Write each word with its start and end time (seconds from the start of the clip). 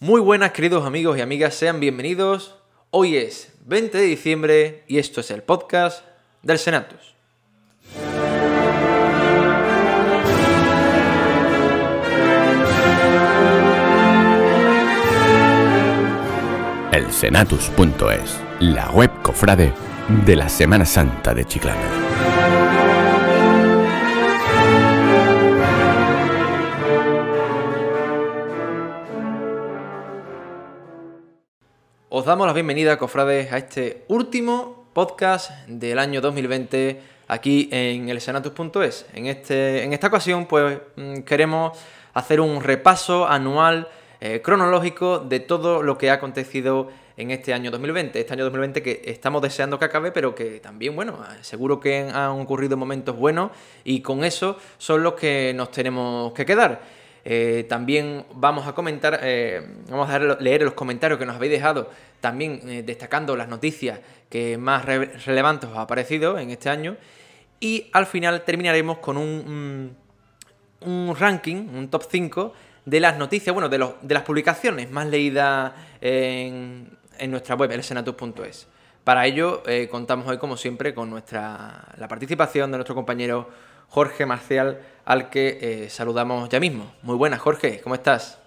Muy 0.00 0.20
buenas 0.20 0.52
queridos 0.52 0.86
amigos 0.86 1.18
y 1.18 1.22
amigas, 1.22 1.56
sean 1.56 1.80
bienvenidos. 1.80 2.54
Hoy 2.90 3.16
es 3.16 3.52
20 3.66 3.98
de 3.98 4.04
diciembre 4.04 4.84
y 4.86 4.98
esto 4.98 5.20
es 5.20 5.32
el 5.32 5.42
podcast 5.42 6.04
del 6.40 6.60
Senatus. 6.60 7.16
El 16.92 17.10
Senatus.es, 17.10 18.40
la 18.60 18.90
web 18.92 19.10
cofrade 19.22 19.72
de 20.24 20.36
la 20.36 20.48
Semana 20.48 20.84
Santa 20.84 21.34
de 21.34 21.44
Chiclana. 21.44 22.07
Damos 32.28 32.46
la 32.46 32.52
bienvenida, 32.52 32.98
cofrades, 32.98 33.50
a 33.54 33.56
este 33.56 34.04
último 34.08 34.90
podcast 34.92 35.50
del 35.66 35.98
año 35.98 36.20
2020 36.20 37.00
aquí 37.26 37.70
en 37.72 38.10
el 38.10 38.20
senatus.es. 38.20 39.06
En, 39.14 39.24
este, 39.24 39.82
en 39.82 39.94
esta 39.94 40.08
ocasión, 40.08 40.44
pues 40.44 40.78
mm, 40.96 41.20
queremos 41.20 41.78
hacer 42.12 42.42
un 42.42 42.62
repaso 42.62 43.26
anual 43.26 43.88
eh, 44.20 44.42
cronológico 44.42 45.20
de 45.20 45.40
todo 45.40 45.82
lo 45.82 45.96
que 45.96 46.10
ha 46.10 46.14
acontecido 46.14 46.90
en 47.16 47.30
este 47.30 47.54
año 47.54 47.70
2020. 47.70 48.20
Este 48.20 48.34
año 48.34 48.44
2020 48.44 48.82
que 48.82 49.02
estamos 49.06 49.40
deseando 49.40 49.78
que 49.78 49.86
acabe, 49.86 50.12
pero 50.12 50.34
que 50.34 50.60
también, 50.60 50.94
bueno, 50.94 51.18
seguro 51.40 51.80
que 51.80 52.10
han 52.12 52.40
ocurrido 52.40 52.76
momentos 52.76 53.16
buenos 53.16 53.52
y 53.84 54.02
con 54.02 54.22
eso 54.22 54.58
son 54.76 55.02
los 55.02 55.14
que 55.14 55.54
nos 55.54 55.70
tenemos 55.70 56.34
que 56.34 56.44
quedar. 56.44 56.97
Eh, 57.30 57.66
también 57.68 58.24
vamos 58.36 58.66
a 58.66 58.72
comentar, 58.72 59.20
eh, 59.22 59.60
vamos 59.90 60.08
a 60.08 60.18
leer 60.18 60.62
los 60.62 60.72
comentarios 60.72 61.18
que 61.18 61.26
nos 61.26 61.36
habéis 61.36 61.52
dejado, 61.52 61.90
también 62.22 62.58
eh, 62.64 62.82
destacando 62.82 63.36
las 63.36 63.48
noticias 63.48 64.00
que 64.30 64.56
más 64.56 64.86
relevantes 64.86 65.68
os 65.68 65.76
ha 65.76 65.86
parecido 65.86 66.38
en 66.38 66.48
este 66.48 66.70
año. 66.70 66.96
Y 67.60 67.90
al 67.92 68.06
final 68.06 68.44
terminaremos 68.46 68.96
con 69.00 69.18
un, 69.18 69.94
ranking, 71.18 71.68
un 71.74 71.90
top 71.90 72.04
5 72.10 72.54
de 72.86 72.98
las 72.98 73.18
noticias, 73.18 73.52
bueno, 73.52 73.68
de, 73.68 73.76
las 73.76 74.22
publicaciones 74.22 74.90
más 74.90 75.06
leídas 75.06 75.74
en, 76.00 76.96
en 77.18 77.30
nuestra 77.30 77.56
web, 77.56 77.70
elsenatus.es. 77.72 78.68
Para 79.04 79.26
ello 79.26 79.62
contamos 79.90 80.26
hoy, 80.28 80.38
como 80.38 80.56
siempre, 80.56 80.94
con 80.94 81.10
nuestra, 81.10 81.88
la 81.98 82.08
participación 82.08 82.70
de 82.70 82.78
nuestro 82.78 82.94
compañero 82.94 83.50
Jorge 83.88 84.26
Marcial, 84.26 84.80
al 85.04 85.30
que 85.30 85.58
eh, 85.60 85.90
saludamos 85.90 86.48
ya 86.48 86.60
mismo. 86.60 86.92
Muy 87.02 87.16
buenas, 87.16 87.40
Jorge, 87.40 87.80
¿cómo 87.82 87.94
estás? 87.94 88.38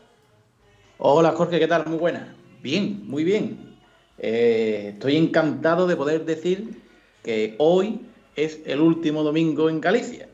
Hola, 0.98 1.32
Jorge, 1.32 1.60
¿qué 1.60 1.68
tal? 1.68 1.88
Muy 1.88 1.98
buenas. 1.98 2.28
Bien, 2.62 3.02
muy 3.08 3.24
bien. 3.24 3.76
Eh, 4.20 4.92
estoy 4.94 5.18
encantado 5.18 5.88
de 5.88 5.96
poder 5.96 6.26
decir 6.26 6.80
que 7.24 7.56
hoy 7.58 8.06
es 8.36 8.60
el 8.66 8.80
último 8.80 9.24
domingo 9.24 9.70
en 9.70 9.82
Galicia. 9.82 10.30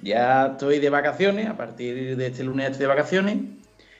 Ya 0.00 0.46
estoy 0.52 0.78
de 0.78 0.90
vacaciones, 0.90 1.48
a 1.48 1.56
partir 1.56 2.16
de 2.16 2.26
este 2.26 2.44
lunes 2.44 2.66
estoy 2.66 2.82
de 2.82 2.86
vacaciones, 2.86 3.38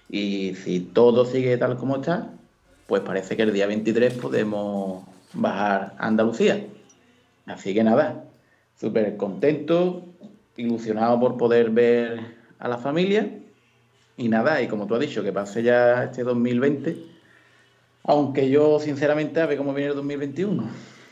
y 0.08 0.54
si 0.54 0.80
todo 0.80 1.24
sigue 1.24 1.56
tal 1.56 1.76
como 1.76 1.96
está, 1.96 2.30
pues 2.86 3.02
parece 3.02 3.36
que 3.36 3.42
el 3.42 3.52
día 3.52 3.66
23 3.66 4.14
podemos 4.14 5.04
bajar 5.32 5.94
a 5.98 6.06
Andalucía. 6.06 6.64
Así 7.46 7.74
que 7.74 7.82
nada, 7.82 8.24
súper 8.78 9.16
contento, 9.16 10.04
ilusionado 10.56 11.18
por 11.20 11.36
poder 11.36 11.70
ver 11.70 12.20
a 12.58 12.68
la 12.68 12.78
familia. 12.78 13.40
Y 14.16 14.28
nada, 14.28 14.62
y 14.62 14.68
como 14.68 14.86
tú 14.86 14.94
has 14.94 15.00
dicho, 15.00 15.22
que 15.22 15.32
pase 15.32 15.62
ya 15.62 16.04
este 16.04 16.22
2020, 16.22 16.96
aunque 18.04 18.48
yo 18.48 18.78
sinceramente 18.78 19.40
a 19.40 19.56
cómo 19.56 19.74
viene 19.74 19.90
el 19.90 19.96
2021. 19.96 20.64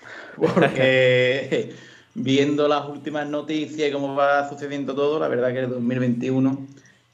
Porque 0.37 1.75
viendo 2.15 2.69
las 2.69 2.89
últimas 2.89 3.29
noticias 3.29 3.89
y 3.89 3.93
cómo 3.93 4.15
va 4.15 4.49
sucediendo 4.49 4.95
todo, 4.95 5.19
la 5.19 5.29
verdad 5.29 5.53
que 5.53 5.61
el 5.61 5.71
2021 5.71 6.67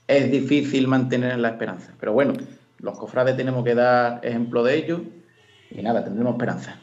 es 0.07 0.31
difícil 0.31 0.89
mantener 0.89 1.39
la 1.39 1.51
esperanza. 1.51 1.93
Pero 2.01 2.13
bueno, 2.13 2.35
los 2.79 2.99
cofrades 2.99 3.37
tenemos 3.37 3.65
que 3.65 3.75
dar 3.75 4.21
ejemplo 4.25 4.63
de 4.63 4.77
ello 4.77 5.01
y 5.71 5.83
nada, 5.83 6.05
tendremos 6.05 6.35
esperanza. 6.35 6.79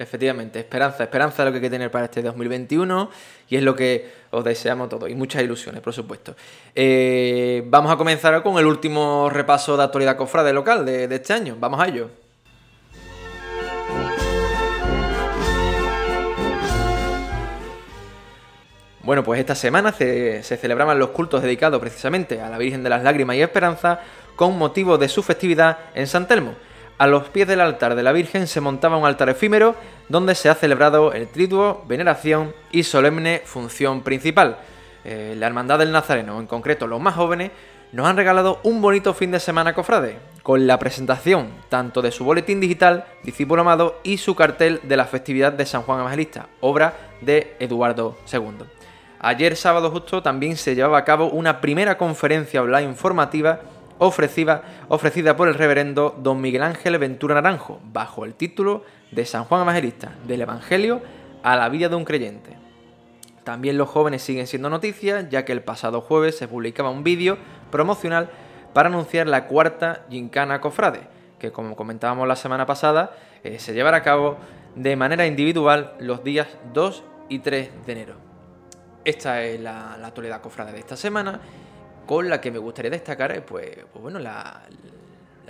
Efectivamente, 0.00 0.58
esperanza, 0.60 1.02
esperanza 1.02 1.42
es 1.42 1.46
lo 1.46 1.52
que 1.52 1.58
hay 1.58 1.62
que 1.64 1.68
tener 1.68 1.90
para 1.90 2.06
este 2.06 2.22
2021 2.22 3.10
y 3.50 3.56
es 3.56 3.62
lo 3.62 3.76
que 3.76 4.10
os 4.30 4.42
deseamos 4.42 4.88
todos 4.88 5.10
y 5.10 5.14
muchas 5.14 5.42
ilusiones, 5.42 5.82
por 5.82 5.92
supuesto. 5.92 6.34
Eh, 6.74 7.62
vamos 7.66 7.92
a 7.92 7.98
comenzar 7.98 8.42
con 8.42 8.56
el 8.56 8.64
último 8.64 9.28
repaso 9.28 9.76
de 9.76 9.82
actualidad 9.84 10.16
cofrade 10.16 10.54
local 10.54 10.86
de, 10.86 11.04
este 11.14 11.34
año. 11.34 11.54
Vamos 11.60 11.82
a 11.82 11.88
ello. 11.88 12.08
Bueno, 19.02 19.22
pues 19.22 19.38
esta 19.38 19.54
semana 19.54 19.92
se, 19.92 20.42
se, 20.42 20.56
celebraban 20.56 20.98
los 20.98 21.10
cultos 21.10 21.42
dedicados 21.42 21.78
precisamente 21.78 22.40
a 22.40 22.48
la 22.48 22.56
Virgen 22.56 22.82
de 22.82 22.88
las 22.88 23.02
Lágrimas 23.02 23.36
y 23.36 23.42
Esperanza 23.42 24.00
con 24.34 24.56
motivo 24.56 24.96
de 24.96 25.10
su 25.10 25.22
festividad 25.22 25.76
en 25.94 26.06
San 26.06 26.26
Telmo. 26.26 26.54
A 27.00 27.06
los 27.06 27.30
pies 27.30 27.48
del 27.48 27.62
altar 27.62 27.94
de 27.94 28.02
la 28.02 28.12
Virgen 28.12 28.46
se 28.46 28.60
montaba 28.60 28.98
un 28.98 29.06
altar 29.06 29.30
efímero 29.30 29.74
donde 30.10 30.34
se 30.34 30.50
ha 30.50 30.54
celebrado 30.54 31.14
el 31.14 31.28
triduo, 31.28 31.82
veneración 31.88 32.54
y 32.72 32.82
solemne 32.82 33.40
función 33.42 34.02
principal. 34.02 34.58
Eh, 35.06 35.34
la 35.38 35.46
Hermandad 35.46 35.78
del 35.78 35.92
Nazareno, 35.92 36.38
en 36.38 36.46
concreto 36.46 36.86
los 36.86 37.00
más 37.00 37.14
jóvenes, 37.14 37.52
nos 37.92 38.06
han 38.06 38.18
regalado 38.18 38.60
un 38.64 38.82
bonito 38.82 39.14
fin 39.14 39.30
de 39.30 39.40
semana 39.40 39.72
cofrade, 39.72 40.18
con 40.42 40.66
la 40.66 40.78
presentación 40.78 41.48
tanto 41.70 42.02
de 42.02 42.10
su 42.10 42.22
boletín 42.22 42.60
digital, 42.60 43.06
Discípulo 43.22 43.62
Amado, 43.62 43.98
y 44.02 44.18
su 44.18 44.34
cartel 44.34 44.80
de 44.82 44.98
la 44.98 45.06
festividad 45.06 45.54
de 45.54 45.64
San 45.64 45.80
Juan 45.80 46.00
Evangelista, 46.00 46.48
obra 46.60 46.92
de 47.22 47.56
Eduardo 47.60 48.18
II. 48.30 48.66
Ayer 49.20 49.56
sábado 49.56 49.90
justo 49.90 50.22
también 50.22 50.58
se 50.58 50.74
llevaba 50.74 50.98
a 50.98 51.04
cabo 51.06 51.30
una 51.30 51.62
primera 51.62 51.96
conferencia 51.96 52.60
online 52.60 52.92
formativa 52.94 53.60
ofrecida, 54.00 55.36
por 55.36 55.48
el 55.48 55.54
reverendo 55.54 56.16
don 56.18 56.40
Miguel 56.40 56.62
Ángel 56.62 56.98
Ventura 56.98 57.34
Naranjo, 57.34 57.80
bajo 57.84 58.24
el 58.24 58.34
título 58.34 58.82
de 59.10 59.26
San 59.26 59.44
Juan 59.44 59.62
Evangelista, 59.62 60.14
del 60.26 60.40
Evangelio 60.40 61.02
a 61.42 61.54
la 61.54 61.68
vida 61.68 61.90
de 61.90 61.96
un 61.96 62.04
creyente. 62.04 62.56
También 63.44 63.76
los 63.76 63.90
jóvenes 63.90 64.22
siguen 64.22 64.46
siendo 64.46 64.70
noticias, 64.70 65.28
ya 65.28 65.44
que 65.44 65.52
el 65.52 65.62
pasado 65.62 66.00
jueves 66.00 66.36
se 66.36 66.48
publicaba 66.48 66.88
un 66.90 67.04
vídeo 67.04 67.36
promocional 67.70 68.30
para 68.72 68.88
anunciar 68.88 69.26
la 69.26 69.46
cuarta 69.46 70.06
Gincana 70.08 70.62
Cofrade, 70.62 71.00
que 71.38 71.52
como 71.52 71.76
comentábamos 71.76 72.26
la 72.26 72.36
semana 72.36 72.64
pasada, 72.64 73.12
eh, 73.44 73.58
se 73.58 73.74
llevará 73.74 73.98
a 73.98 74.02
cabo 74.02 74.38
de 74.76 74.96
manera 74.96 75.26
individual 75.26 75.94
los 75.98 76.24
días 76.24 76.48
2 76.72 77.04
y 77.28 77.40
3 77.40 77.70
de 77.84 77.92
enero. 77.92 78.14
Esta 79.04 79.42
es 79.42 79.60
la, 79.60 79.98
la 79.98 80.06
actualidad 80.06 80.40
cofrade 80.40 80.72
de 80.72 80.78
esta 80.78 80.96
semana 80.96 81.40
con 82.10 82.28
la 82.28 82.40
que 82.40 82.50
me 82.50 82.58
gustaría 82.58 82.90
destacar, 82.90 83.30
eh, 83.30 83.40
pues, 83.40 83.70
pues 83.92 84.02
bueno, 84.02 84.18
la, 84.18 84.62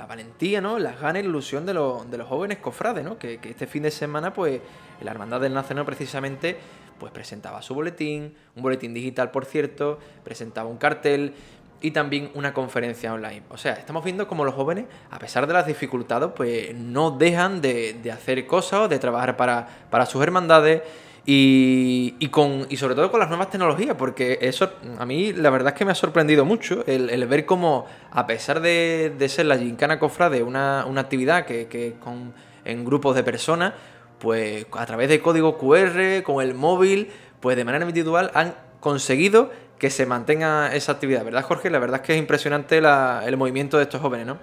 valentía, 0.07 0.61
¿no? 0.61 0.79
Las 0.79 1.01
ganas 1.01 1.21
y 1.21 1.23
la 1.23 1.31
ilusión 1.31 1.65
de, 1.65 1.73
los 1.73 2.29
jóvenes 2.29 2.59
cofrades, 2.59 3.03
¿no? 3.03 3.19
Que, 3.19 3.41
este 3.43 3.67
fin 3.67 3.83
de 3.83 3.91
semana, 3.91 4.35
pues, 4.35 4.61
la 5.01 5.11
Hermandad 5.11 5.41
del 5.41 5.55
Nazareno 5.55 5.87
precisamente, 5.87 6.59
pues 6.99 7.13
presentaba 7.13 7.63
su 7.63 7.75
boletín, 7.75 8.35
un 8.57 8.63
boletín 8.63 8.93
digital, 8.93 9.31
por 9.31 9.47
cierto, 9.47 10.01
presentaba 10.23 10.69
un 10.69 10.77
cartel 10.77 11.33
y 11.81 11.93
también 11.93 12.31
una 12.35 12.53
conferencia 12.53 13.15
online. 13.15 13.43
O 13.49 13.57
sea, 13.57 13.73
estamos 13.73 14.05
viendo 14.05 14.29
como 14.29 14.45
los 14.45 14.55
jóvenes, 14.55 14.85
a 15.11 15.19
pesar 15.19 15.47
de 15.47 15.55
las 15.55 15.67
dificultades, 15.67 16.29
pues 16.37 16.75
no 16.75 17.11
dejan 17.13 17.63
de, 17.63 17.99
hacer 18.13 18.47
cosas, 18.47 18.91
de 18.91 18.99
trabajar 18.99 19.39
para, 19.39 19.67
para 19.89 20.05
sus 20.05 20.23
hermandades 20.23 20.83
y, 21.27 22.29
con, 22.29 22.67
y 22.71 22.77
sobre 22.77 22.95
todo 22.95 23.11
con 23.11 23.21
las 23.21 23.29
nuevas 23.29 23.51
tecnologías, 23.51 23.95
porque 23.97 24.39
eso 24.41 24.71
a 24.99 25.07
mí 25.07 25.33
la 25.33 25.51
verdad 25.51 25.73
es 25.73 25.79
que 25.79 25.85
me 25.85 25.93
ha 25.93 25.95
sorprendido 25.95 26.45
mucho 26.45 26.85
el, 26.87 27.27
ver 27.27 27.45
cómo, 27.47 27.87
a 28.11 28.27
pesar 28.27 28.61
de, 28.61 29.15
ser 29.29 29.47
la 29.47 29.59
Gincana 29.59 29.99
Cofrade 29.99 30.43
una, 30.43 30.87
una 30.89 31.03
actividad 31.03 31.45
que, 31.45 31.67
que 31.67 31.95
con, 32.03 32.33
en 32.65 32.85
grupos 32.85 33.15
de 33.15 33.23
personas, 33.23 33.75
pues 34.19 34.67
a 34.73 34.87
través 34.87 35.09
de 35.09 35.21
código 35.21 35.59
QR, 35.59 36.23
con 36.23 36.43
el 36.43 36.55
móvil, 36.55 37.09
pues 37.41 37.57
de 37.57 37.65
manera 37.65 37.85
individual 37.85 38.31
han 38.35 38.55
conseguido 38.81 39.51
que 39.79 39.91
se 39.91 40.07
mantenga 40.07 40.75
esa 40.75 40.93
actividad, 40.93 41.25
¿verdad 41.25 41.43
Jorge? 41.43 41.71
La 41.71 41.79
verdad 41.79 42.01
es 42.01 42.07
que 42.07 42.13
es 42.15 42.19
impresionante 42.19 42.79
el 42.79 43.37
movimiento 43.37 43.77
de 43.79 43.85
estos 43.85 44.01
jóvenes, 44.01 44.27
¿no? 44.27 44.39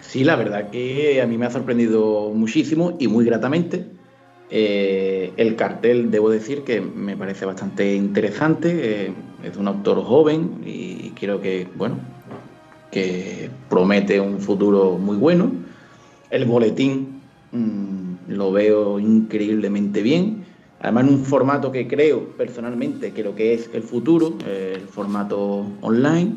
Sí, 0.00 0.24
la 0.24 0.36
verdad 0.36 0.70
que 0.70 1.20
a 1.22 1.26
mí 1.26 1.36
me 1.36 1.46
ha 1.46 1.50
sorprendido 1.50 2.30
muchísimo 2.30 2.96
y 2.98 3.06
muy 3.08 3.24
gratamente 3.24 3.99
eh, 4.50 5.32
el 5.36 5.54
cartel, 5.54 6.10
debo 6.10 6.28
decir 6.28 6.62
que 6.62 6.80
me 6.80 7.16
parece 7.16 7.44
bastante 7.46 7.94
interesante. 7.94 9.06
Eh, 9.06 9.12
es 9.44 9.56
un 9.56 9.68
autor 9.68 10.02
joven 10.02 10.60
y 10.66 11.10
creo 11.10 11.40
que, 11.40 11.68
bueno, 11.76 11.96
que 12.90 13.48
promete 13.68 14.20
un 14.20 14.40
futuro 14.40 14.98
muy 14.98 15.16
bueno. 15.16 15.52
El 16.30 16.44
boletín 16.46 17.20
mm, 17.52 18.32
lo 18.32 18.50
veo 18.52 18.98
increíblemente 18.98 20.02
bien. 20.02 20.44
Además, 20.80 21.08
en 21.08 21.14
un 21.14 21.24
formato 21.24 21.70
que 21.70 21.86
creo 21.86 22.24
personalmente 22.36 23.12
que 23.12 23.22
lo 23.22 23.34
que 23.34 23.54
es 23.54 23.70
el 23.72 23.82
futuro, 23.82 24.34
el 24.46 24.80
formato 24.80 25.66
online. 25.80 26.34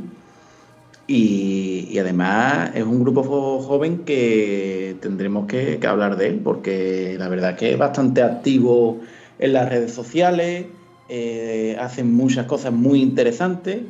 Y, 1.15 1.99
además 1.99 2.71
es 2.73 2.83
un 2.83 3.03
grupo 3.03 3.21
joven 3.61 3.99
que 3.99 4.97
tendremos 4.99 5.45
que, 5.45 5.79
hablar 5.85 6.17
de 6.17 6.27
él, 6.29 6.41
porque 6.43 7.15
la 7.19 7.29
verdad 7.29 7.55
que 7.55 7.71
es 7.71 7.77
bastante 7.77 8.23
activo 8.23 8.99
en 9.37 9.53
las 9.53 9.69
redes 9.69 9.93
sociales, 9.93 10.65
eh, 11.09 11.77
hacen 11.79 12.11
muchas 12.11 12.47
cosas 12.47 12.73
muy 12.73 13.03
interesantes 13.03 13.81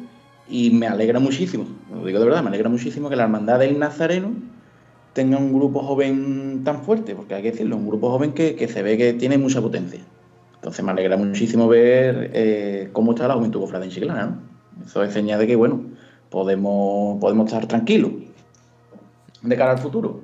y 0.49 0.71
me 0.71 0.87
alegra 0.87 1.21
muchísimo, 1.21 1.65
lo 1.93 2.05
digo 2.05 2.19
de 2.19 2.25
verdad, 2.25 2.43
me 2.43 2.49
alegra 2.49 2.67
muchísimo 2.67 3.09
que 3.09 3.15
la 3.15 3.23
Hermandad 3.23 3.59
del 3.59 3.79
Nazareno 3.79 4.33
tenga 5.13 5.37
un 5.37 5.53
grupo 5.53 5.81
joven 5.81 6.63
tan 6.65 6.83
fuerte, 6.83 7.15
porque 7.15 7.35
hay 7.35 7.43
que 7.43 7.51
decirlo, 7.51 7.77
un 7.77 7.87
grupo 7.87 8.09
joven 8.09 8.33
que, 8.33 8.67
se 8.67 8.83
ve 8.83 8.97
que 8.97 9.13
tiene 9.13 9.37
mucha 9.37 9.61
potencia. 9.61 10.01
Entonces 10.55 10.83
me 10.83 10.91
alegra 10.91 11.15
muchísimo 11.15 11.69
ver 11.69 12.31
eh, 12.33 12.89
cómo 12.91 13.13
está 13.13 13.29
la 13.29 13.35
juventud 13.35 13.61
cofrade 13.61 13.85
en 13.85 13.91
Chiclana, 13.91 14.25
¿no? 14.25 14.85
Eso 14.85 15.03
es 15.03 15.13
señal 15.13 15.39
de 15.39 15.47
que, 15.47 15.55
bueno, 15.55 15.92
podemos, 16.33 17.19
podemos 17.21 17.45
estar 17.45 17.67
tranquilos 17.67 18.11
de 19.43 19.55
cara 19.55 19.73
al 19.73 19.77
futuro. 19.77 20.19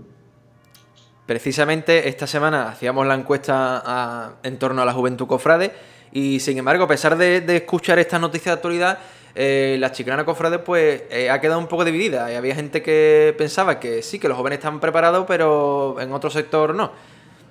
Precisamente 1.27 2.09
esta 2.09 2.25
semana 2.25 2.69
hacíamos 2.69 3.05
la 3.05 3.13
encuesta 3.13 4.33
en 4.41 4.57
torno 4.57 4.81
a 4.81 4.85
la 4.85 4.93
juventud 4.93 5.27
cofrade 5.27 5.71
y 6.11 6.39
sin 6.39 6.57
embargo, 6.57 6.85
a 6.85 6.87
pesar 6.87 7.15
de, 7.15 7.45
escuchar 7.55 7.99
esta 7.99 8.17
noticia 8.17 8.51
de 8.51 8.55
actualidad, 8.55 8.97
eh, 9.35 9.77
la 9.79 9.91
chiclana 9.91 10.25
cofrade 10.25 10.57
pues 10.57 11.03
eh, 11.11 11.29
ha 11.29 11.39
quedado 11.39 11.59
un 11.59 11.67
poco 11.67 11.85
dividida 11.85 12.25
había 12.35 12.55
gente 12.55 12.81
que 12.81 13.35
pensaba 13.37 13.79
que 13.79 14.01
sí, 14.01 14.17
que 14.17 14.27
los 14.27 14.35
jóvenes 14.35 14.57
están 14.57 14.79
preparados, 14.79 15.25
pero 15.27 15.97
en 16.01 16.11
otro 16.11 16.31
sector 16.31 16.73
no. 16.73 16.91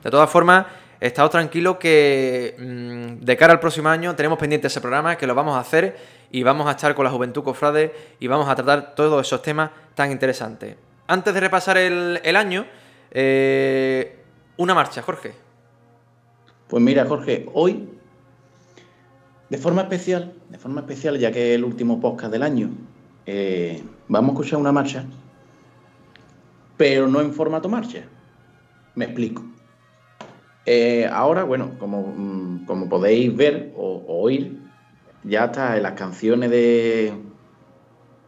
De 0.02 0.10
todas 0.10 0.28
formas, 0.28 0.66
estado 1.00 1.30
tranquilo 1.30 1.78
que 1.78 2.56
mm, 2.58 3.24
de 3.24 3.36
cara 3.36 3.52
al 3.52 3.60
próximo 3.60 3.88
año 3.88 4.14
tenemos 4.16 4.38
pendiente 4.38 4.66
ese 4.66 4.80
programa, 4.80 5.16
que 5.16 5.26
lo 5.26 5.34
vamos 5.34 5.56
a 5.56 5.60
hacer 5.60 5.96
y 6.30 6.42
vamos 6.42 6.66
a 6.66 6.72
estar 6.72 6.94
con 6.94 7.04
la 7.04 7.10
Juventud 7.10 7.42
Cofrade 7.42 7.92
y 8.18 8.26
vamos 8.26 8.48
a 8.48 8.54
tratar 8.54 8.94
todos 8.94 9.26
esos 9.26 9.42
temas 9.42 9.70
tan 9.94 10.10
interesantes. 10.10 10.76
Antes 11.06 11.32
de 11.32 11.40
repasar 11.40 11.78
el, 11.78 12.36
año, 12.36 12.66
eh, 13.10 14.22
una 14.56 14.74
marcha, 14.74 15.02
Jorge. 15.02 15.32
Pues 16.68 16.82
mira, 16.82 17.06
Jorge, 17.06 17.46
hoy 17.54 17.88
de 19.48 19.56
forma 19.56 19.82
especial, 19.82 20.34
de 20.50 20.58
forma 20.58 20.80
especial, 20.82 21.18
ya 21.18 21.32
que 21.32 21.50
es 21.50 21.54
el 21.56 21.64
último 21.64 22.00
podcast 22.00 22.30
del 22.30 22.42
año, 22.42 22.70
eh, 23.24 23.82
vamos 24.08 24.30
a 24.30 24.32
escuchar 24.32 24.58
una 24.58 24.72
marcha, 24.72 25.04
pero 26.76 27.08
no 27.08 27.20
en 27.20 27.32
formato 27.32 27.68
marcha. 27.68 28.04
Me 28.94 29.06
explico. 29.06 29.44
Eh, 30.70 31.08
ahora, 31.10 31.44
bueno, 31.44 31.70
como, 31.78 32.12
mm, 32.14 32.66
como, 32.66 32.90
podéis 32.90 33.34
ver 33.34 33.72
o, 33.74 34.04
oír, 34.06 34.58
ya 35.24 35.46
está 35.46 35.78
en 35.78 35.82
las 35.82 35.92
canciones 35.92 36.50
de, 36.50 37.14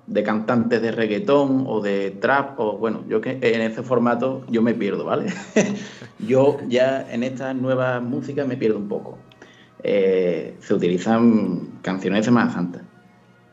de 0.07 0.23
cantantes 0.23 0.81
de 0.81 0.91
reggaetón 0.91 1.65
o 1.67 1.83
de 1.83 2.13
trap, 2.13 2.59
o 2.59 2.79
bueno, 2.79 3.05
yo 3.07 3.21
que 3.21 3.33
en 3.43 3.61
ese 3.61 3.83
formato 3.83 4.43
yo 4.49 4.63
me 4.63 4.73
pierdo, 4.73 5.05
¿vale? 5.05 5.27
yo 6.19 6.57
ya 6.67 7.07
en 7.13 7.25
estas 7.25 7.55
nuevas 7.55 8.03
músicas 8.03 8.49
me 8.49 8.57
pierdo 8.57 8.79
un 8.79 8.89
poco. 8.89 9.19
Eh, 9.83 10.57
se 10.61 10.73
utilizan 10.73 11.81
canciones 11.83 12.21
de 12.21 12.25
Semana 12.25 12.51
Santa. 12.51 12.81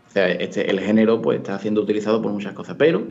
O 0.07 0.11
sea, 0.11 0.29
este, 0.29 0.71
el 0.71 0.79
género 0.79 1.21
pues, 1.21 1.39
está 1.39 1.59
siendo 1.59 1.81
utilizado 1.81 2.21
por 2.21 2.31
muchas 2.31 2.53
cosas, 2.53 2.77
pero 2.79 3.05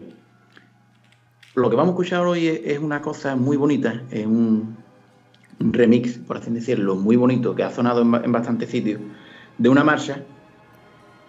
lo 1.55 1.69
que 1.69 1.77
vamos 1.77 1.91
a 1.91 1.95
escuchar 1.97 2.27
hoy 2.27 2.47
es, 2.47 2.79
una 2.79 3.03
cosa 3.03 3.37
muy 3.37 3.59
bonita, 3.59 4.05
es 4.11 4.25
un, 4.25 4.86
remix, 5.59 6.19
por 6.19 6.37
así 6.37 6.51
decirlo, 6.51 6.97
muy 6.97 7.17
bonito, 7.17 7.55
que 7.55 7.63
ha 7.63 7.71
sonado 7.71 8.03
en, 8.03 8.33
bastantes 8.33 8.71
sitios, 8.71 9.01
de 9.59 9.69
una 9.69 9.85
marcha 9.85 10.23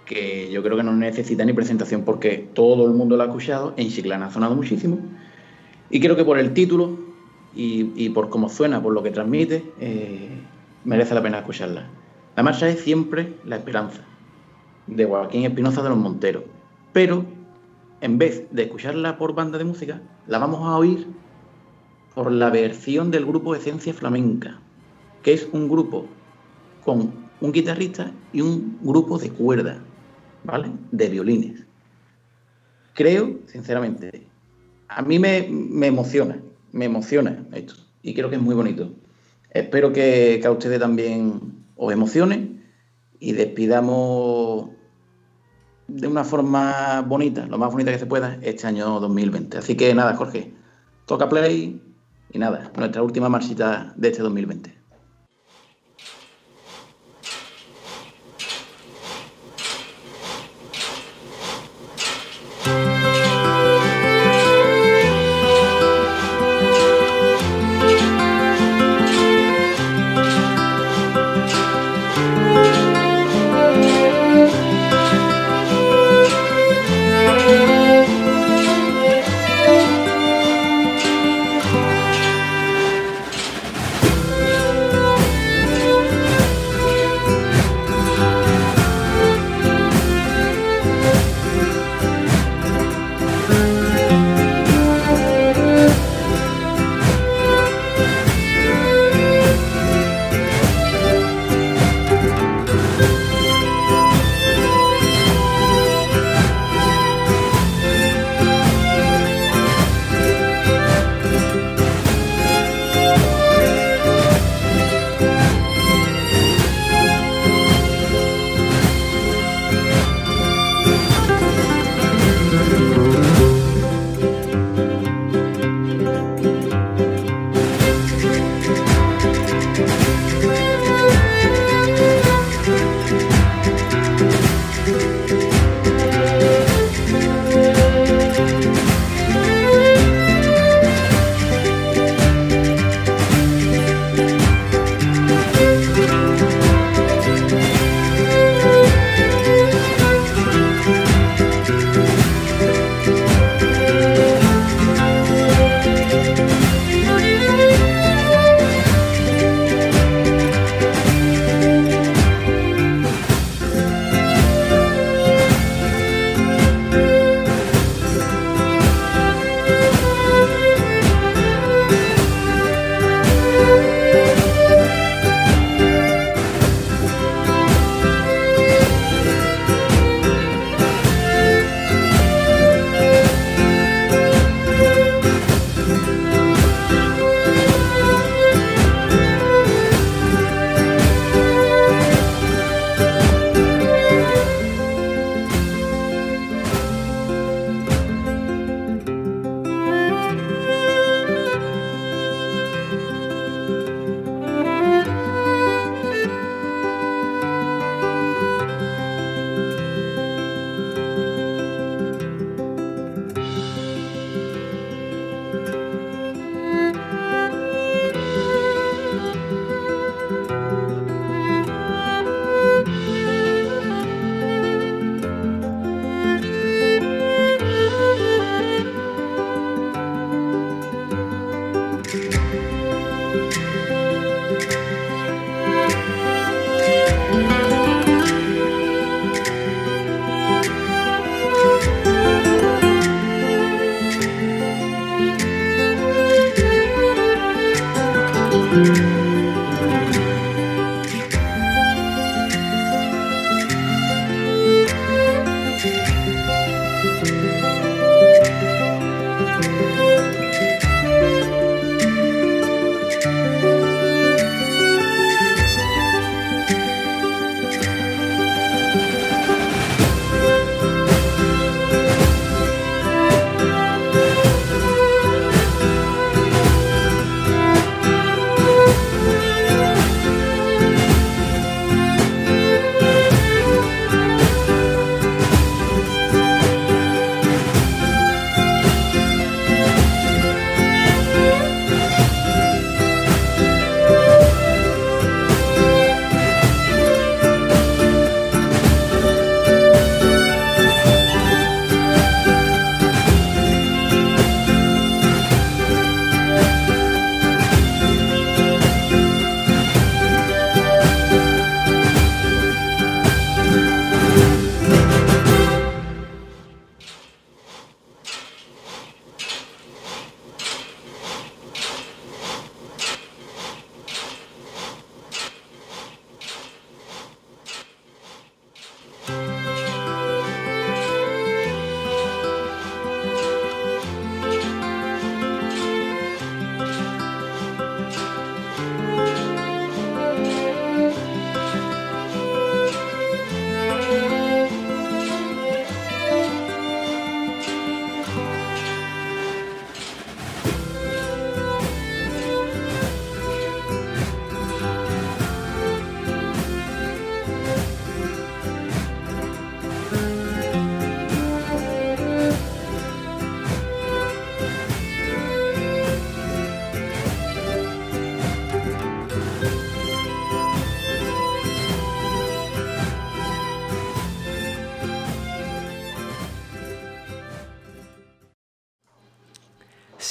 que 0.05 0.49
yo 0.51 0.63
creo 0.63 0.77
que 0.77 0.83
no 0.83 0.93
necesita 0.93 1.43
ni 1.43 1.53
presentación 1.53 2.03
porque 2.03 2.49
todo 2.53 2.85
el 2.87 2.93
mundo 2.93 3.17
la 3.17 3.25
ha 3.25 3.27
escuchado, 3.27 3.73
en 3.77 3.89
Chiclana 3.89 4.27
ha 4.27 4.31
sonado 4.31 4.55
muchísimo, 4.55 4.99
y 5.89 5.99
creo 5.99 6.15
que 6.15 6.25
por 6.25 6.37
el 6.39 6.53
título 6.53 6.97
y, 7.55 8.09
por 8.09 8.29
cómo 8.29 8.49
suena, 8.49 8.81
por 8.83 8.93
lo 8.93 9.01
que 9.01 9.09
transmite, 9.09 9.63
eh, 9.79 10.29
merece 10.85 11.15
la 11.15 11.23
pena 11.23 11.39
escucharla. 11.39 11.87
La 12.35 12.43
marcha 12.43 12.69
es 12.69 12.81
siempre 12.81 13.33
La 13.45 13.55
Esperanza, 13.55 14.03
de 14.85 15.05
Joaquín 15.05 15.43
Espinoza 15.43 15.81
de 15.81 15.89
los 15.89 15.97
Monteros. 15.97 16.43
Pero, 16.93 17.25
en 17.99 18.19
vez 18.19 18.45
de 18.51 18.63
escucharla 18.63 19.17
por 19.17 19.33
banda 19.33 19.57
de 19.57 19.63
música, 19.63 20.01
la 20.27 20.37
vamos 20.37 20.61
a 20.61 20.77
oír 20.77 21.07
por 22.17 22.31
la 22.31 22.49
versión 22.49 23.11
del 23.11 23.27
grupo 23.27 23.53
Esencia 23.53 23.93
Flamenca, 23.93 24.59
que 25.21 25.33
es 25.33 25.47
un 25.51 25.69
grupo 25.69 26.07
con 26.83 27.13
un 27.41 27.51
guitarrista 27.51 28.11
y 28.33 28.41
un 28.41 28.79
grupo 28.81 29.19
de 29.19 29.29
cuerda, 29.29 29.77
¿vale? 30.43 30.71
De 30.91 31.09
violines. 31.09 31.63
Creo, 32.95 33.37
sinceramente, 33.45 34.25
a 34.87 35.03
mí 35.03 35.19
me, 35.19 35.47
me 35.47 35.85
emociona, 35.85 36.41
me 36.71 36.85
emociona 36.85 37.45
esto, 37.53 37.75
y 38.01 38.15
creo 38.15 38.31
que 38.31 38.37
es 38.37 38.41
muy 38.41 38.55
bonito. 38.55 38.91
Espero 39.51 39.93
que, 39.93 40.41
a 40.43 40.49
ustedes 40.49 40.79
también 40.79 41.39
os 41.75 41.93
emocione 41.93 42.63
y 43.19 43.33
despidamos 43.33 44.71
de 45.87 46.07
una 46.07 46.23
forma 46.23 47.01
bonita, 47.01 47.45
lo 47.45 47.59
más 47.59 47.71
bonita 47.71 47.91
que 47.91 47.99
se 47.99 48.07
pueda, 48.07 48.39
este 48.41 48.65
año 48.65 48.99
2020. 49.01 49.59
Así 49.59 49.77
que 49.77 49.93
nada, 49.93 50.15
Jorge, 50.15 50.51
toca 51.05 51.29
play 51.29 51.83
y 52.31 52.39
nada, 52.39 52.71
nuestra 52.75 53.03
última 53.03 53.29
marchita 53.29 53.93
de 53.95 54.09
este 54.09 54.21
2020. 54.21 54.76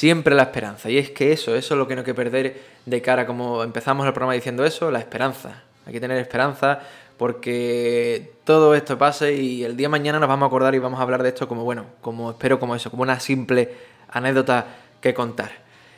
Siempre 0.06 0.36
la 0.36 0.44
esperanza. 0.44 0.88
Y 0.88 0.98
es 0.98 1.10
que 1.10 1.32
eso, 1.32 1.56
eso 1.56 1.75
es 1.75 1.78
lo 1.78 1.88
que 1.88 1.96
no 1.96 2.02
hay 2.02 2.04
que 2.04 2.14
perder 2.14 2.62
de 2.84 3.02
cara, 3.02 3.26
como 3.26 3.64
empezamos 3.64 4.06
el 4.06 4.12
programa 4.12 4.34
diciendo 4.34 4.64
eso, 4.64 4.88
la 4.92 5.00
esperanza. 5.00 5.64
Hay 5.84 5.92
que 5.92 5.98
tener 5.98 6.16
esperanza 6.18 6.78
porque 7.16 8.34
todo 8.44 8.76
esto 8.76 8.96
pase 8.96 9.34
y 9.34 9.64
el 9.64 9.76
día 9.76 9.86
de 9.86 9.88
mañana 9.88 10.20
nos 10.20 10.28
vamos 10.28 10.44
a 10.44 10.46
acordar 10.46 10.76
y 10.76 10.78
vamos 10.78 11.00
a 11.00 11.02
hablar 11.02 11.25
de 11.25 11.30
esto 11.30 11.48
como, 11.48 11.64
bueno, 11.64 11.86
como 12.02 12.30
espero 12.30 12.60
como 12.60 12.76
eso, 12.76 12.88
como 12.88 13.02
una 13.02 13.18
simple 13.18 13.68
anécdota 14.08 14.66
que 15.00 15.12
contar. 15.12 15.50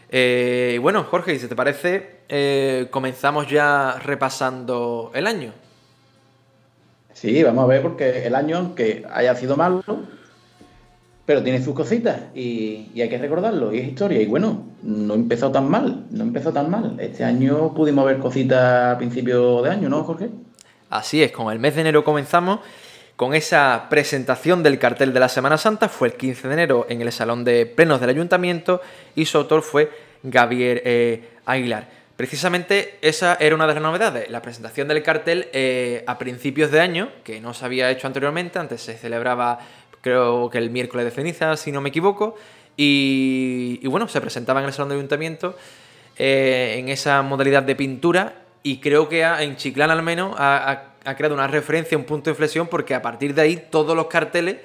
Eh, 0.09 0.73
y 0.77 0.79
bueno, 0.79 1.05
Jorge, 1.05 1.39
si 1.39 1.47
te 1.47 1.55
parece, 1.55 2.21
eh, 2.31 2.87
comenzamos 2.91 3.47
ya 3.47 3.99
repasando 4.03 5.11
el 5.13 5.27
año. 5.27 5.53
Sí, 7.13 7.43
vamos 7.43 7.65
a 7.65 7.67
ver 7.67 7.83
porque 7.83 8.27
el 8.27 8.35
año, 8.35 8.57
aunque 8.57 9.05
haya 9.13 9.35
sido 9.35 9.55
malo, 9.55 9.85
pero 11.29 11.43
tiene 11.43 11.63
sus 11.63 11.75
cositas 11.75 12.23
y, 12.35 12.89
hay 12.99 13.09
que 13.11 13.19
recordarlo, 13.19 13.75
y 13.75 13.81
es 13.81 13.89
historia. 13.89 14.19
Y 14.19 14.25
bueno, 14.25 14.65
no 14.83 15.13
empezó 15.13 15.53
tan 15.53 15.69
mal, 15.69 16.07
no 16.11 16.23
empezó 16.23 16.55
tan 16.55 16.71
mal. 16.71 16.97
Este 16.99 17.23
año 17.23 17.75
pudimos 17.75 18.07
ver 18.07 18.17
cositas 18.17 18.95
a 18.95 18.97
principio 18.97 19.61
de 19.61 19.69
año, 19.69 19.91
¿no, 19.91 20.05
Jorge? 20.05 20.31
Así 20.89 21.23
es, 21.23 21.31
con 21.31 21.53
el 21.53 21.59
mes 21.59 21.75
de 21.75 21.83
enero 21.83 22.03
comenzamos 22.03 22.61
con 23.17 23.35
esa 23.35 23.89
presentación 23.91 24.63
del 24.63 24.79
cartel 24.79 25.13
de 25.13 25.21
la 25.21 25.29
Semana 25.29 25.59
Santa. 25.59 25.91
Fue 25.91 26.09
el 26.09 26.15
15 26.15 26.49
de 26.49 26.55
enero 26.55 26.87
en 26.89 27.03
el 27.03 27.13
Salón 27.13 27.45
de 27.45 27.67
Plenos 27.67 28.01
del 28.01 28.09
Ayuntamiento 28.09 28.81
y 29.15 29.27
su 29.27 29.37
autor 29.37 29.61
fue 29.61 29.91
Gabriel 30.23 30.81
eh, 30.83 31.29
Aguilar. 31.45 31.99
Precisamente 32.17 32.99
esa 33.03 33.37
era 33.39 33.55
una 33.55 33.67
de 33.67 33.75
las 33.75 33.83
novedades, 33.83 34.31
la 34.31 34.43
presentación 34.43 34.89
del 34.89 35.05
cartel 35.05 35.51
eh, 35.53 36.03
a 36.07 36.19
principios 36.19 36.73
de 36.73 36.81
año, 36.81 37.11
que 37.23 37.41
no 37.41 37.55
se 37.55 37.65
había 37.65 37.91
hecho 37.91 38.09
anteriormente, 38.09 38.59
antes 38.59 38.81
se 38.81 38.97
celebraba 38.97 39.61
creo 40.01 40.51
que 40.51 40.59
el 40.59 40.71
miércoles 40.71 41.05
de 41.05 41.11
ceniza, 41.11 41.57
si 41.57 41.73
no 41.73 41.81
me 41.81 41.89
equivoco, 41.89 42.37
y, 42.81 43.85
bueno, 43.89 44.07
se 44.07 44.21
presentaba 44.21 44.61
en 44.61 44.67
el 44.67 44.73
Salón 44.73 44.91
de 44.91 44.95
Ayuntamiento 44.95 45.57
eh, 46.17 46.77
en 46.79 46.89
esa 46.89 47.23
modalidad 47.23 47.65
de 47.65 47.75
pintura 47.75 48.43
y 48.63 48.79
creo 48.79 49.09
que 49.09 49.23
en 49.23 49.57
Chiclán 49.57 49.91
al 49.91 50.03
menos 50.03 50.37
ha, 50.39 50.95
creado 51.17 51.35
una 51.35 51.49
referencia, 51.49 51.99
un 51.99 52.05
punto 52.05 52.27
de 52.27 52.33
inflexión, 52.33 52.69
porque 52.69 52.95
a 52.95 53.03
partir 53.03 53.35
de 53.35 53.43
ahí 53.43 53.65
todos 53.69 53.97
los 53.97 54.07
carteles 54.07 54.59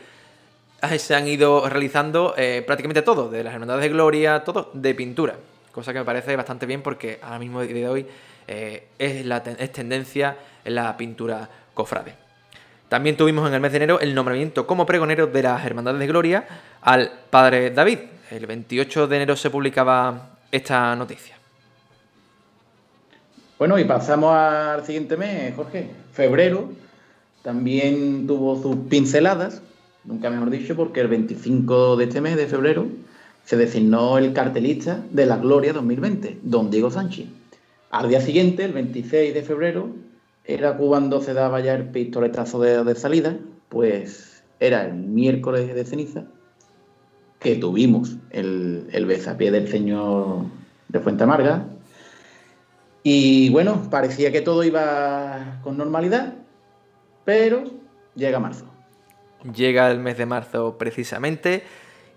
eh, 0.83 0.99
se 0.99 1.15
han 1.15 1.27
ido 1.27 1.67
realizando 1.67 2.35
eh, 2.37 2.63
prácticamente 2.63 3.01
todos, 3.01 3.31
de 3.31 3.43
las 3.43 3.53
Hermandades 3.53 3.81
de 3.81 3.89
Gloria, 3.89 4.43
todo 4.43 4.69
de 4.73 4.93
pintura, 4.93 5.35
cosa 5.71 5.91
que 5.91 5.97
me 5.97 6.05
parece 6.05 6.35
bastante 6.35 6.67
bien 6.67 6.83
porque 6.83 7.19
ahora 7.23 7.39
mismo 7.39 7.61
de 7.61 7.89
hoy 7.89 8.05
es, 8.45 9.25
la, 9.25 9.37
es 9.37 9.71
tendencia 9.71 10.37
en 10.63 10.75
la 10.75 10.95
pintura 10.95 11.49
cofrade. 11.73 12.22
También 12.93 13.17
tuvimos 13.17 13.47
en 13.47 13.55
el 13.55 13.59
mes 13.59 13.71
de 13.71 13.77
enero 13.77 13.99
el 14.01 14.13
nombramiento 14.13 14.67
como 14.67 14.85
pregonero 14.85 15.25
de 15.25 15.41
las 15.41 15.65
Hermandades 15.65 15.99
de 15.99 16.05
Gloria 16.05 16.45
al 16.79 17.09
padre 17.31 17.71
David. 17.71 17.97
El 18.29 18.45
28 18.45 19.07
de 19.07 19.15
enero 19.15 19.35
se 19.35 19.49
publicaba 19.49 20.37
esta 20.51 20.95
noticia. 20.95 21.35
Bueno, 23.57 23.79
y 23.79 23.85
pasamos 23.85 24.35
al 24.35 24.85
siguiente 24.85 25.17
mes, 25.17 25.55
Jorge. 25.55 25.89
Febrero 26.11 26.69
también 27.41 28.27
tuvo 28.27 28.61
sus 28.61 28.75
pinceladas, 28.87 29.63
nunca 30.03 30.29
mejor 30.29 30.51
dicho, 30.51 30.75
porque 30.75 31.01
el 31.01 31.07
25 31.07 31.95
de 31.97 32.03
este 32.03 32.21
mes 32.21 32.35
de 32.35 32.45
febrero 32.45 32.85
se 33.43 33.57
designó 33.57 34.19
el 34.19 34.33
cartelista 34.33 34.99
de 35.09 35.25
la 35.25 35.37
Gloria 35.37 35.73
2020, 35.73 36.41
don 36.43 36.69
Diego 36.69 36.91
Sánchez. 36.91 37.25
Al 37.89 38.09
día 38.09 38.21
siguiente, 38.21 38.63
el 38.63 38.73
26 38.73 39.33
de 39.33 39.41
febrero, 39.41 39.89
era 40.45 40.77
cuando 40.77 41.21
se 41.21 41.33
daba 41.33 41.59
ya 41.61 41.73
el 41.73 41.89
pistoletazo 41.89 42.59
de, 42.59 42.95
salida, 42.95 43.37
pues 43.69 44.43
era 44.59 44.85
el 44.85 44.93
miércoles 44.93 45.73
de 45.73 45.85
ceniza 45.85 46.25
que 47.39 47.55
tuvimos 47.55 48.17
el, 48.29 48.87
el 48.91 49.05
besapié 49.05 49.51
del 49.51 49.67
señor 49.67 50.45
de 50.87 50.99
Fuente 50.99 51.23
Amarga. 51.23 51.65
Y 53.03 53.49
bueno, 53.49 53.89
parecía 53.89 54.31
que 54.31 54.41
todo 54.41 54.63
iba 54.63 55.59
con 55.61 55.77
normalidad, 55.77 56.35
pero 57.25 57.65
llega 58.15 58.39
marzo. 58.39 58.65
Llega 59.55 59.91
el 59.91 59.99
mes 59.99 60.17
de 60.17 60.25
marzo 60.25 60.77
precisamente 60.77 61.63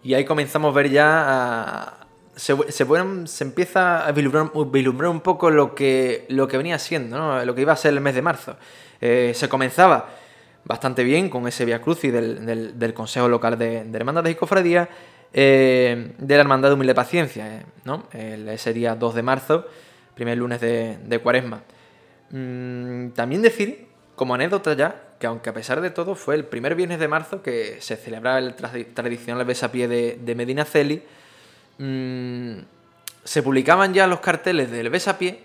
y 0.04 0.14
ahí 0.14 0.24
comenzamos 0.24 0.72
a 0.72 0.76
ver 0.76 0.90
ya 0.90 1.24
a, 1.26 2.05
se, 2.36 2.54
se, 2.70 3.42
empieza 3.42 4.06
a 4.06 4.12
vislumbrar, 4.12 5.10
un 5.10 5.20
poco 5.20 5.50
lo 5.50 5.74
que, 5.74 6.26
lo 6.28 6.46
que 6.46 6.58
venía 6.58 6.78
siendo, 6.78 7.44
lo 7.44 7.54
que 7.54 7.62
iba 7.62 7.72
a 7.72 7.76
ser 7.76 7.94
el 7.94 8.00
mes 8.00 8.14
de 8.14 8.22
marzo. 8.22 8.56
Eh, 9.00 9.32
se 9.34 9.48
comenzaba 9.48 10.10
bastante 10.64 11.02
bien 11.02 11.30
con 11.30 11.48
ese 11.48 11.64
Via 11.64 11.80
Crucis 11.80 12.12
del, 12.12 12.78
del, 12.78 12.94
Consejo 12.94 13.28
Local 13.28 13.58
de, 13.58 13.84
de 13.84 13.96
Hermandades 13.96 14.32
y 14.32 14.34
Cofradías, 14.34 14.88
eh, 15.32 16.12
de 16.18 16.34
la 16.34 16.40
Hermandad 16.40 16.68
de 16.68 16.74
Humilde 16.74 16.94
Paciencia, 16.94 17.56
eh, 17.56 17.62
¿no? 17.84 18.04
ese 18.12 18.72
día 18.72 18.94
2 18.94 19.14
de 19.14 19.22
marzo, 19.22 19.66
primer 20.14 20.36
lunes 20.36 20.60
de, 20.60 21.20
Cuaresma. 21.22 21.62
Mm, 22.30 23.10
también 23.10 23.40
decir, 23.40 23.86
como 24.14 24.34
anécdota 24.34 24.74
ya, 24.74 25.02
que 25.18 25.26
aunque 25.26 25.48
a 25.48 25.54
pesar 25.54 25.80
de 25.80 25.90
todo 25.90 26.14
fue 26.14 26.34
el 26.34 26.44
primer 26.44 26.74
viernes 26.74 26.98
de 26.98 27.08
marzo 27.08 27.42
que 27.42 27.78
se 27.80 27.96
celebraba 27.96 28.38
el 28.38 28.54
tradicional 28.54 29.44
besapié 29.46 29.88
de, 29.88 30.18
de 30.20 30.34
Medina 30.34 30.66
Celi, 30.66 31.02
Mm, 31.78 32.58
se 33.24 33.42
publicaban 33.42 33.92
ya 33.92 34.06
los 34.06 34.20
carteles 34.20 34.70
del 34.70 34.88
besapié 34.90 35.40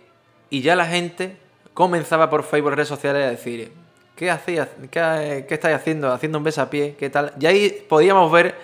y 0.49 0.61
ya 0.61 0.75
la 0.75 0.85
gente 0.85 1.37
comenzaba 1.73 2.29
por 2.29 2.43
Facebook, 2.43 2.71
redes 2.71 2.87
sociales 2.87 3.25
a 3.25 3.31
decir, 3.31 3.71
¿qué 4.15 4.29
hacías? 4.29 4.69
¿Qué, 4.89 5.45
estáis 5.49 5.75
haciendo? 5.75 6.11
Haciendo 6.11 6.37
un 6.37 6.43
pie, 6.69 6.95
¿qué 6.97 7.09
tal? 7.09 7.33
Y 7.39 7.45
ahí 7.45 7.85
podíamos 7.89 8.31
ver 8.31 8.55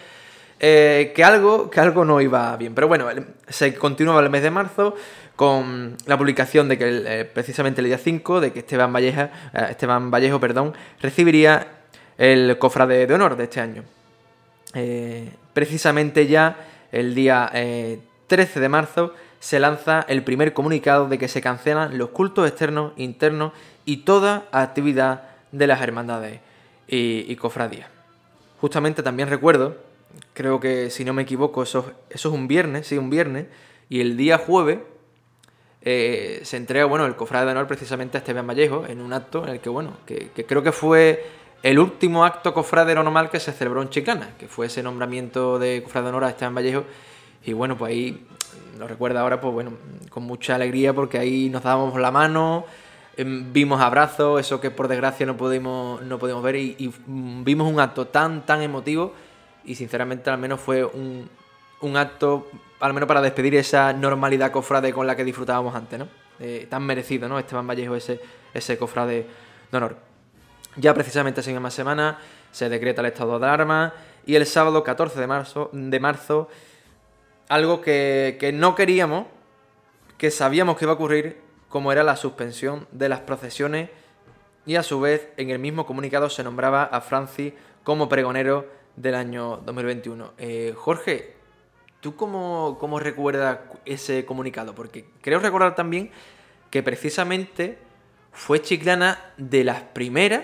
eh, 0.60 1.14
que, 1.16 1.24
algo, 1.24 1.70
que 1.70 1.80
algo 1.80 2.06
no 2.06 2.22
iba 2.22 2.56
bien. 2.58 2.76
Pero 2.76 2.88
bueno, 2.88 3.08
se 3.48 3.74
continuaba 3.76 4.22
el 4.22 4.30
mes 4.30 4.44
de 4.44 4.52
marzo 4.52 4.96
con 5.36 5.96
la 6.06 6.18
publicación 6.18 6.68
de 6.68 6.78
que 6.78 7.04
eh, 7.06 7.26
precisamente 7.26 7.82
el 7.82 7.88
día 7.88 7.98
5 7.98 8.42
de 8.42 8.52
que 8.52 8.60
Esteban 8.60 8.94
Valleja, 8.94 9.32
eh, 9.54 9.68
Esteban 9.72 10.12
Vallejo, 10.12 10.40
perdón, 10.40 10.74
recibiría 11.02 11.68
el 12.18 12.58
cofrade 12.58 13.08
de 13.08 13.14
honor 13.14 13.36
de 13.36 13.44
este 13.44 13.62
año. 13.62 13.84
precisamente 15.54 16.28
ya 16.28 16.56
el 16.92 17.16
día 17.16 17.52
13 18.28 18.60
de 18.60 18.70
marzo 18.70 19.14
se 19.40 19.60
lanza 19.60 20.06
el 20.08 20.24
primer 20.24 20.54
comunicado 20.54 21.08
de 21.08 21.18
que 21.18 21.28
se 21.28 21.42
cancelan 21.42 21.98
los 21.98 22.10
cultos 22.10 22.48
externos, 22.48 22.94
internos 22.98 23.54
y 23.86 23.98
toda 23.98 24.48
actividad 24.52 25.24
de 25.52 25.68
las 25.68 25.82
hermandades 25.82 26.40
y, 26.88 27.36
cofradías. 27.36 27.90
Justamente 28.60 29.04
también 29.04 29.30
recuerdo, 29.30 29.78
creo 30.34 30.60
que 30.60 30.90
si 30.90 31.06
no 31.06 31.14
me 31.14 31.22
equivoco, 31.24 31.64
eso, 31.64 31.92
eso 32.10 32.30
es 32.30 32.36
un 32.36 32.48
viernes, 32.48 32.88
sí, 32.88 32.98
un 32.98 33.10
viernes, 33.10 33.46
y 33.90 34.02
el 34.02 34.18
día 34.18 34.38
jueves 34.38 34.80
eh, 35.82 36.42
se 36.44 36.58
entrega, 36.58 36.86
bueno, 36.86 37.06
el 37.06 37.16
cofrade 37.16 37.46
de 37.46 37.52
honor 37.52 37.68
precisamente 37.68 38.18
a 38.18 38.20
Esteban 38.20 38.48
Vallejo 38.48 38.86
en 38.88 39.00
un 39.00 39.14
acto 39.14 39.44
en 39.44 39.50
el 39.50 39.60
que, 39.60 39.70
bueno, 39.70 39.98
que, 40.06 40.30
creo 40.46 40.64
que 40.64 40.72
fue 40.72 41.26
el 41.64 41.80
último 41.80 42.24
acto 42.24 42.54
cofradero 42.54 43.04
normal 43.04 43.30
que 43.30 43.40
se 43.40 43.52
celebró 43.52 43.82
en 43.82 43.90
Chiclana, 43.90 44.30
que 44.38 44.48
fue 44.48 44.68
ese 44.68 44.84
nombramiento 44.84 45.60
de 45.60 45.82
cofrade 45.84 46.06
de 46.06 46.10
honor 46.10 46.24
a 46.26 46.30
Esteban 46.30 46.56
Vallejo, 46.56 46.84
y 47.44 47.54
bueno, 47.54 47.78
pues 47.78 47.92
ahí 47.92 48.28
lo 48.78 48.88
recuerda 48.88 49.22
ahora, 49.22 49.42
pues 49.42 49.54
bueno, 49.54 49.72
con 50.10 50.24
mucha 50.24 50.56
alegría 50.56 50.94
porque 50.94 51.18
ahí 51.18 51.50
nos 51.50 51.64
dábamos 51.64 52.00
la 52.00 52.12
mano, 52.12 52.66
em, 53.16 53.52
vimos 53.52 53.82
abrazos, 53.82 54.40
eso 54.40 54.62
que 54.62 54.72
por 54.72 54.88
desgracia 54.88 55.26
no 55.26 55.38
pudimos, 55.38 56.02
no 56.04 56.20
pudimos 56.20 56.44
ver 56.44 56.58
y, 56.58 56.94
mm, 57.06 57.44
vimos 57.44 57.72
un 57.72 57.80
acto 57.80 58.08
tan, 58.08 58.46
tan 58.46 58.62
emotivo 58.62 59.14
y 59.66 59.76
sinceramente 59.76 60.30
al 60.30 60.38
menos 60.38 60.60
fue 60.60 60.86
un, 60.86 61.30
acto, 61.96 62.48
al 62.80 62.94
menos 62.94 63.08
para 63.08 63.22
despedir 63.22 63.56
esa 63.56 63.94
normalidad 63.94 64.52
cofrade 64.52 64.94
con 64.94 65.08
la 65.08 65.16
que 65.16 65.24
disfrutábamos 65.24 65.76
antes, 65.76 66.00
¿no? 66.00 66.08
Eh, 66.40 66.68
tan 66.70 66.84
merecido, 66.84 67.28
¿no? 67.28 67.40
Esteban 67.40 67.68
Vallejo, 67.68 67.96
ese, 67.96 68.20
ese 68.54 68.78
cofrade 68.78 69.26
de 69.72 69.78
honor. 69.78 70.07
Ya 70.78 70.94
precisamente 70.94 71.42
esa 71.42 71.52
misma 71.52 71.72
semana 71.72 72.20
se 72.52 72.70
decreta 72.70 73.02
el 73.02 73.08
estado 73.08 73.40
de 73.40 73.46
alarma 73.46 73.94
y 74.26 74.36
el 74.36 74.46
sábado 74.46 74.84
14 74.84 75.20
de 75.20 75.28
marzo, 75.28 75.70
de 75.74 76.00
marzo 76.00 76.50
algo 77.50 77.82
que, 77.82 78.52
no 78.54 78.76
queríamos, 78.76 79.26
que 80.18 80.32
sabíamos 80.32 80.78
que 80.78 80.86
iba 80.86 80.92
a 80.92 80.96
ocurrir, 80.96 81.42
como 81.70 81.92
era 81.92 82.04
la 82.04 82.16
suspensión 82.16 82.88
de 82.92 83.10
las 83.10 83.22
procesiones 83.22 83.90
y 84.66 84.76
a 84.76 84.84
su 84.84 85.00
vez 85.00 85.30
en 85.38 85.50
el 85.50 85.60
mismo 85.60 85.86
comunicado 85.86 86.30
se 86.30 86.44
nombraba 86.44 86.84
a 86.84 87.02
Francis 87.02 87.54
como 87.84 88.10
pregonero 88.10 88.68
del 88.96 89.16
año 89.16 89.58
2021. 89.66 90.34
Eh, 90.38 90.74
Jorge, 90.76 91.36
¿tú 92.02 92.16
cómo, 92.16 92.78
cómo, 92.80 93.00
recuerdas 93.00 93.60
ese 93.86 94.26
comunicado? 94.26 94.76
Porque 94.76 95.06
creo 95.22 95.40
recordar 95.40 95.76
también 95.76 96.12
que 96.70 96.84
precisamente 96.84 97.78
fue 98.32 98.62
Chiclana 98.62 99.34
de 99.38 99.64
las 99.64 99.82
primeras, 99.82 100.44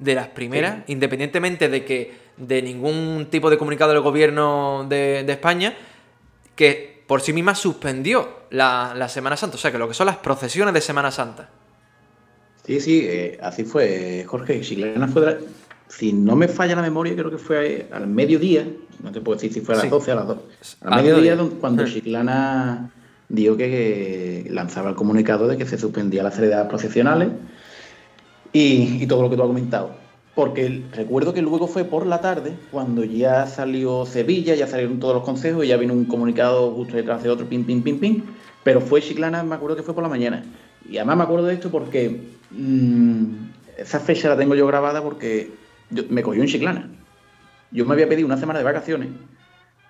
de 0.00 0.14
las 0.14 0.28
primeras, 0.28 0.78
independientemente 0.88 1.68
de 1.68 1.84
que 1.84 2.12
de 2.36 2.62
ningún 2.62 3.28
tipo 3.30 3.50
de 3.50 3.58
comunicado 3.58 3.92
del 3.92 4.00
gobierno 4.00 4.86
de, 4.88 5.22
de 5.24 5.32
España, 5.32 5.74
que 6.56 6.90
por 7.06 7.20
sí 7.22 7.32
misma 7.32 7.54
suspendió 7.54 8.28
la, 8.50 9.08
Semana 9.08 9.36
Santa, 9.36 9.56
o 9.56 9.58
sea, 9.58 9.72
que 9.72 9.78
lo 9.78 9.88
que 9.88 9.94
son 9.94 10.06
las 10.06 10.18
procesiones 10.18 10.72
de 10.72 10.80
Semana 10.80 11.10
Santa. 11.10 11.48
Sí, 12.64 12.80
sí, 12.80 13.04
eh, 13.04 13.38
así 13.42 13.64
fue, 13.64 14.24
Jorge. 14.28 14.60
Chiclana 14.60 15.08
fue, 15.08 15.40
si 15.88 16.12
no 16.12 16.36
me 16.36 16.46
falla 16.46 16.76
la 16.76 16.82
memoria, 16.82 17.14
creo 17.14 17.30
que 17.30 17.38
fue 17.38 17.88
al 17.90 18.06
mediodía, 18.06 18.64
no 19.02 19.10
te 19.10 19.20
puedo 19.20 19.36
decir 19.36 19.52
si 19.52 19.60
fue 19.60 19.74
a 19.74 19.78
las 19.78 19.90
12 19.90 20.12
a 20.12 20.14
las 20.14 20.26
2, 20.28 20.38
al, 20.82 21.02
mediodía, 21.02 21.36
cuando 21.60 21.84
Chiclana 21.84 22.92
dijo 23.28 23.56
que, 23.56 24.46
lanzaba 24.50 24.90
el 24.90 24.94
comunicado 24.94 25.48
de 25.48 25.56
que 25.56 25.66
se 25.66 25.78
suspendía 25.78 26.22
las 26.22 26.36
salidas 26.36 26.68
procesionales 26.68 27.30
y, 28.52 29.02
y 29.02 29.06
todo 29.06 29.22
lo 29.22 29.30
que 29.30 29.36
tú 29.36 29.42
has 29.42 29.48
comentado. 29.48 29.90
Porque 30.34 30.84
recuerdo 30.92 31.34
que 31.34 31.42
luego 31.42 31.66
fue 31.66 31.84
por 31.84 32.06
la 32.06 32.20
tarde, 32.20 32.56
cuando 32.70 33.04
ya 33.04 33.46
salió 33.46 34.06
Sevilla, 34.06 34.54
ya 34.54 34.66
salieron 34.66 35.00
todos 35.00 35.14
los 35.14 35.24
consejos 35.24 35.64
y 35.64 35.68
ya 35.68 35.76
vino 35.76 35.92
un 35.92 36.04
comunicado 36.04 36.70
justo 36.72 36.96
detrás 36.96 37.22
de 37.22 37.30
otro, 37.30 37.46
pim, 37.46 37.64
pim, 37.64 37.82
pim, 37.82 37.98
pim. 37.98 38.22
Pero 38.62 38.80
fue 38.80 39.02
Chiclana, 39.02 39.42
me 39.42 39.54
acuerdo 39.54 39.76
que 39.76 39.82
fue 39.82 39.94
por 39.94 40.02
la 40.02 40.08
mañana. 40.08 40.44
Y 40.88 40.98
además 40.98 41.16
me 41.16 41.22
acuerdo 41.24 41.46
de 41.46 41.54
esto 41.54 41.70
porque 41.70 42.20
mm, 42.50 43.24
esa 43.78 44.00
fecha 44.00 44.28
la 44.28 44.36
tengo 44.36 44.54
yo 44.54 44.66
grabada 44.66 45.02
porque 45.02 45.50
me 46.08 46.22
cogió 46.22 46.42
en 46.42 46.48
Chiclana. 46.48 46.88
Yo 47.72 47.84
me 47.84 47.94
había 47.94 48.08
pedido 48.08 48.26
una 48.26 48.36
semana 48.36 48.60
de 48.60 48.64
vacaciones 48.64 49.08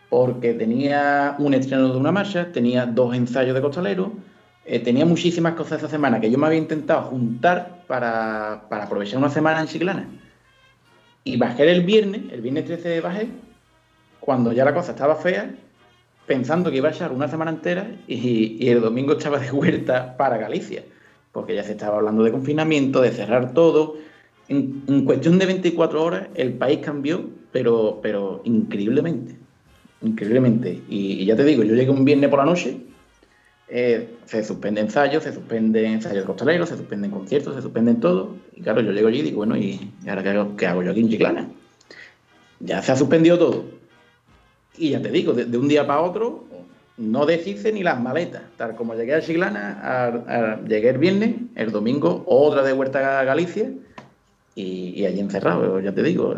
porque 0.08 0.54
tenía 0.54 1.36
un 1.38 1.54
estreno 1.54 1.92
de 1.92 1.96
una 1.96 2.12
marcha, 2.12 2.50
tenía 2.52 2.86
dos 2.86 3.14
ensayos 3.14 3.54
de 3.54 3.60
costalero, 3.60 4.12
eh, 4.72 4.78
tenía 4.78 5.04
muchísimas 5.04 5.54
cosas 5.54 5.78
esa 5.78 5.88
semana 5.88 6.20
que 6.20 6.30
yo 6.30 6.38
me 6.38 6.46
había 6.46 6.60
intentado 6.60 7.02
juntar 7.02 7.82
para, 7.88 8.66
para 8.68 8.84
aprovechar 8.84 9.18
una 9.18 9.28
semana 9.28 9.60
en 9.60 9.66
Chiclana. 9.66 10.08
Y 11.24 11.36
bajé 11.38 11.68
el 11.68 11.80
viernes, 11.80 12.22
el 12.30 12.40
viernes 12.40 12.66
13 12.66 13.00
bajé, 13.00 13.26
cuando 14.20 14.52
ya 14.52 14.64
la 14.64 14.72
cosa 14.72 14.92
estaba 14.92 15.16
fea, 15.16 15.52
pensando 16.24 16.70
que 16.70 16.76
iba 16.76 16.88
a 16.88 16.92
echar 16.92 17.10
una 17.10 17.26
semana 17.26 17.50
entera 17.50 17.90
y, 18.06 18.68
el 18.68 18.80
domingo 18.80 19.14
estaba 19.14 19.40
de 19.40 19.50
vuelta 19.50 20.16
para 20.16 20.38
Galicia, 20.38 20.84
porque 21.32 21.56
ya 21.56 21.64
se 21.64 21.72
estaba 21.72 21.96
hablando 21.96 22.22
de 22.22 22.30
confinamiento, 22.30 23.00
de 23.00 23.10
cerrar 23.10 23.52
todo. 23.52 23.96
En, 24.46 25.04
cuestión 25.04 25.40
de 25.40 25.46
24 25.46 26.00
horas 26.00 26.28
el 26.36 26.52
país 26.52 26.78
cambió, 26.78 27.28
pero, 27.50 27.98
pero 28.00 28.40
increíblemente, 28.44 29.34
increíblemente. 30.00 30.80
Y, 30.88 31.14
y 31.14 31.24
ya 31.24 31.34
te 31.34 31.42
digo, 31.42 31.64
yo 31.64 31.74
llegué 31.74 31.90
un 31.90 32.04
viernes 32.04 32.30
por 32.30 32.38
la 32.38 32.44
noche 32.44 32.86
eh, 33.72 34.16
se 34.24 34.42
suspenden 34.42 34.86
ensayos, 34.86 35.22
se 35.22 35.32
suspenden 35.32 35.84
ensayos 35.84 36.24
costaleros, 36.24 36.68
se 36.68 36.76
suspenden 36.76 37.12
conciertos, 37.12 37.54
se 37.54 37.62
suspenden 37.62 38.00
todo. 38.00 38.34
Y 38.56 38.62
claro, 38.62 38.80
yo 38.80 38.90
llego 38.90 39.06
allí 39.06 39.20
y 39.20 39.22
digo, 39.22 39.36
bueno, 39.36 39.56
¿y 39.56 39.92
ahora 40.08 40.56
qué 40.56 40.66
hago, 40.66 40.82
yo 40.82 40.90
aquí 40.90 41.00
en 41.00 41.08
Chiclana? 41.08 41.48
Ya 42.58 42.82
se 42.82 42.90
ha 42.90 42.96
suspendido 42.96 43.38
todo. 43.38 43.64
Y 44.76 44.90
ya 44.90 45.00
te 45.00 45.10
digo, 45.10 45.34
de, 45.34 45.56
un 45.56 45.68
día 45.68 45.86
para 45.86 46.00
otro, 46.00 46.44
no 46.96 47.26
deshice 47.26 47.72
ni 47.72 47.84
las 47.84 48.00
maletas. 48.00 48.42
Tal 48.56 48.74
como 48.74 48.94
llegué 48.94 49.14
a 49.14 49.20
Chiclana, 49.20 50.60
llegué 50.66 50.90
el 50.90 50.98
viernes, 50.98 51.36
el 51.54 51.70
domingo, 51.70 52.24
otra 52.26 52.64
de 52.64 52.72
vuelta 52.72 53.20
a 53.20 53.24
Galicia. 53.24 53.70
Y, 54.56 54.94
y 54.96 55.06
allí 55.06 55.20
encerrado, 55.20 55.78
ya 55.78 55.94
te 55.94 56.02
digo, 56.02 56.34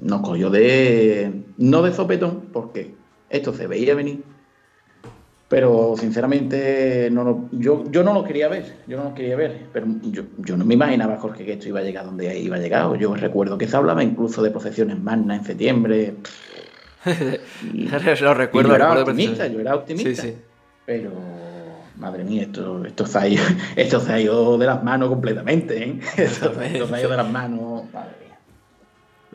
nos 0.00 0.22
cogió 0.22 0.48
de. 0.48 1.30
no 1.58 1.82
de 1.82 1.92
sopetón, 1.92 2.46
porque 2.54 2.94
esto 3.28 3.52
se 3.52 3.66
veía 3.66 3.94
venir 3.94 4.22
pero 5.50 5.96
sinceramente 5.98 7.08
no 7.10 7.48
yo, 7.50 7.82
yo 7.90 8.04
no 8.04 8.14
lo 8.14 8.22
quería 8.22 8.46
ver, 8.46 8.72
yo 8.86 8.96
no 8.96 9.02
lo 9.02 9.14
quería 9.14 9.34
ver, 9.34 9.66
pero 9.72 9.84
yo, 10.02 10.56
no 10.56 10.64
me 10.64 10.74
imaginaba, 10.74 11.18
Jorge, 11.18 11.44
que 11.44 11.54
esto 11.54 11.66
iba 11.66 11.80
a 11.80 11.82
llegar 11.82 12.04
donde 12.04 12.38
iba 12.38 12.54
a 12.54 12.60
llegar. 12.60 12.96
Yo 12.98 13.16
recuerdo 13.16 13.58
que 13.58 13.66
se 13.66 13.76
hablaba 13.76 14.04
incluso 14.04 14.44
de 14.44 14.52
procesiones 14.52 15.00
magnas 15.00 15.40
en 15.40 15.44
septiembre. 15.44 16.14
lo 18.20 18.34
recuerdo. 18.34 18.68
yo 18.68 18.74
era 18.76 19.02
optimista, 19.02 19.48
yo 19.48 19.58
era 19.58 19.74
optimista. 19.74 20.22
Pero, 20.86 21.10
madre 21.96 22.22
mía, 22.22 22.42
esto, 22.42 22.84
esto, 22.84 23.04
se 23.04 23.18
ha 23.18 23.26
ido, 23.26 23.42
esto 23.74 23.98
se 23.98 24.12
ha 24.12 24.20
ido 24.20 24.56
de 24.56 24.66
las 24.66 24.84
manos 24.84 25.08
completamente. 25.08 25.82
¿eh? 25.82 26.00
Esto, 26.16 26.52
esto 26.62 26.86
se 26.86 26.94
ha 26.94 27.00
ido 27.00 27.10
de 27.10 27.16
las 27.16 27.28
manos. 27.28 27.82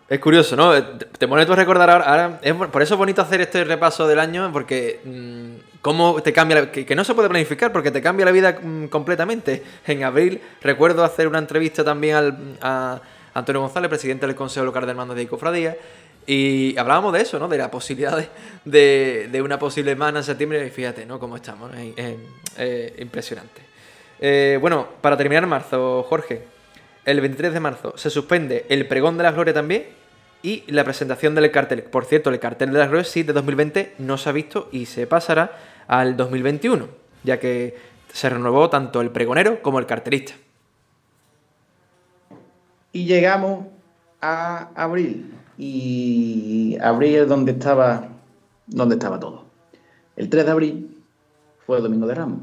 Es 0.08 0.20
curioso, 0.22 0.56
¿no? 0.56 0.72
Te 0.82 1.28
pones 1.28 1.46
tú 1.46 1.52
a 1.52 1.56
recordar 1.58 1.90
ahora. 1.90 2.40
es, 2.42 2.54
por 2.54 2.82
eso 2.82 2.94
es 2.94 2.98
bonito 2.98 3.22
hacer 3.22 3.42
este 3.42 3.66
repaso 3.66 4.08
del 4.08 4.20
año, 4.20 4.50
porque 4.54 5.02
mm, 5.04 5.55
cómo 5.86 6.20
te 6.24 6.34
cambia. 6.34 6.72
que, 6.72 6.96
no 6.96 7.04
se 7.04 7.14
puede 7.14 7.30
planificar, 7.30 7.72
porque 7.72 7.92
te 7.92 8.02
cambia 8.02 8.26
la 8.26 8.32
vida 8.32 8.58
mm, 8.60 8.88
completamente. 8.88 9.62
En 9.86 10.04
abril, 10.04 10.42
recuerdo 10.60 11.04
hacer 11.04 11.28
una 11.28 11.38
entrevista 11.38 11.84
también 11.84 12.16
al, 12.16 12.58
a 12.60 13.00
Antonio 13.36 13.62
González, 13.62 13.88
presidente 13.88 14.26
del 14.26 14.36
Consejo 14.36 14.66
Local 14.66 14.86
de 14.86 14.90
Hermanos 14.90 15.16
de 15.16 15.22
Icofradía, 15.22 15.78
y 16.26 16.76
hablábamos 16.76 17.14
de 17.14 17.22
eso, 17.22 17.38
¿no? 17.38 17.48
De 17.48 17.60
la 17.60 17.70
posibilidad 17.70 18.18
de, 18.66 19.42
una 19.44 19.60
posible 19.60 19.92
semana 19.92 20.18
en 20.18 20.24
septiembre. 20.24 20.66
Y 20.66 20.72
fíjate, 20.72 21.06
¿no? 21.06 21.20
Cómo 21.20 21.36
estamos. 21.36 21.70
Es, 21.96 23.00
impresionante. 23.00 23.62
Eh, 24.20 24.58
bueno, 24.60 24.88
para 25.02 25.16
terminar 25.16 25.46
marzo, 25.46 26.02
Jorge 26.10 26.56
el 27.06 27.22
23 27.22 27.54
de 27.54 27.60
marzo 27.60 27.94
se 27.96 28.10
suspende 28.10 28.66
el 28.70 28.88
pregón 28.88 29.18
de 29.18 29.24
la 29.24 29.32
gloria 29.32 29.54
también 29.54 29.86
y 30.46 30.64
la 30.68 30.84
presentación 30.84 31.34
del 31.34 31.50
cartel. 31.50 31.82
Por 31.82 32.06
cierto, 32.06 32.30
el 32.30 32.40
cartel 32.40 32.72
de 32.72 32.78
la 32.78 32.86
gloria 32.86 33.04
sí 33.04 33.24
de 33.24 33.34
2020 33.34 33.96
no 33.98 34.20
se 34.20 34.30
ha 34.30 34.32
visto 34.32 34.70
y 34.72 34.86
se 34.86 35.08
pasará 35.08 35.58
al 35.88 36.16
2021, 36.16 36.88
ya 37.24 37.40
que 37.40 37.76
se 38.14 38.30
renovó 38.30 38.70
tanto 38.70 39.02
el 39.02 39.10
pregonero 39.10 39.64
como 39.64 39.80
el 39.80 39.88
cartelista. 39.88 40.34
Y 42.92 43.06
llegamos 43.06 43.66
a 44.22 44.70
abril. 44.76 45.34
Y 45.58 46.78
abril 46.80 47.16
es 47.16 47.28
donde 47.28 47.54
estaba, 47.54 48.10
donde 48.68 48.96
estaba 48.96 49.20
todo. 49.20 49.46
El 50.16 50.30
3 50.30 50.46
de 50.46 50.52
abril 50.52 51.04
fue 51.66 51.78
el 51.78 51.84
Domingo 51.84 52.06
de 52.06 52.14
Ramos. 52.14 52.42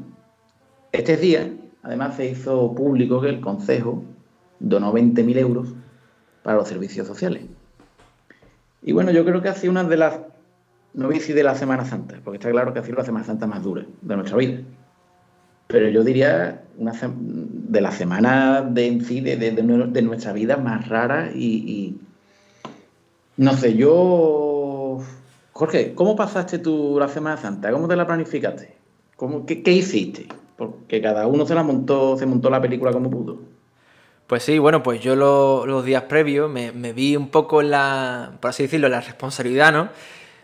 Este 0.91 1.15
día 1.15 1.49
además 1.81 2.17
se 2.17 2.25
hizo 2.25 2.75
público 2.75 3.21
que 3.21 3.29
el 3.29 3.39
Consejo 3.39 4.03
donó 4.59 4.91
20.000 4.93 5.37
euros 5.37 5.69
para 6.43 6.57
los 6.57 6.67
servicios 6.67 7.07
sociales. 7.07 7.43
Y 8.83 8.91
bueno, 8.91 9.11
yo 9.11 9.23
creo 9.23 9.41
que 9.41 9.49
ha 9.49 9.55
sido 9.55 9.71
una 9.71 9.83
de 9.83 9.97
las, 9.97 10.19
no 10.93 11.07
voy 11.07 11.15
a 11.15 11.19
decir 11.19 11.35
de 11.35 11.43
la 11.43 11.55
Semana 11.55 11.85
Santa, 11.85 12.19
porque 12.23 12.37
está 12.37 12.51
claro 12.51 12.73
que 12.73 12.79
ha 12.79 12.83
sido 12.83 12.97
la 12.97 13.05
Semana 13.05 13.25
Santa 13.25 13.47
más 13.47 13.63
dura 13.63 13.85
de 14.01 14.15
nuestra 14.15 14.37
vida. 14.37 14.61
Pero 15.67 15.89
yo 15.89 16.03
diría 16.03 16.61
una 16.77 16.93
de 17.07 17.81
la 17.81 17.91
semana 17.91 18.61
de 18.61 18.87
en 18.87 19.05
sí, 19.05 19.21
de, 19.21 20.01
nuestra 20.03 20.33
vida 20.33 20.57
más 20.57 20.87
rara 20.89 21.31
y, 21.33 21.97
no 23.37 23.53
sé, 23.53 23.75
yo 23.75 24.99
Jorge, 25.53 25.93
¿cómo 25.95 26.15
pasaste 26.15 26.59
tú 26.59 26.97
la 26.99 27.07
Semana 27.07 27.37
Santa? 27.37 27.71
¿Cómo 27.71 27.87
te 27.87 27.95
la 27.95 28.05
planificaste? 28.05 28.75
¿Cómo, 29.15 29.45
qué, 29.45 29.71
hiciste? 29.71 30.27
Porque 30.57 31.01
cada 31.01 31.25
uno 31.27 31.45
se 31.45 31.55
la 31.55 31.63
montó, 31.63 32.17
se 32.17 32.25
montó 32.25 32.49
la 32.49 32.61
película 32.61 32.91
como 32.91 33.09
pudo. 33.09 33.52
Pues 34.27 34.43
sí, 34.43 34.57
bueno, 34.57 34.81
pues 34.81 35.01
yo 35.01 35.15
los 35.15 35.85
días 35.85 36.03
previos 36.03 36.49
me, 36.49 36.71
vi 36.93 37.15
un 37.15 37.29
poco 37.29 37.61
en 37.61 37.71
la, 37.71 38.31
por 38.39 38.49
así 38.49 38.63
decirlo, 38.63 38.87
la 38.89 39.01
responsabilidad, 39.01 39.73
¿no? 39.73 39.89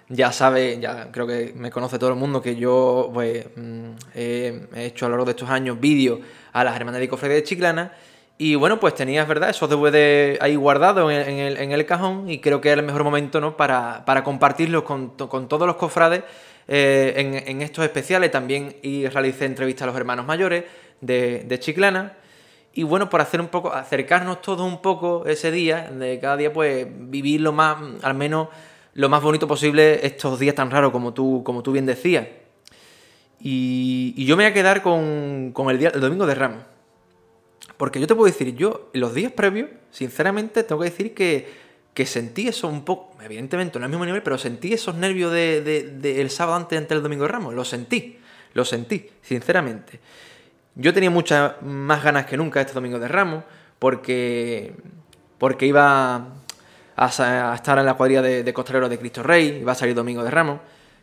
Ya 0.10 0.32
sabe, 0.32 0.80
ya 0.80 1.12
creo 1.12 1.28
que 1.28 1.54
me 1.56 1.72
conoce 1.72 2.00
todo 2.00 2.10
el 2.10 2.16
mundo 2.16 2.42
que 2.42 2.56
yo 2.56 3.10
pues, 3.14 3.46
mm, 3.56 3.92
he 4.16 4.68
hecho 4.76 5.06
a 5.06 5.10
lo 5.10 5.14
largo 5.14 5.26
de 5.26 5.32
estos 5.32 5.50
años 5.50 5.80
vídeos 5.80 6.20
a 6.52 6.64
las 6.64 6.76
hermanas 6.76 7.00
de 7.00 7.08
Cofre 7.08 7.30
de 7.30 7.44
Chiclana 7.44 7.94
y 8.42 8.56
bueno, 8.56 8.80
pues 8.80 8.96
tenías, 8.96 9.28
¿verdad? 9.28 9.50
Esos 9.50 9.70
DVD 9.70 10.38
ahí 10.42 10.56
guardados 10.56 11.12
en 11.12 11.38
el, 11.40 11.58
en 11.58 11.72
el, 11.72 11.86
cajón 11.86 12.30
y 12.30 12.40
creo 12.40 12.62
que 12.62 12.70
era 12.70 12.80
el 12.82 12.88
mejor 12.88 13.04
momento, 13.04 13.40
¿no? 13.40 13.56
Para, 13.56 14.04
para 14.06 14.24
compartirlos 14.24 14.84
con, 14.84 15.10
con 15.10 15.48
todos 15.48 15.68
los 15.68 15.76
cofrades 15.76 16.24
eh, 16.68 17.14
en, 17.18 17.34
en, 17.36 17.62
estos 17.62 17.84
especiales. 17.84 18.32
También 18.32 18.78
y 18.82 19.08
realicé 19.08 19.46
entrevistas 19.46 19.84
a 19.84 19.88
los 19.88 19.96
hermanos 19.98 20.26
mayores 20.26 20.64
de, 21.02 21.44
de 21.46 21.60
Chiclana 21.60 22.14
y 22.74 22.84
bueno, 22.84 23.10
por 23.10 23.22
hacer 23.22 23.42
un 23.42 23.48
poco, 23.48 23.74
acercarnos 23.74 24.42
todos 24.42 24.66
un 24.66 24.82
poco 24.82 25.26
ese 25.26 25.52
día, 25.52 25.90
de 25.92 26.20
cada 26.20 26.38
día 26.38 26.54
pues 26.54 26.88
vivir 26.90 27.42
lo 27.42 27.52
más, 27.52 27.78
al 28.04 28.14
menos 28.14 28.50
lo 28.94 29.10
más 29.10 29.22
bonito 29.22 29.48
posible 29.48 30.06
estos 30.06 30.40
días 30.40 30.56
tan 30.56 30.70
raros 30.72 30.92
como 30.92 31.14
tú, 31.14 31.42
como 31.44 31.64
tú 31.64 31.72
bien 31.72 31.86
decías. 31.86 32.28
Y, 33.40 34.26
yo 34.26 34.36
me 34.36 34.44
voy 34.44 34.52
a 34.52 34.54
quedar 34.54 34.82
con, 34.82 35.54
el, 35.70 35.80
día, 35.80 35.92
el 35.94 36.02
domingo 36.02 36.26
de 36.26 36.36
Ramos. 36.36 36.64
Porque 37.78 38.00
yo 38.00 38.08
te 38.08 38.16
puedo 38.16 38.32
decir, 38.32 38.56
yo 38.56 38.90
los 38.94 39.14
días 39.14 39.32
previos, 39.32 39.70
sinceramente, 39.90 40.64
tengo 40.64 40.82
que 40.82 40.90
decir 40.90 41.14
que, 41.14 41.70
sentí 42.06 42.48
eso 42.48 42.68
un 42.70 42.86
poco, 42.86 43.22
evidentemente 43.22 43.78
no 43.78 43.84
al 43.84 43.92
mismo 43.92 44.06
nivel, 44.06 44.24
pero 44.24 44.38
sentí 44.38 44.72
esos 44.72 44.96
nervios 44.96 45.34
del 45.34 46.02
de, 46.02 46.30
sábado 46.30 46.56
antes, 46.56 46.78
antes 46.78 46.90
del 46.90 47.04
domingo 47.04 47.24
de 47.24 47.30
Ramos. 47.30 47.54
Lo 47.54 47.66
sentí, 47.66 48.18
lo 48.54 48.66
sentí, 48.66 49.10
sinceramente. 49.22 50.00
Yo 50.76 50.94
tenía 50.94 51.10
muchas 51.10 51.62
más 51.62 52.04
ganas 52.04 52.26
que 52.26 52.38
nunca 52.38 52.62
este 52.62 52.74
domingo 52.74 53.00
de 53.00 53.08
Ramos, 53.08 53.44
porque, 53.80 54.74
porque 55.38 55.66
iba 55.66 56.28
a, 56.96 57.54
estar 57.56 57.80
en 57.80 57.86
la 57.86 57.94
cuadrilla 57.96 58.22
de, 58.22 58.44
de 58.44 58.54
costaleros 58.54 58.90
de 58.90 59.00
Cristo 59.00 59.24
Rey, 59.24 59.60
iba 59.62 59.72
a 59.72 59.76
salir 59.76 59.96
domingo 59.96 60.24
de 60.24 60.32
Ramos, 60.32 60.60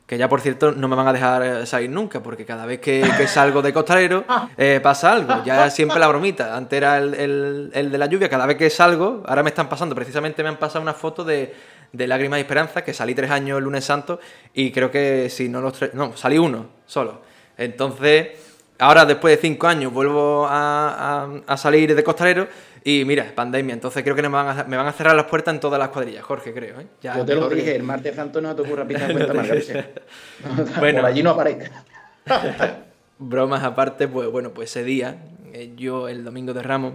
que 0.06 0.16
ya 0.16 0.28
por 0.28 0.40
cierto 0.40 0.72
no 0.72 0.86
me 0.86 0.94
van 0.94 1.08
a 1.08 1.12
dejar 1.12 1.66
salir 1.66 1.90
nunca, 1.90 2.22
porque 2.22 2.44
cada 2.44 2.64
vez 2.64 2.78
que, 2.78 3.04
salgo 3.26 3.60
de 3.60 3.72
costalero 3.72 4.24
eh, 4.56 4.80
pasa 4.82 5.12
algo, 5.12 5.42
ya 5.44 5.68
siempre 5.70 5.98
la 5.98 6.06
bromita, 6.06 6.56
antes 6.56 6.76
era 6.76 6.98
el, 6.98 7.70
de 7.72 7.98
la 7.98 8.06
lluvia, 8.06 8.28
cada 8.28 8.46
vez 8.46 8.56
que 8.56 8.70
salgo, 8.70 9.24
ahora 9.26 9.42
me 9.42 9.50
están 9.50 9.68
pasando, 9.68 9.94
precisamente 9.94 10.42
me 10.42 10.48
han 10.48 10.58
pasado 10.58 10.80
una 10.80 10.94
foto 10.94 11.24
de, 11.24 11.54
de 11.92 12.06
Lágrimas 12.06 12.38
y 12.38 12.42
Esperanza, 12.42 12.84
que 12.84 12.94
salí 12.94 13.14
tres 13.14 13.30
años 13.30 13.58
el 13.58 13.64
lunes 13.64 13.84
santo, 13.84 14.20
y 14.54 14.70
creo 14.70 14.90
que 14.90 15.28
si 15.28 15.48
no 15.48 15.60
los 15.60 15.72
tres, 15.72 15.94
no, 15.94 16.16
salí 16.16 16.38
uno 16.38 16.66
solo. 16.86 17.22
Entonces 17.58 18.45
ahora 18.78 19.04
después 19.04 19.36
de 19.36 19.40
cinco 19.40 19.66
años 19.66 19.92
vuelvo 19.92 20.46
a, 20.48 21.28
salir 21.56 21.94
de 21.94 22.04
costalero 22.04 22.48
y 22.84 23.04
mira, 23.04 23.32
pandemia, 23.34 23.74
entonces 23.74 24.02
creo 24.02 24.14
que 24.14 24.22
me 24.22 24.28
van, 24.28 24.60
a, 24.60 24.64
me 24.64 24.76
van 24.76 24.86
a 24.86 24.92
cerrar 24.92 25.16
las 25.16 25.26
puertas 25.26 25.54
en 25.54 25.60
todas 25.60 25.78
las 25.78 25.88
cuadrillas, 25.88 26.24
Jorge, 26.24 26.54
creo. 26.54 26.80
¿eh? 26.80 26.86
Yo 27.02 27.24
te 27.24 27.34
lo 27.34 27.48
dije, 27.48 27.74
el 27.74 27.82
martes 27.82 28.14
santo 28.14 28.40
no 28.40 28.54
te 28.54 28.62
ocurra 28.62 28.84
pisar 28.88 29.12
cuenta 29.12 29.32
bueno, 30.78 31.00
Por 31.00 31.06
allí 31.06 31.22
no 31.22 31.30
aparezca. 31.30 31.84
bromas 33.18 33.64
aparte, 33.64 34.08
pues 34.08 34.30
bueno, 34.30 34.50
pues 34.50 34.70
ese 34.70 34.84
día, 34.84 35.16
eh, 35.52 35.72
yo 35.76 36.08
el 36.08 36.24
domingo 36.24 36.52
de 36.52 36.62
Ramos, 36.62 36.94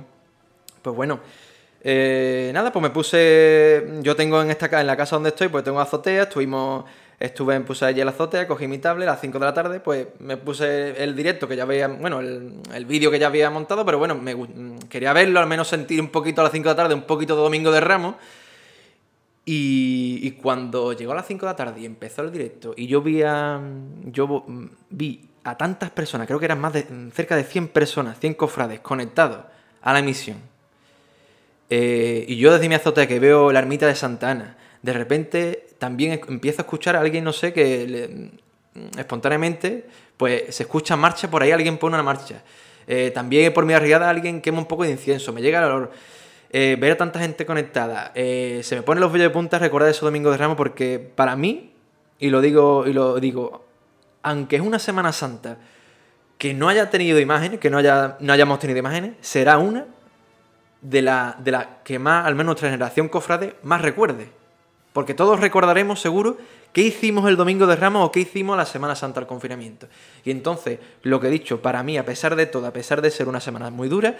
pues 0.82 0.96
bueno, 0.96 1.20
eh, 1.84 2.52
nada, 2.54 2.72
pues 2.72 2.84
me 2.84 2.92
puse, 2.92 3.86
yo 4.02 4.16
tengo 4.16 4.42
en 4.42 4.52
esta 4.52 4.80
en 4.80 4.88
la 4.88 4.96
casa 4.96 5.16
donde 5.16 5.30
estoy, 5.30 5.48
pues 5.48 5.64
tengo 5.64 5.80
azotea, 5.80 6.24
estuvimos 6.24 6.86
Estuve, 7.22 7.60
puse 7.62 7.86
allí 7.86 8.04
la 8.04 8.10
azotea, 8.10 8.48
cogí 8.48 8.68
mi 8.68 8.80
tablet 8.80 9.08
a 9.08 9.12
las 9.12 9.22
5 9.22 9.38
de 9.38 9.46
la 9.46 9.54
tarde, 9.54 9.80
pues 9.80 10.08
me 10.18 10.38
puse 10.38 11.04
el 11.04 11.16
directo 11.16 11.48
que 11.48 11.56
ya 11.56 11.66
veía, 11.66 11.88
bueno, 11.88 12.20
el, 12.20 12.86
vídeo 12.88 13.12
que 13.12 13.20
ya 13.20 13.28
había 13.28 13.52
montado, 13.52 13.86
pero 13.86 14.00
bueno, 14.00 14.16
me, 14.16 14.36
quería 14.90 15.14
verlo, 15.14 15.40
al 15.40 15.46
menos 15.46 15.68
sentir 15.68 16.02
un 16.02 16.10
poquito 16.10 16.42
a 16.42 16.46
las 16.46 16.52
5 16.52 16.68
de 16.68 16.72
la 16.72 16.76
tarde, 16.76 16.96
un 16.96 17.04
poquito 17.04 17.36
de 17.36 17.44
Domingo 17.44 17.72
de 17.72 17.80
Ramos. 17.80 18.16
Y, 19.46 20.32
cuando 20.42 20.94
llegó 20.94 21.12
a 21.12 21.16
las 21.16 21.28
5 21.28 21.46
de 21.46 21.52
la 21.52 21.56
tarde 21.56 21.82
y 21.82 21.86
empezó 21.86 22.24
el 22.24 22.32
directo, 22.32 22.74
y 22.76 22.88
yo 22.88 23.04
vi 23.04 23.22
a, 23.22 23.62
yo 24.06 24.44
vi 24.90 25.22
a 25.44 25.56
tantas 25.56 25.92
personas, 25.92 26.26
creo 26.26 26.40
que 26.40 26.46
eran 26.46 26.60
más 26.60 26.74
de 26.74 26.88
cerca 27.14 27.36
de 27.36 27.44
100 27.44 27.68
personas, 27.68 28.20
100 28.20 28.34
cofrades 28.34 28.80
conectados 28.80 29.46
a 29.84 29.94
la 29.94 30.00
emisión. 30.00 30.38
Eh, 31.70 32.26
y 32.28 32.38
yo 32.38 32.52
desde 32.52 32.68
mi 32.68 32.74
azotea 32.74 33.08
que 33.08 33.20
veo 33.20 33.52
la 33.52 33.60
ermita 33.60 33.86
de 33.86 33.94
Santa 33.94 34.32
Ana, 34.32 34.58
de 34.82 34.94
repente 34.94 35.68
también 35.78 36.20
empiezo 36.28 36.62
a 36.62 36.64
escuchar 36.64 36.96
a 36.96 37.02
alguien, 37.02 37.24
no 37.24 37.34
sé, 37.34 37.54
que 37.54 38.32
espontáneamente, 38.98 39.86
pues 40.18 40.56
se 40.56 40.64
escucha 40.64 40.96
marcha, 40.96 41.30
por 41.30 41.44
ahí 41.44 41.52
alguien 41.52 41.78
pone 41.78 41.96
una 41.96 42.04
marcha. 42.04 42.42
Eh, 42.88 43.12
también 43.12 43.54
por 43.54 43.66
mi 43.66 43.74
arriada 43.74 44.10
alguien 44.10 44.42
quema 44.42 44.60
un 44.60 44.66
poco 44.66 44.84
de 44.84 44.92
incienso, 44.92 45.34
me 45.34 45.42
llega 45.42 45.60
el 45.60 45.66
olor. 45.66 45.92
Eh, 46.54 46.78
ver 46.80 46.92
a 46.92 46.98
tanta 46.98 47.20
gente 47.20 47.46
conectada, 47.46 48.12
eh, 48.14 48.60
se 48.64 48.76
me 48.76 48.82
ponen 48.82 49.00
los 49.00 49.12
vellos 49.12 49.30
de 49.30 49.30
punta 49.30 49.58
recordar 49.58 49.90
ese 49.90 50.04
domingo 50.04 50.32
de 50.32 50.38
Ramos 50.38 50.58
porque 50.58 51.00
para 51.00 51.38
mí, 51.38 51.72
y 52.20 52.30
lo 52.30 52.42
digo, 52.42 52.86
y 52.86 52.92
lo 52.92 53.20
digo, 53.22 53.66
aunque 54.22 54.58
es 54.58 54.62
una 54.62 54.78
Semana 54.78 55.14
Santa 55.14 55.58
que 56.38 56.54
no 56.54 56.68
haya 56.68 56.90
tenido 56.90 57.20
imágenes, 57.20 57.60
que 57.60 57.70
no, 57.70 57.78
haya, 57.78 58.18
no 58.20 58.34
hayamos 58.34 58.60
tenido 58.60 58.80
imágenes, 58.80 59.14
será 59.22 59.60
una 59.60 59.86
de 60.82 61.02
la, 61.02 61.38
de 61.40 61.52
la 61.52 61.84
que 61.84 62.00
más, 62.00 62.26
al 62.26 62.36
menos 62.36 62.48
nuestra 62.48 62.70
generación 62.70 63.08
cofrade, 63.08 63.56
más 63.64 63.82
recuerde. 63.82 64.41
Porque 64.94 65.14
todos 65.14 65.40
recordaremos 65.40 66.02
seguro 66.02 66.38
qué 66.74 66.82
hicimos 66.82 67.28
el 67.30 67.38
domingo 67.38 67.66
de 67.68 67.76
Ramos 67.76 68.08
o 68.08 68.12
qué 68.12 68.22
hicimos 68.22 68.58
la 68.58 68.66
Semana 68.66 68.96
Santa 68.96 69.20
al 69.20 69.28
confinamiento. 69.28 69.88
Y 70.26 70.32
entonces, 70.32 70.80
lo 71.04 71.20
que 71.20 71.28
he 71.28 71.32
dicho, 71.32 71.62
para 71.62 71.82
mí, 71.84 71.98
a 71.98 72.06
pesar 72.06 72.36
de 72.36 72.46
todo, 72.46 72.68
a 72.68 72.74
pesar 72.74 73.02
de 73.02 73.10
ser 73.10 73.28
una 73.28 73.40
semana 73.40 73.70
muy 73.70 73.88
dura, 73.88 74.18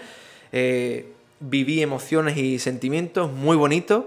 eh, 0.50 1.12
viví 1.40 1.82
emociones 1.82 2.36
y 2.36 2.58
sentimientos 2.58 3.30
muy 3.30 3.56
bonitos. 3.56 4.04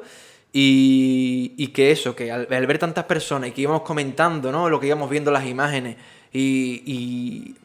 Y, 0.57 1.67
que 1.73 1.91
eso, 1.91 2.15
que 2.15 2.31
al, 2.31 2.45
ver 2.45 2.79
tantas 2.79 3.03
personas 3.03 3.49
y 3.49 3.51
que 3.51 3.61
íbamos 3.61 3.81
comentando, 3.81 4.53
¿no? 4.53 4.69
Lo 4.69 4.79
que 4.79 4.87
íbamos 4.87 5.09
viendo 5.09 5.29
las 5.29 5.45
imágenes 5.45 5.97
y, 6.31 7.55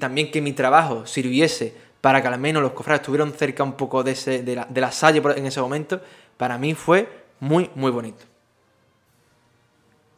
también 0.00 0.32
que 0.32 0.40
mi 0.40 0.52
trabajo 0.52 1.06
sirviese 1.06 1.72
para 2.00 2.20
que 2.22 2.26
al 2.26 2.40
menos 2.40 2.60
los 2.60 2.72
cofrades 2.72 3.02
estuvieran 3.02 3.32
cerca 3.32 3.62
un 3.62 3.74
poco 3.74 4.02
de, 4.02 4.12
ese, 4.12 4.42
de, 4.42 4.56
la, 4.56 4.64
de 4.64 4.80
la 4.80 4.90
salle 4.90 5.22
en 5.36 5.46
ese 5.46 5.60
momento, 5.60 6.00
para 6.36 6.58
mí 6.58 6.74
fue 6.74 7.08
muy, 7.38 7.70
muy 7.76 7.92
bonito. 7.92 8.29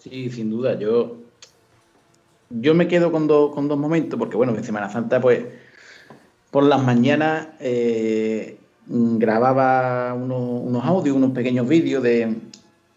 Sí, 0.03 0.31
sin 0.31 0.51
duda. 0.51 0.77
Yo, 0.79 1.19
yo 2.51 2.75
me 2.75 2.89
quedo 2.89 3.13
con, 3.13 3.29
con 3.29 3.69
dos 3.69 3.79
momentos, 3.79 4.19
porque 4.19 4.37
bueno, 4.37 4.53
en 4.57 4.65
Semana 4.65 4.91
Santa, 4.91 5.21
pues, 5.21 5.45
por 6.51 6.65
las 6.65 6.83
mañanas 6.83 7.49
eh, 7.61 8.59
grababa 8.87 10.13
unos, 10.15 10.85
audios, 10.85 11.17
unos 11.17 11.31
pequeños 11.31 11.69
vídeos 11.69 12.03
de 12.03 12.37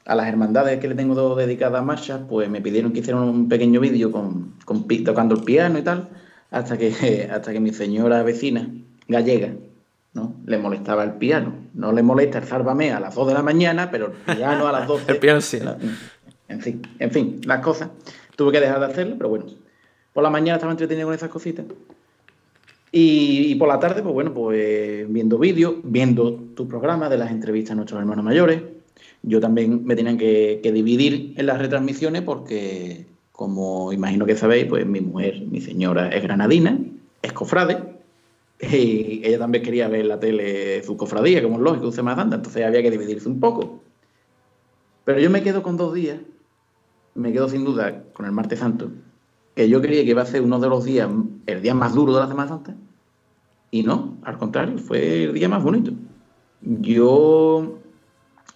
a 0.05 0.15
las 0.15 0.27
hermandades 0.27 0.79
que 0.79 0.87
le 0.87 0.95
tengo 0.95 1.35
dedicadas 1.35 1.81
a 1.81 1.83
Masha, 1.83 2.27
pues 2.27 2.49
me 2.49 2.61
pidieron 2.61 2.91
que 2.91 2.99
hicieran 2.99 3.23
un 3.23 3.49
pequeño 3.49 3.79
vídeo 3.79 4.11
con, 4.11 4.53
con, 4.63 4.87
tocando 5.03 5.35
el 5.35 5.43
piano 5.43 5.79
y 5.79 5.81
tal, 5.83 6.09
hasta 6.51 6.77
que, 6.77 7.29
hasta 7.31 7.53
que 7.53 7.59
mi 7.59 7.71
señora 7.71 8.23
vecina, 8.23 8.67
gallega, 9.07 9.53
¿no? 10.13 10.35
Le 10.45 10.57
molestaba 10.57 11.03
el 11.03 11.13
piano. 11.13 11.53
No 11.73 11.91
le 11.91 12.03
molesta 12.03 12.37
el 12.37 12.45
Sálvame 12.45 12.91
a 12.91 12.99
las 12.99 13.15
2 13.15 13.27
de 13.27 13.33
la 13.33 13.41
mañana, 13.41 13.91
pero 13.91 14.13
el 14.27 14.37
piano 14.37 14.67
a 14.67 14.71
las 14.71 14.87
12. 14.87 15.11
el 15.11 15.17
piano 15.17 15.41
sí. 15.41 15.59
En 16.47 16.61
fin, 16.61 16.81
en 16.99 17.11
fin, 17.11 17.41
las 17.45 17.61
cosas. 17.61 17.89
Tuve 18.35 18.51
que 18.51 18.59
dejar 18.59 18.79
de 18.79 18.85
hacerlo, 18.85 19.15
pero 19.17 19.29
bueno. 19.29 19.45
Por 20.13 20.23
la 20.23 20.29
mañana 20.29 20.55
estaba 20.55 20.71
entretenido 20.71 21.07
con 21.07 21.15
esas 21.15 21.29
cositas. 21.29 21.65
Y, 22.91 23.55
por 23.55 23.67
la 23.67 23.79
tarde, 23.79 24.01
pues 24.01 24.13
bueno, 24.13 24.33
pues 24.33 25.11
viendo 25.11 25.37
vídeos, 25.37 25.75
viendo 25.83 26.35
tu 26.55 26.67
programa 26.67 27.09
de 27.09 27.17
las 27.17 27.31
entrevistas 27.31 27.73
a 27.73 27.75
nuestros 27.75 27.99
hermanos 27.99 28.23
mayores. 28.23 28.61
Yo 29.23 29.41
también 29.41 29.83
me 29.83 29.97
tenían 29.97 30.17
que, 30.17 30.61
dividir 30.73 31.33
en 31.35 31.45
las 31.45 31.57
retransmisiones 31.57 32.21
porque, 32.21 33.05
como 33.33 33.91
imagino 33.91 34.25
que 34.25 34.37
sabéis, 34.37 34.67
pues 34.67 34.85
mi 34.85 35.01
mujer, 35.01 35.41
mi 35.41 35.59
señora, 35.59 36.07
es 36.07 36.23
granadina, 36.23 36.79
es 37.21 37.33
cofrade. 37.33 37.77
Y 38.61 39.21
ella 39.25 39.39
también 39.39 39.65
quería 39.65 39.89
ver 39.89 40.05
la 40.05 40.21
tele 40.21 40.81
su 40.83 40.95
cofradía, 40.95 41.43
como 41.43 41.55
es 41.57 41.61
lógico, 41.61 41.89
usted 41.89 42.03
más 42.03 42.17
anda, 42.17 42.37
entonces 42.37 42.63
había 42.63 42.81
que 42.81 42.91
dividirse 42.91 43.27
un 43.27 43.41
poco. 43.41 43.81
Pero 45.03 45.19
yo 45.19 45.29
me 45.29 45.43
quedo 45.43 45.61
con 45.61 45.75
dos 45.75 45.93
días 45.93 46.19
me 47.15 47.31
quedo 47.31 47.49
sin 47.49 47.65
duda 47.65 48.03
con 48.13 48.25
el 48.25 48.31
martes 48.31 48.59
santo, 48.59 48.91
que 49.55 49.69
yo 49.69 49.81
creía 49.81 50.03
que 50.03 50.11
iba 50.11 50.21
a 50.21 50.25
ser 50.25 50.41
uno 50.41 50.59
de 50.59 50.69
los 50.69 50.83
días, 50.83 51.09
el 51.45 51.61
día 51.61 51.73
más 51.73 51.93
duro 51.95 52.13
de 52.13 52.19
la 52.19 52.27
Semana 52.27 52.49
Santa, 52.49 52.75
Y 53.71 53.83
no, 53.83 54.17
al 54.23 54.37
contrario, 54.37 54.77
fue 54.77 55.23
el 55.23 55.33
día 55.33 55.49
más 55.49 55.63
bonito. 55.63 55.91
Yo, 56.61 57.79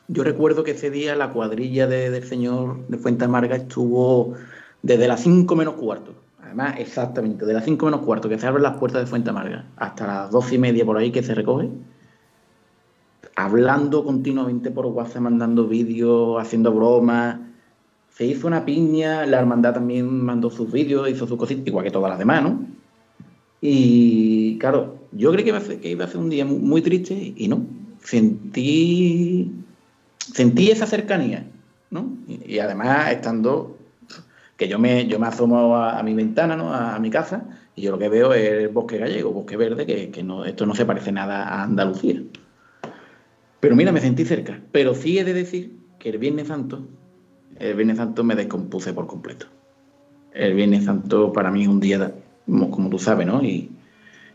yo 0.07 0.23
recuerdo 0.23 0.63
que 0.63 0.71
ese 0.71 0.89
día 0.91 1.15
la 1.15 1.31
cuadrilla 1.31 1.87
del 1.87 2.23
señor 2.23 2.85
de 2.87 2.97
Fuente 2.97 3.25
Amarga 3.25 3.55
estuvo 3.55 4.33
desde 4.81 5.07
las 5.07 5.21
5 5.21 5.55
menos 5.55 5.75
cuarto. 5.75 6.13
Además, 6.43 6.75
exactamente, 6.79 7.45
de 7.45 7.53
las 7.53 7.63
5 7.63 7.85
menos 7.85 8.01
cuarto 8.01 8.27
que 8.27 8.39
se 8.39 8.47
abren 8.47 8.63
las 8.63 8.77
puertas 8.77 9.01
de 9.01 9.07
Fuente 9.07 9.29
Amarga 9.29 9.65
hasta 9.77 10.07
las 10.07 10.31
12 10.31 10.55
y 10.55 10.57
media 10.57 10.85
por 10.85 10.97
ahí 10.97 11.11
que 11.11 11.23
se 11.23 11.35
recoge, 11.35 11.69
hablando 13.35 14.03
continuamente 14.03 14.69
por 14.71 14.85
WhatsApp, 14.87 15.21
mandando 15.21 15.67
vídeos, 15.67 16.41
haciendo 16.41 16.73
bromas. 16.73 17.48
Se 18.19 18.25
hizo 18.25 18.47
una 18.47 18.65
piña, 18.65 19.25
la 19.25 19.39
hermandad 19.39 19.75
también 19.75 20.05
mandó 20.25 20.51
sus 20.51 20.69
vídeos, 20.69 21.09
hizo 21.09 21.25
sus 21.25 21.37
cositas, 21.37 21.65
igual 21.65 21.85
que 21.85 21.91
todas 21.91 22.09
las 22.09 22.19
demás, 22.19 22.43
¿no? 22.43 22.65
Y 23.61 24.57
claro, 24.57 24.97
yo 25.13 25.31
creí 25.31 25.45
que 25.45 25.51
iba 25.91 26.03
a 26.03 26.07
ser, 26.09 26.17
un 26.17 26.29
día 26.29 26.43
muy, 26.43 26.81
triste 26.81 27.33
y 27.33 27.47
no. 27.47 27.65
Sentí, 28.03 29.49
sentí 30.33 30.69
esa 30.69 30.85
cercanía, 30.85 31.49
¿no? 31.91 32.17
Y, 32.27 32.59
además 32.59 33.09
estando, 33.09 33.77
que 34.57 34.67
yo 34.67 34.79
me, 34.79 35.07
yo 35.07 35.17
me 35.17 35.27
asomo 35.27 35.77
a, 35.77 36.03
mi 36.03 36.13
ventana, 36.13 36.57
¿no? 36.57 36.73
A, 36.73 36.99
mi 36.99 37.09
casa, 37.09 37.45
y 37.77 37.83
yo 37.83 37.91
lo 37.91 37.99
que 37.99 38.09
veo 38.09 38.33
es 38.33 38.49
el 38.49 38.67
bosque 38.67 38.97
gallego, 38.97 39.31
bosque 39.31 39.55
verde, 39.55 39.85
que, 39.85 40.09
que 40.09 40.23
no, 40.23 40.43
esto 40.43 40.65
no 40.65 40.75
se 40.75 40.85
parece 40.85 41.13
nada 41.13 41.47
a 41.47 41.63
Andalucía. 41.63 42.21
Pero 43.61 43.77
mira, 43.77 43.93
me 43.93 44.01
sentí 44.01 44.25
cerca. 44.25 44.59
Pero 44.73 44.93
sí 44.93 45.19
he 45.19 45.23
de 45.23 45.33
decir 45.33 45.77
que 45.99 46.09
el 46.09 46.17
Viernes 46.17 46.49
Santo, 46.49 46.85
el 47.59 47.75
Viernes 47.75 47.97
Santo 47.97 48.23
me 48.23 48.35
descompuse 48.35 48.93
por 48.93 49.05
completo. 49.05 49.45
El 50.33 50.53
Viernes 50.53 50.85
Santo 50.85 51.33
para 51.33 51.51
mí 51.51 51.63
es 51.63 51.67
un 51.67 51.79
día, 51.79 52.13
como, 52.47 52.89
tú 52.89 52.97
sabes, 52.97 53.27
¿no? 53.27 53.43
Y, 53.43 53.71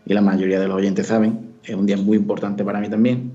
la 0.06 0.20
mayoría 0.20 0.60
de 0.60 0.68
los 0.68 0.76
oyentes 0.76 1.06
saben, 1.06 1.54
es 1.64 1.74
un 1.74 1.86
día 1.86 1.96
muy 1.96 2.18
importante 2.18 2.62
para 2.62 2.78
mí 2.78 2.90
también. 2.90 3.32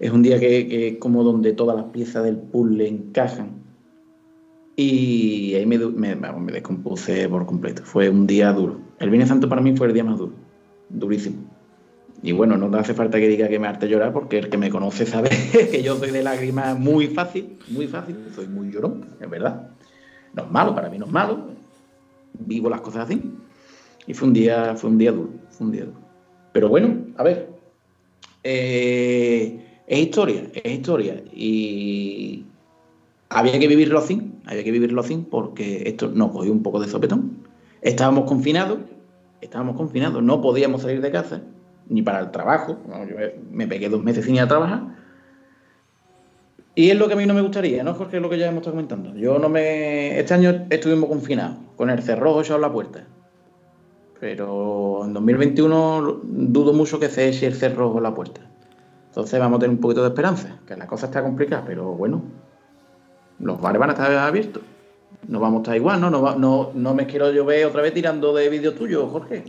Es 0.00 0.10
un 0.10 0.22
día 0.22 0.40
que, 0.40 0.88
es 0.88 0.98
como 0.98 1.22
donde 1.22 1.52
todas 1.52 1.76
las 1.76 1.86
piezas 1.86 2.24
del 2.24 2.36
puzzle 2.36 2.88
encajan. 2.88 3.50
Y 4.74 5.54
ahí 5.54 5.66
me, 5.66 5.76
me, 5.76 6.16
me 6.16 6.52
descompuse 6.52 7.28
por 7.28 7.44
completo. 7.44 7.82
Fue 7.84 8.08
un 8.08 8.26
día 8.26 8.52
duro. 8.52 8.80
El 8.98 9.10
Viernes 9.10 9.28
Santo 9.28 9.48
para 9.48 9.60
mí 9.60 9.76
fue 9.76 9.88
el 9.88 9.92
día 9.92 10.04
más 10.04 10.16
duro. 10.16 10.32
Durísimo. 10.88 11.57
Y 12.22 12.32
bueno, 12.32 12.56
no 12.56 12.76
hace 12.76 12.94
falta 12.94 13.18
que 13.18 13.28
diga 13.28 13.48
que 13.48 13.58
me 13.58 13.68
arte 13.68 13.88
llorar, 13.88 14.12
porque 14.12 14.38
el 14.38 14.48
que 14.48 14.58
me 14.58 14.70
conoce 14.70 15.06
sabe 15.06 15.30
que 15.70 15.82
yo 15.82 15.96
soy 15.96 16.10
de 16.10 16.22
lágrimas 16.22 16.78
muy 16.78 17.08
fácil, 17.08 17.58
muy 17.68 17.86
fácil, 17.86 18.16
soy 18.34 18.48
muy 18.48 18.70
llorón, 18.70 19.06
es 19.20 19.30
verdad. 19.30 19.70
No 20.34 20.44
es 20.44 20.50
malo, 20.50 20.74
para 20.74 20.90
mí 20.90 20.98
no 20.98 21.06
es 21.06 21.12
malo. 21.12 21.46
Vivo 22.34 22.68
las 22.68 22.80
cosas 22.80 23.04
así. 23.04 23.22
Y 24.06 24.14
fue 24.14 24.28
un 24.28 24.34
día, 24.34 24.74
fue 24.74 24.90
un 24.90 24.98
día 24.98 25.12
duro, 25.12 25.30
fue 25.50 25.66
un 25.66 25.72
día 25.72 25.84
duro. 25.84 25.98
Pero 26.52 26.68
bueno, 26.68 26.96
a 27.16 27.22
ver. 27.22 27.50
Eh, 28.42 29.82
es 29.86 29.98
historia, 29.98 30.42
es 30.54 30.72
historia. 30.72 31.22
Y 31.32 32.44
había 33.28 33.58
que 33.58 33.68
vivirlo 33.68 33.98
así, 33.98 34.32
había 34.44 34.64
que 34.64 34.72
vivirlo 34.72 35.00
así, 35.02 35.24
porque 35.30 35.84
esto 35.86 36.08
nos 36.08 36.32
cogió 36.32 36.50
un 36.50 36.62
poco 36.62 36.80
de 36.80 36.88
sopetón. 36.88 37.46
Estábamos 37.80 38.24
confinados, 38.24 38.80
estábamos 39.40 39.76
confinados, 39.76 40.22
no 40.22 40.40
podíamos 40.40 40.82
salir 40.82 41.00
de 41.00 41.10
casa 41.12 41.42
ni 41.88 42.02
para 42.02 42.20
el 42.20 42.30
trabajo. 42.30 42.78
yo 43.08 43.16
me 43.50 43.66
pegué 43.66 43.88
dos 43.88 44.02
meses 44.02 44.24
sin 44.24 44.36
ir 44.36 44.42
a 44.42 44.48
trabajar. 44.48 44.82
Y 46.74 46.90
es 46.90 46.96
lo 46.96 47.08
que 47.08 47.14
a 47.14 47.16
mí 47.16 47.26
no 47.26 47.34
me 47.34 47.40
gustaría, 47.40 47.82
¿no, 47.82 47.94
Jorge? 47.94 48.18
Es 48.18 48.22
lo 48.22 48.30
que 48.30 48.38
ya 48.38 48.46
hemos 48.46 48.58
estado 48.58 48.76
comentando. 48.76 49.14
Yo 49.16 49.38
no 49.38 49.48
me. 49.48 50.18
Este 50.18 50.34
año 50.34 50.66
estuvimos 50.70 51.08
confinados, 51.08 51.56
con 51.76 51.90
el 51.90 52.00
cerrojo 52.02 52.40
echado 52.40 52.58
a 52.58 52.60
la 52.60 52.72
puerta. 52.72 53.04
Pero 54.20 55.04
en 55.04 55.12
2021 55.12 56.20
dudo 56.22 56.72
mucho 56.72 57.00
que 57.00 57.08
se 57.08 57.28
eche 57.28 57.46
el 57.46 57.54
cerrojo 57.54 57.98
a 57.98 58.00
la 58.00 58.14
puerta. 58.14 58.42
Entonces 59.08 59.40
vamos 59.40 59.56
a 59.56 59.60
tener 59.60 59.74
un 59.74 59.80
poquito 59.80 60.02
de 60.02 60.08
esperanza, 60.08 60.60
que 60.66 60.76
la 60.76 60.86
cosa 60.86 61.06
está 61.06 61.22
complicada, 61.22 61.64
pero 61.66 61.92
bueno, 61.94 62.22
los 63.40 63.60
bares 63.60 63.80
van 63.80 63.90
a 63.90 63.92
estar 63.94 64.12
abiertos. 64.12 64.62
No 65.26 65.40
vamos 65.40 65.58
a 65.58 65.62
estar 65.62 65.76
igual, 65.76 66.00
¿no? 66.00 66.10
No, 66.10 66.36
no, 66.36 66.70
no 66.74 66.94
me 66.94 67.06
quiero 67.06 67.32
yo 67.32 67.44
ver 67.44 67.66
otra 67.66 67.82
vez 67.82 67.92
tirando 67.92 68.32
de 68.34 68.48
vídeos 68.48 68.76
tuyos, 68.76 69.10
Jorge. 69.10 69.44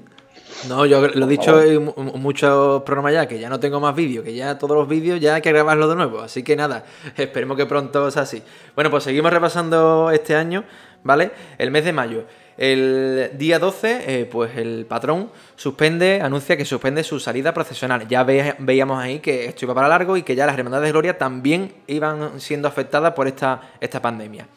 No, 0.67 0.86
yo 0.86 1.08
lo 1.08 1.26
he 1.26 1.30
dicho 1.30 1.62
en 1.62 1.93
muchos 2.22 2.84
programas 2.84 3.13
ya, 3.13 3.28
que 3.28 3.39
ya 3.39 3.48
no 3.48 3.60
tengo 3.60 3.80
más 3.80 3.95
vídeos, 3.95 4.26
que 4.26 4.34
ya 4.34 4.58
todos 4.58 4.76
los 4.76 4.88
vídeos 4.88 5.19
ya 5.19 5.36
hay 5.36 5.41
que 5.41 5.52
grabarlos 5.52 5.89
de 5.89 5.95
nuevo. 5.95 6.19
Así 6.19 6.43
que 6.43 6.56
nada, 6.56 6.84
esperemos 7.17 7.56
que 7.56 7.65
pronto 7.65 8.12
sea 8.12 8.24
así. 8.24 8.43
Bueno, 8.76 8.91
pues 8.91 9.06
seguimos 9.06 9.32
repasando 9.32 10.12
este 10.12 10.36
año, 10.36 10.65
¿vale? 11.04 11.32
El 11.58 11.72
mes 11.72 11.86
de 11.86 11.93
mayo. 11.93 12.26
El 12.58 13.32
día 13.36 13.58
12, 13.58 14.04
eh, 14.06 14.26
pues 14.26 14.58
el 14.58 14.86
patrón 14.86 15.32
suspende, 15.56 16.19
anuncia 16.22 16.58
que 16.58 16.65
suspende 16.65 17.06
su 17.06 17.22
salida 17.22 17.54
procesional. 17.54 18.06
Ya 18.10 18.26
veíamos 18.26 19.02
ahí 19.02 19.19
que 19.19 19.45
esto 19.45 19.63
iba 19.63 19.74
para 19.74 19.88
largo 19.88 20.17
y 20.17 20.24
que 20.24 20.36
ya 20.36 20.45
las 20.45 20.58
hermandades 20.58 20.88
de 20.88 20.91
Gloria 20.91 21.17
también 21.17 21.74
iban 21.88 22.41
siendo 22.41 22.67
afectadas 22.67 23.13
por 23.13 23.28
esta, 23.28 23.62
esta 23.80 24.02
pandemia. 24.02 24.48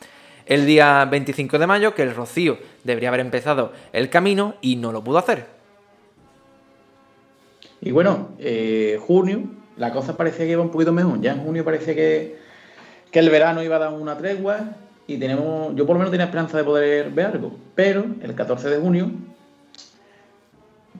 El 0.46 0.66
día 0.66 1.04
25 1.04 1.60
de 1.60 1.66
mayo, 1.68 1.94
que 1.94 2.02
el 2.02 2.12
Rocío 2.12 2.58
debería 2.82 3.10
haber 3.10 3.20
empezado 3.20 3.72
el 3.92 4.10
camino 4.10 4.56
y 4.60 4.74
no 4.74 4.90
lo 4.90 5.04
pudo 5.04 5.18
hacer. 5.18 5.61
Y 7.82 7.90
bueno, 7.90 8.28
eh, 8.38 8.98
junio, 9.04 9.42
la 9.76 9.92
cosa 9.92 10.16
parecía 10.16 10.46
que 10.46 10.52
iba 10.52 10.62
un 10.62 10.70
poquito 10.70 10.92
mejor. 10.92 11.20
Ya 11.20 11.32
en 11.32 11.40
junio 11.40 11.64
parecía 11.64 11.94
que, 11.94 12.36
el 13.12 13.28
verano 13.28 13.62
iba 13.62 13.76
a 13.76 13.80
dar 13.80 13.92
una 13.92 14.16
tregua 14.16 14.76
y 15.06 15.18
tenemos, 15.18 15.74
yo 15.74 15.84
por 15.84 15.94
lo 15.94 15.98
menos 15.98 16.12
tenía 16.12 16.26
esperanza 16.26 16.56
de 16.56 16.64
poder 16.64 17.10
ver 17.10 17.26
algo. 17.26 17.56
Pero 17.74 18.06
el 18.22 18.34
14 18.36 18.70
de 18.70 18.78
junio 18.78 19.10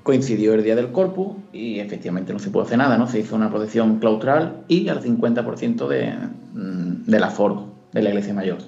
coincidió 0.02 0.54
el 0.54 0.64
día 0.64 0.74
del 0.74 0.90
Corpus 0.90 1.36
y 1.52 1.78
efectivamente 1.78 2.32
no 2.32 2.40
se 2.40 2.50
pudo 2.50 2.64
hacer 2.64 2.78
nada, 2.78 2.98
¿no? 2.98 3.06
Se 3.06 3.20
hizo 3.20 3.36
una 3.36 3.48
protección 3.48 4.00
claustral 4.00 4.64
y 4.66 4.88
al 4.88 5.00
50% 5.00 5.86
de, 5.86 6.12
mm, 6.52 7.04
del 7.06 7.22
aforo 7.22 7.68
de 7.92 8.02
la 8.02 8.08
iglesia 8.08 8.34
mayor. 8.34 8.58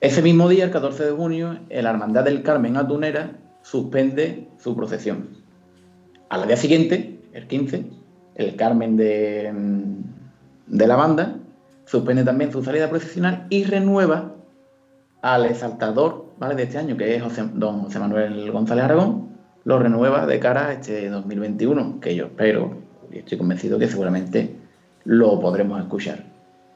Ese 0.00 0.22
mismo 0.22 0.48
día, 0.48 0.64
el 0.64 0.70
14 0.70 1.06
de 1.06 1.10
junio, 1.10 1.58
la 1.68 1.90
Hermandad 1.90 2.22
del 2.22 2.44
Carmen 2.44 2.76
Atunera 2.76 3.32
suspende 3.62 4.46
su 4.62 4.76
procesión. 4.76 5.30
Al 6.28 6.46
día 6.46 6.56
siguiente, 6.56 7.17
el 7.38 7.46
15, 7.46 7.84
el 8.34 8.56
Carmen 8.56 8.96
de, 8.96 9.52
de 10.66 10.86
la 10.86 10.96
banda, 10.96 11.36
suspende 11.86 12.24
también 12.24 12.52
su 12.52 12.62
salida 12.62 12.90
profesional 12.90 13.46
y 13.48 13.64
renueva 13.64 14.34
al 15.22 15.46
exaltador 15.46 16.26
¿vale? 16.38 16.54
de 16.54 16.64
este 16.64 16.78
año, 16.78 16.96
que 16.96 17.16
es 17.16 17.22
don 17.54 17.82
José 17.82 17.98
Manuel 17.98 18.50
González 18.50 18.84
Aragón, 18.84 19.28
lo 19.64 19.78
renueva 19.78 20.26
de 20.26 20.38
cara 20.38 20.68
a 20.68 20.72
este 20.74 21.08
2021, 21.08 22.00
que 22.00 22.14
yo 22.14 22.26
espero 22.26 22.76
y 23.12 23.18
estoy 23.18 23.38
convencido 23.38 23.78
que 23.78 23.88
seguramente 23.88 24.54
lo 25.04 25.40
podremos 25.40 25.80
escuchar. 25.80 26.24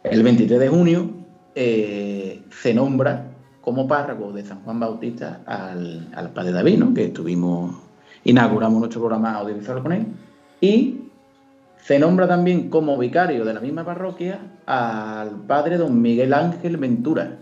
El 0.02 0.22
23 0.22 0.58
de 0.58 0.68
junio 0.68 1.10
eh, 1.54 2.42
se 2.50 2.74
nombra 2.74 3.26
como 3.60 3.86
párroco 3.86 4.32
de 4.32 4.44
San 4.44 4.62
Juan 4.62 4.80
Bautista 4.80 5.42
al, 5.46 6.08
al 6.14 6.30
padre 6.30 6.52
David, 6.52 6.78
¿no? 6.78 6.94
que 6.94 7.04
estuvimos, 7.06 7.76
inauguramos 8.24 8.80
nuestro 8.80 9.00
programa 9.00 9.34
audiovisual 9.34 9.82
con 9.82 9.92
él, 9.92 10.06
y 10.62 11.10
se 11.82 11.98
nombra 11.98 12.28
también 12.28 12.70
como 12.70 12.96
vicario 12.96 13.44
de 13.44 13.52
la 13.52 13.60
misma 13.60 13.84
parroquia 13.84 14.38
al 14.64 15.30
padre 15.48 15.76
don 15.76 16.00
Miguel 16.00 16.32
Ángel 16.32 16.76
Ventura. 16.76 17.38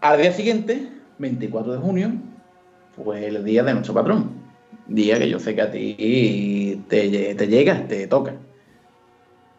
Al 0.00 0.20
día 0.20 0.32
siguiente, 0.32 0.88
24 1.18 1.72
de 1.74 1.78
junio, 1.78 2.12
fue 2.96 3.28
el 3.28 3.44
día 3.44 3.62
de 3.62 3.74
nuestro 3.74 3.94
patrón. 3.94 4.30
Día 4.88 5.20
que 5.20 5.28
yo 5.28 5.38
sé 5.38 5.54
que 5.54 5.62
a 5.62 5.70
ti 5.70 6.82
te, 6.88 7.34
te 7.36 7.46
llega, 7.46 7.86
te 7.86 8.08
toca. 8.08 8.34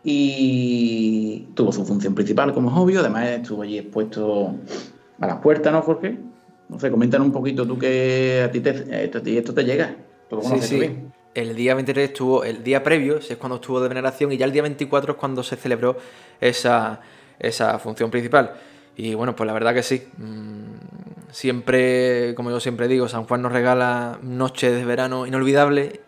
Y 0.03 1.47
tuvo 1.53 1.71
su 1.71 1.85
función 1.85 2.15
principal, 2.15 2.53
como 2.53 2.69
es 2.69 2.75
obvio. 2.75 2.99
Además, 2.99 3.27
estuvo 3.29 3.61
allí 3.61 3.77
expuesto 3.77 4.55
a 5.21 5.27
las 5.27 5.37
puertas, 5.37 5.71
¿no, 5.71 5.81
Jorge? 5.81 6.17
No 6.67 6.77
sé, 6.79 6.91
coméntanos 6.91 7.27
un 7.27 7.33
poquito 7.33 7.65
tú 7.65 7.79
que 7.79 8.41
a 8.43 8.51
ti, 8.51 8.59
te, 8.59 9.03
esto, 9.05 9.19
esto 9.23 9.53
te 9.53 9.63
llega. 9.63 9.95
sí, 10.41 10.61
sí 10.61 11.09
el 11.39 11.55
día 11.55 11.75
23 11.75 12.09
estuvo, 12.09 12.43
el 12.43 12.63
día 12.63 12.83
previo 12.83 13.17
es 13.17 13.35
cuando 13.37 13.55
estuvo 13.55 13.79
de 13.81 13.87
veneración 13.87 14.31
y 14.31 14.37
ya 14.37 14.45
el 14.45 14.51
día 14.51 14.61
24 14.61 15.13
es 15.13 15.17
cuando 15.17 15.43
se 15.43 15.55
celebró 15.55 15.97
esa, 16.39 16.99
función 17.81 18.11
principal. 18.11 18.55
Y 18.95 19.13
bueno, 19.13 19.35
pues 19.35 19.47
la 19.47 19.53
verdad 19.53 19.73
que 19.73 19.83
sí. 19.83 20.07
Mm, 20.17 20.73
siempre, 21.31 22.33
como 22.35 22.49
yo 22.49 22.59
siempre 22.59 22.87
digo, 22.87 23.07
San 23.07 23.25
Juan 23.25 23.41
nos 23.41 23.51
regala 23.51 24.19
noches 24.21 24.73
de 24.73 24.83
verano 24.83 25.25
inolvidables 25.25 25.99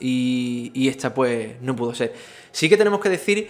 y, 0.00 0.88
esta 0.88 1.14
pues 1.14 1.60
no 1.60 1.76
pudo 1.76 1.94
ser. 1.94 2.14
Sí 2.50 2.68
que 2.68 2.76
tenemos 2.76 3.00
que 3.00 3.08
decir 3.08 3.48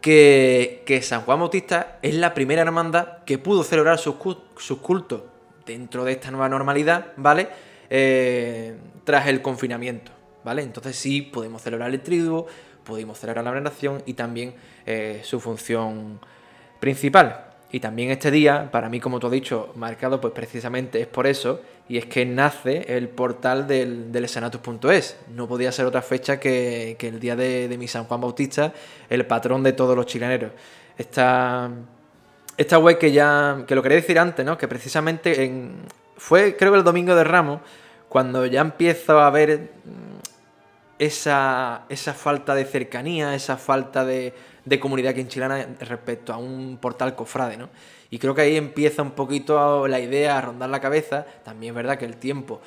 que, 0.00 1.00
San 1.02 1.22
Juan 1.22 1.38
Bautista 1.38 1.98
es 2.02 2.14
la 2.14 2.34
primera 2.34 2.62
hermandad 2.62 3.24
que 3.24 3.38
pudo 3.38 3.64
celebrar 3.64 3.98
sus, 3.98 4.16
cultos 4.16 5.22
dentro 5.64 6.04
de 6.04 6.12
esta 6.12 6.30
nueva 6.30 6.48
normalidad, 6.48 7.12
¿vale? 7.16 7.48
Eh, 7.88 8.76
tras 9.04 9.26
el 9.28 9.42
confinamiento. 9.42 10.19
¿Vale? 10.44 10.62
Entonces 10.62 10.96
sí 10.96 11.22
podemos 11.22 11.62
celebrar 11.62 11.90
el 11.90 12.00
triduo, 12.00 12.46
pudimos 12.84 13.18
celebrar 13.18 13.44
la 13.44 13.50
veneración 13.50 14.02
y 14.06 14.14
también 14.14 14.54
eh, 14.86 15.20
su 15.24 15.40
función 15.40 16.20
principal. 16.80 17.46
Y 17.72 17.78
también 17.78 18.10
este 18.10 18.32
día, 18.32 18.68
para 18.72 18.88
mí, 18.88 18.98
como 18.98 19.20
tú 19.20 19.28
has 19.28 19.32
dicho, 19.32 19.72
marcado 19.76 20.20
pues 20.20 20.32
precisamente 20.32 21.00
es 21.00 21.06
por 21.06 21.28
eso, 21.28 21.60
y 21.88 21.98
es 21.98 22.06
que 22.06 22.26
nace 22.26 22.96
el 22.96 23.08
portal 23.08 23.68
del, 23.68 24.10
del 24.10 24.28
Senatus.es. 24.28 25.16
No 25.34 25.46
podía 25.46 25.70
ser 25.70 25.86
otra 25.86 26.02
fecha 26.02 26.40
que, 26.40 26.96
el 26.98 27.20
día 27.20 27.36
de, 27.36 27.74
mi 27.78 27.86
San 27.86 28.04
Juan 28.04 28.20
Bautista, 28.20 28.72
el 29.08 29.24
patrón 29.24 29.62
de 29.62 29.72
todos 29.72 29.94
los 29.94 30.06
chileneros. 30.06 30.50
Esta, 30.98 31.70
esta 32.56 32.78
web 32.78 32.98
que 32.98 33.12
ya, 33.12 33.64
que 33.66 33.76
lo 33.76 33.82
quería 33.82 33.96
decir 33.96 34.18
antes, 34.18 34.44
¿no? 34.44 34.58
que 34.58 34.66
precisamente 34.66 35.44
en, 35.44 35.82
fue 36.16 36.56
creo 36.56 36.72
que 36.72 36.78
el 36.78 36.84
domingo 36.84 37.14
de 37.14 37.24
Ramos, 37.24 37.60
cuando 38.08 38.44
ya 38.46 38.60
empiezo 38.60 39.20
a 39.20 39.30
ver 39.30 39.70
esa, 41.00 41.86
esa 41.88 42.12
falta 42.12 42.54
de 42.54 42.66
cercanía, 42.66 43.34
esa 43.34 43.56
falta 43.56 44.04
de, 44.04 44.34
de 44.66 44.78
comunidad 44.78 45.12
aquí 45.12 45.22
en 45.22 45.28
Chilana 45.28 45.66
respecto 45.80 46.30
a 46.34 46.36
un 46.36 46.76
portal 46.76 47.16
cofrade, 47.16 47.56
¿no? 47.56 47.70
Y 48.10 48.18
creo 48.18 48.34
que 48.34 48.42
ahí 48.42 48.56
empieza 48.56 49.00
un 49.00 49.12
poquito 49.12 49.88
la 49.88 49.98
idea 49.98 50.36
a 50.36 50.40
rondar 50.42 50.68
la 50.68 50.80
cabeza. 50.80 51.24
También 51.42 51.70
es 51.70 51.76
verdad 51.76 51.96
que 51.96 52.04
el 52.04 52.16
tiempo, 52.16 52.60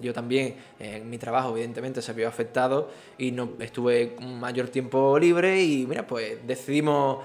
yo 0.00 0.12
también 0.12 0.54
en 0.78 1.10
mi 1.10 1.18
trabajo 1.18 1.50
evidentemente 1.50 2.02
se 2.02 2.12
vio 2.12 2.28
afectado 2.28 2.90
y 3.18 3.32
no 3.32 3.48
estuve 3.58 4.14
un 4.20 4.38
mayor 4.38 4.68
tiempo 4.68 5.18
libre 5.18 5.60
y 5.60 5.86
mira, 5.86 6.06
pues 6.06 6.46
decidimos 6.46 7.24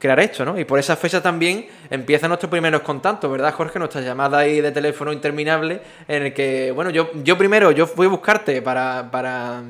crear 0.00 0.18
esto, 0.18 0.44
¿no? 0.44 0.58
Y 0.58 0.64
por 0.64 0.80
esa 0.80 0.96
fecha 0.96 1.22
también 1.22 1.68
empiezan 1.90 2.30
nuestros 2.30 2.50
primeros 2.50 2.82
contactos, 2.82 3.30
¿verdad, 3.30 3.54
Jorge? 3.54 3.78
Nuestra 3.78 4.00
llamada 4.00 4.38
ahí 4.38 4.60
de 4.60 4.72
teléfono 4.72 5.12
interminable 5.12 5.80
en 6.08 6.24
el 6.24 6.34
que, 6.34 6.72
bueno, 6.72 6.90
yo, 6.90 7.10
yo 7.22 7.38
primero, 7.38 7.70
yo 7.70 7.86
fui 7.86 8.06
a 8.06 8.08
buscarte 8.08 8.62
para, 8.62 9.08
para, 9.12 9.62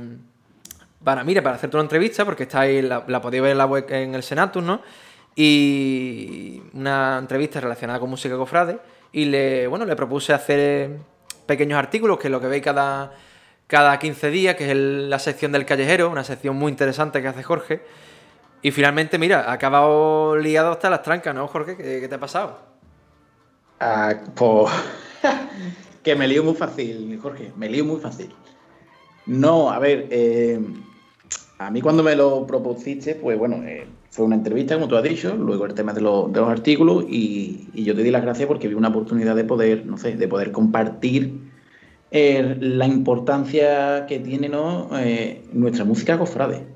para, 1.05 1.25
mira, 1.25 1.43
para 1.43 1.57
hacerte 1.57 1.77
una 1.77 1.85
entrevista, 1.85 2.25
porque 2.25 2.45
está 2.45 2.61
ahí, 2.61 2.81
la, 2.81 3.05
la 3.07 3.21
podéis 3.21 3.43
ver 3.43 3.53
en 3.53 3.59
la 3.59 3.67
web 3.67 3.85
en 3.91 4.15
el 4.15 4.23
Senatus, 4.23 4.63
¿no? 4.63 4.81
y 5.37 6.63
una 6.75 7.19
entrevista 7.19 7.61
relacionada 7.61 8.01
con 8.01 8.11
música 8.11 8.37
cofrade 8.37 8.79
y 9.13 9.25
le, 9.27 9.67
bueno, 9.67 9.85
le 9.85 9.97
propuse 9.97 10.33
hacer 10.33 10.99
pequeños 11.47 11.79
artículos, 11.79 12.19
que 12.19 12.29
es 12.29 12.31
lo 12.31 12.41
que 12.41 12.47
veis 12.47 12.63
cada, 12.63 13.13
cada 13.67 13.99
15 13.99 14.31
días, 14.31 14.55
que 14.57 14.71
es 14.71 14.77
la 14.77 15.19
sección 15.19 15.53
del 15.53 15.65
callejero, 15.65 16.11
una 16.11 16.25
sección 16.25 16.57
muy 16.57 16.71
interesante 16.71 17.23
que 17.23 17.29
hace 17.29 17.43
Jorge. 17.43 17.81
Y 18.63 18.71
finalmente, 18.73 19.19
mira, 19.19 19.51
ha 19.51 19.53
acabado 19.53 20.37
liado 20.37 20.73
hasta 20.73 20.91
las 20.91 21.03
trancas, 21.03 21.35
¿no, 21.35 21.47
Jorge? 21.49 21.77
¿Qué, 21.77 22.07
te 22.07 22.15
ha 22.15 22.21
pasado? 22.21 22.59
Ah, 23.79 24.15
pues 24.35 24.71
que 26.03 26.15
me 26.15 26.29
lío 26.29 26.45
muy 26.45 26.55
fácil, 26.55 27.19
Jorge, 27.23 27.53
me 27.57 27.71
lío 27.71 27.85
muy 27.87 28.01
fácil. 28.01 28.35
No, 29.25 29.71
a 29.71 29.79
ver, 29.79 30.09
eh, 30.11 30.61
a 31.59 31.71
mí 31.71 31.81
cuando 31.81 32.03
me 32.03 32.15
lo 32.15 32.47
propusiste, 32.47 33.15
pues 33.15 33.39
bueno, 33.39 33.63
eh, 33.65 33.87
fue 34.11 34.27
una 34.27 34.37
entrevista, 34.37 34.75
como 34.75 34.89
tú 34.89 34.97
has 34.97 35.05
dicho, 35.05 35.35
luego 35.35 35.65
el 35.65 35.73
tema 35.73 35.95
de, 35.95 36.03
los 36.03 36.37
artículos 36.37 37.05
y, 37.09 37.69
yo 37.73 37.95
te 37.95 38.03
di 38.03 38.11
las 38.11 38.23
gracias 38.23 38.47
porque 38.47 38.69
vi 38.69 38.75
una 38.75 38.89
oportunidad 38.89 39.37
de 39.37 39.45
poder, 39.45 39.87
no 39.87 39.97
sé, 39.97 40.17
de 40.17 40.29
poder 40.29 40.53
compartir 40.53 41.51
eh, 42.11 42.57
la 42.61 42.87
importancia 42.87 44.05
que 44.07 44.19
tiene 44.19 44.51
¿no? 44.51 44.91
Nuestra 45.53 45.87
música 45.87 46.19
cofrade. 46.19 46.70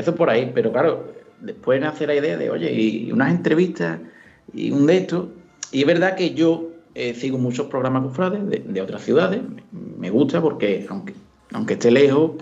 Eso 0.00 0.14
por 0.14 0.30
ahí, 0.30 0.50
pero 0.54 0.72
claro, 0.72 1.12
después 1.40 1.78
nace 1.78 2.06
la 2.06 2.14
idea 2.14 2.38
de, 2.38 2.48
oye, 2.48 2.72
y 2.72 3.12
unas 3.12 3.30
entrevistas 3.30 4.00
y 4.54 4.70
un 4.70 4.86
de 4.86 4.96
estos. 4.96 5.26
Y 5.72 5.82
es 5.82 5.86
verdad 5.86 6.16
que 6.16 6.32
yo 6.32 6.70
eh, 6.94 7.12
sigo 7.12 7.36
muchos 7.36 7.66
programas 7.66 8.04
cofrades 8.04 8.48
de, 8.48 8.62
de 8.66 8.80
otras 8.80 9.02
ciudades, 9.02 9.40
me 9.98 10.08
gusta 10.08 10.40
porque 10.40 10.86
aunque, 10.88 11.12
aunque 11.52 11.74
esté 11.74 11.90
lejos, 11.90 12.32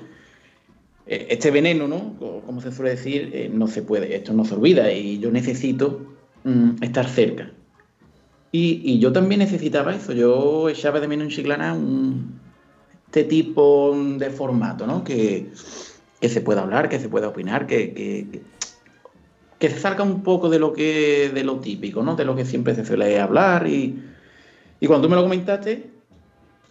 eh, 1.08 1.26
este 1.30 1.50
veneno, 1.50 1.88
¿no? 1.88 2.14
Como 2.46 2.60
se 2.60 2.70
suele 2.70 2.90
decir, 2.92 3.30
eh, 3.32 3.50
no 3.52 3.66
se 3.66 3.82
puede, 3.82 4.14
esto 4.14 4.32
no 4.34 4.44
se 4.44 4.54
olvida 4.54 4.92
y 4.92 5.18
yo 5.18 5.32
necesito 5.32 6.00
mm, 6.44 6.82
estar 6.82 7.08
cerca. 7.08 7.50
Y, 8.52 8.98
yo 9.00 9.12
también 9.12 9.40
necesitaba 9.40 9.94
eso, 9.94 10.12
yo 10.12 10.68
echaba 10.68 11.00
de 11.00 11.08
menos 11.08 11.24
en 11.24 11.30
Chiclana 11.30 11.74
un, 11.74 12.40
este 13.06 13.24
tipo 13.24 13.94
de 14.16 14.30
formato, 14.30 14.86
¿no? 14.86 15.02
Que, 15.02 15.50
se 16.22 16.40
pueda 16.40 16.62
hablar, 16.62 16.88
que 16.88 16.98
se 16.98 17.08
pueda 17.08 17.28
opinar, 17.28 17.66
que, 17.66 17.92
que, 19.58 19.70
se 19.70 19.78
salga 19.78 20.02
un 20.04 20.22
poco 20.22 20.48
de 20.48 20.58
lo 20.58 20.72
que 20.72 21.30
de 21.32 21.44
lo 21.44 21.60
típico, 21.60 22.02
¿no? 22.02 22.16
De 22.16 22.24
lo 22.24 22.34
que 22.34 22.44
siempre 22.44 22.74
se 22.74 22.84
suele 22.84 23.20
hablar 23.20 23.66
y, 23.66 24.02
y 24.80 24.86
cuando 24.86 25.06
tú 25.06 25.10
me 25.10 25.16
lo 25.16 25.22
comentaste, 25.22 25.90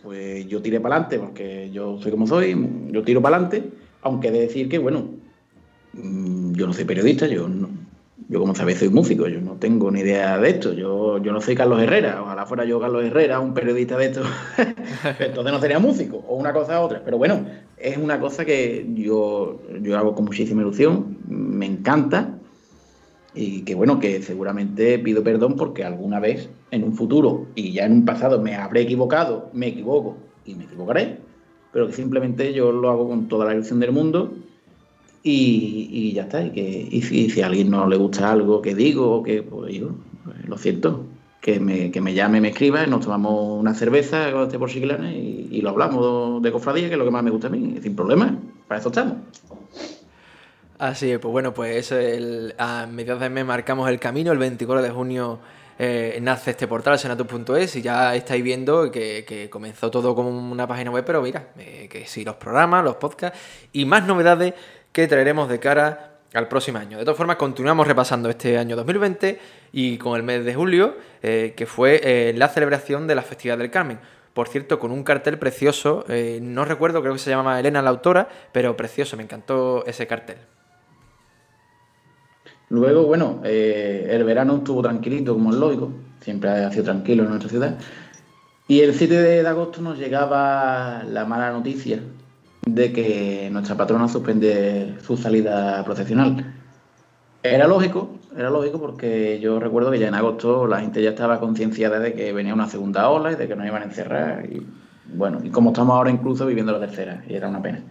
pues 0.03 0.47
yo 0.47 0.61
tiré 0.61 0.79
para 0.79 0.95
adelante, 0.95 1.19
porque 1.19 1.69
yo 1.71 1.99
soy 2.01 2.11
como 2.11 2.27
soy, 2.27 2.55
yo 2.91 3.03
tiro 3.03 3.21
para 3.21 3.37
adelante 3.37 3.71
aunque 4.01 4.31
de 4.31 4.41
decir 4.41 4.69
que, 4.69 4.77
bueno, 4.77 5.09
mm, 5.93 6.53
yo 6.53 6.67
no 6.67 6.73
soy 6.73 6.85
periodista, 6.85 7.27
yo 7.27 7.47
yo 8.29 8.39
como 8.39 8.55
sabéis 8.55 8.79
soy 8.79 8.89
músico, 8.89 9.27
yo 9.27 9.39
no 9.39 9.53
tengo 9.53 9.89
ni 9.91 10.01
idea 10.01 10.37
de 10.37 10.49
esto, 10.49 10.73
yo, 10.73 11.17
yo 11.19 11.31
no 11.31 11.39
soy 11.39 11.55
Carlos 11.55 11.81
Herrera, 11.81 12.21
ojalá 12.21 12.45
fuera 12.45 12.65
yo 12.65 12.79
Carlos 12.79 13.05
Herrera, 13.05 13.39
un 13.39 13.53
periodista 13.53 13.95
de 13.97 14.07
esto, 14.07 14.23
entonces 15.19 15.53
no 15.53 15.59
sería 15.61 15.79
músico, 15.79 16.25
o 16.27 16.35
una 16.35 16.51
cosa 16.51 16.81
u 16.81 16.83
otra, 16.83 17.01
pero 17.05 17.17
bueno, 17.17 17.45
es 17.77 17.97
una 17.97 18.19
cosa 18.19 18.45
que 18.45 18.85
yo, 18.95 19.61
yo 19.81 19.97
hago 19.97 20.15
con 20.15 20.25
muchísima 20.25 20.61
ilusión, 20.61 21.17
me 21.27 21.65
encanta, 21.65 22.37
y 23.35 23.61
que 23.61 23.75
bueno, 23.75 23.99
que 23.99 24.21
seguramente 24.23 24.97
pido 24.99 25.23
perdón 25.23 25.55
porque 25.55 25.83
alguna 25.83 26.19
vez 26.19 26.49
en 26.71 26.83
un 26.83 26.95
futuro 26.95 27.45
y 27.55 27.71
ya 27.71 27.85
en 27.85 27.93
un 27.93 28.05
pasado 28.05 28.41
me 28.41 28.55
habré 28.55 28.81
equivocado, 28.81 29.49
me 29.53 29.67
equivoco 29.67 30.17
y 30.45 30.55
me 30.55 30.63
equivocaré, 30.63 31.19
pero 31.71 31.87
que 31.87 31.93
simplemente 31.93 32.53
yo 32.53 32.71
lo 32.71 32.89
hago 32.89 33.07
con 33.07 33.27
toda 33.27 33.45
la 33.45 33.53
ilusión 33.53 33.79
del 33.79 33.91
mundo 33.91 34.33
y, 35.21 36.13
ya 36.13 36.23
está. 36.23 36.43
Y, 36.43 36.51
que, 36.51 36.87
y 36.89 37.01
si, 37.01 37.41
a 37.41 37.47
alguien 37.47 37.69
no 37.69 37.87
le 37.87 37.97
gusta 37.97 38.31
algo 38.31 38.61
que 38.61 38.73
digo, 38.73 39.21
que 39.23 39.43
pues 39.43 39.71
digo, 39.71 39.91
pues, 40.23 40.47
lo 40.47 40.57
siento, 40.57 41.05
que 41.41 41.59
me, 41.59 41.91
que 41.91 42.01
me 42.01 42.13
llame, 42.13 42.41
me 42.41 42.49
escriba, 42.49 42.83
y 42.83 42.89
nos 42.89 43.01
tomamos 43.01 43.59
una 43.59 43.73
cerveza 43.73 44.29
este 44.43 44.59
por 44.59 44.69
Chiclana 44.69 45.11
y, 45.13 45.47
y, 45.51 45.61
lo 45.61 45.69
hablamos 45.69 46.41
de 46.41 46.51
cofradía, 46.51 46.87
que 46.87 46.93
es 46.93 46.97
lo 46.97 47.05
que 47.05 47.11
más 47.11 47.23
me 47.23 47.31
gusta 47.31 47.47
a 47.47 47.49
mí, 47.49 47.77
sin 47.81 47.95
problema, 47.95 48.37
para 48.67 48.79
eso 48.79 48.89
estamos. 48.89 49.15
Así 50.79 51.11
es, 51.11 51.19
pues 51.19 51.31
bueno, 51.31 51.53
pues 51.53 51.91
el, 51.91 52.53
a 52.59 52.85
mediados 52.85 53.21
de 53.21 53.29
mes 53.29 53.45
marcamos 53.45 53.89
el 53.89 53.99
camino, 53.99 54.31
el 54.31 54.37
24 54.37 54.83
de 54.83 54.91
junio 54.91 55.39
eh, 55.79 56.19
nace 56.21 56.51
este 56.51 56.67
portal, 56.67 56.99
senatus.es, 56.99 57.75
y 57.77 57.81
ya 57.81 58.15
estáis 58.15 58.43
viendo 58.43 58.91
que, 58.91 59.47
comenzó 59.51 59.89
todo 59.89 60.13
como 60.13 60.29
una 60.29 60.67
página 60.67 60.91
web, 60.91 61.03
pero 61.05 61.21
mira, 61.21 61.49
eh, 61.57 61.87
que 61.89 62.05
sí, 62.05 62.23
los 62.23 62.35
programas, 62.35 62.83
los 62.83 62.97
podcasts 62.97 63.39
y 63.73 63.85
más 63.85 64.05
novedades 64.05 64.53
que 64.91 65.07
traeremos 65.07 65.49
de 65.49 65.59
cara 65.59 66.16
al 66.33 66.47
próximo 66.47 66.77
año. 66.77 66.97
De 66.97 67.03
todas 67.03 67.17
formas, 67.17 67.37
continuamos 67.37 67.87
repasando 67.87 68.29
este 68.29 68.57
año 68.57 68.75
2020 68.75 69.39
y 69.71 69.97
con 69.97 70.15
el 70.15 70.23
mes 70.23 70.45
de 70.45 70.53
julio, 70.53 70.95
eh, 71.21 71.53
que 71.55 71.65
fue 71.65 72.33
la 72.35 72.49
celebración 72.49 73.07
de 73.07 73.15
la 73.15 73.21
Festividad 73.21 73.57
del 73.57 73.71
Carmen. 73.71 73.99
Por 74.33 74.47
cierto, 74.47 74.79
con 74.79 74.91
un 74.91 75.03
cartel 75.03 75.39
precioso, 75.39 76.05
no 76.41 76.63
recuerdo, 76.63 77.01
creo 77.01 77.13
que 77.13 77.19
se 77.19 77.31
llamaba 77.31 77.59
Elena 77.59 77.81
la 77.81 77.89
autora, 77.89 78.29
pero 78.51 78.77
precioso, 78.77 79.17
me 79.17 79.23
encantó 79.23 79.83
ese 79.87 80.05
cartel. 80.05 80.37
Luego, 82.69 83.05
bueno, 83.05 83.41
eh, 83.45 84.07
el 84.09 84.23
verano 84.25 84.57
estuvo 84.57 84.81
tranquilito, 84.81 85.33
como 85.33 85.51
es 85.51 85.55
lógico, 85.55 85.93
siempre 86.19 86.49
ha 86.49 86.69
sido 86.71 86.83
tranquilo 86.83 87.23
en 87.23 87.29
nuestra 87.29 87.49
ciudad. 87.49 87.77
Y 88.67 88.81
el 88.81 88.93
7 88.93 89.13
de 89.21 89.47
agosto 89.47 89.81
nos 89.81 89.97
llegaba 89.97 91.03
la 91.05 91.23
mala 91.23 91.51
noticia 91.51 92.01
de 92.67 92.91
que 92.91 93.49
nuestra 93.51 93.75
patrona 93.75 94.07
suspende 94.07 94.95
su 95.05 95.17
salida 95.17 95.83
profesional. 95.83 96.53
Era 97.43 97.67
lógico, 97.67 98.17
era 98.35 98.49
lógico 98.49 98.79
porque 98.79 99.39
yo 99.39 99.59
recuerdo 99.59 99.91
que 99.91 99.99
ya 99.99 100.07
en 100.07 100.15
agosto 100.15 100.67
la 100.67 100.81
gente 100.81 101.01
ya 101.01 101.11
estaba 101.11 101.39
concienciada 101.39 101.99
de 101.99 102.13
que 102.13 102.33
venía 102.33 102.53
una 102.53 102.67
segunda 102.67 103.09
ola 103.09 103.31
y 103.31 103.35
de 103.35 103.47
que 103.47 103.55
nos 103.55 103.65
iban 103.65 103.81
a 103.81 103.85
encerrar. 103.85 104.45
Y 104.45 104.65
bueno, 105.13 105.39
y 105.43 105.49
como 105.49 105.71
estamos 105.71 105.95
ahora 105.95 106.09
incluso 106.09 106.45
viviendo 106.45 106.71
la 106.71 106.79
tercera, 106.79 107.23
y 107.27 107.35
era 107.35 107.47
una 107.47 107.61
pena. 107.61 107.81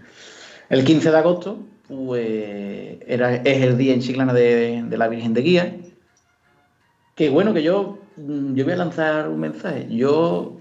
El 0.69 0.85
15 0.85 1.11
de 1.11 1.17
agosto 1.17 1.59
pues 1.89 2.99
es 3.07 3.63
el 3.63 3.79
día 3.79 3.95
en 3.95 4.01
Chiclana 4.01 4.33
de, 4.33 4.85
la 4.91 5.09
Virgen 5.09 5.35
de 5.35 5.43
Guía. 5.43 5.77
Que 7.15 7.31
bueno, 7.31 7.55
que 7.55 7.63
yo, 7.63 7.99
yo 8.17 8.65
voy 8.65 8.73
a 8.73 8.77
lanzar 8.77 9.29
un 9.29 9.41
mensaje. 9.41 9.87
Yo, 9.91 10.59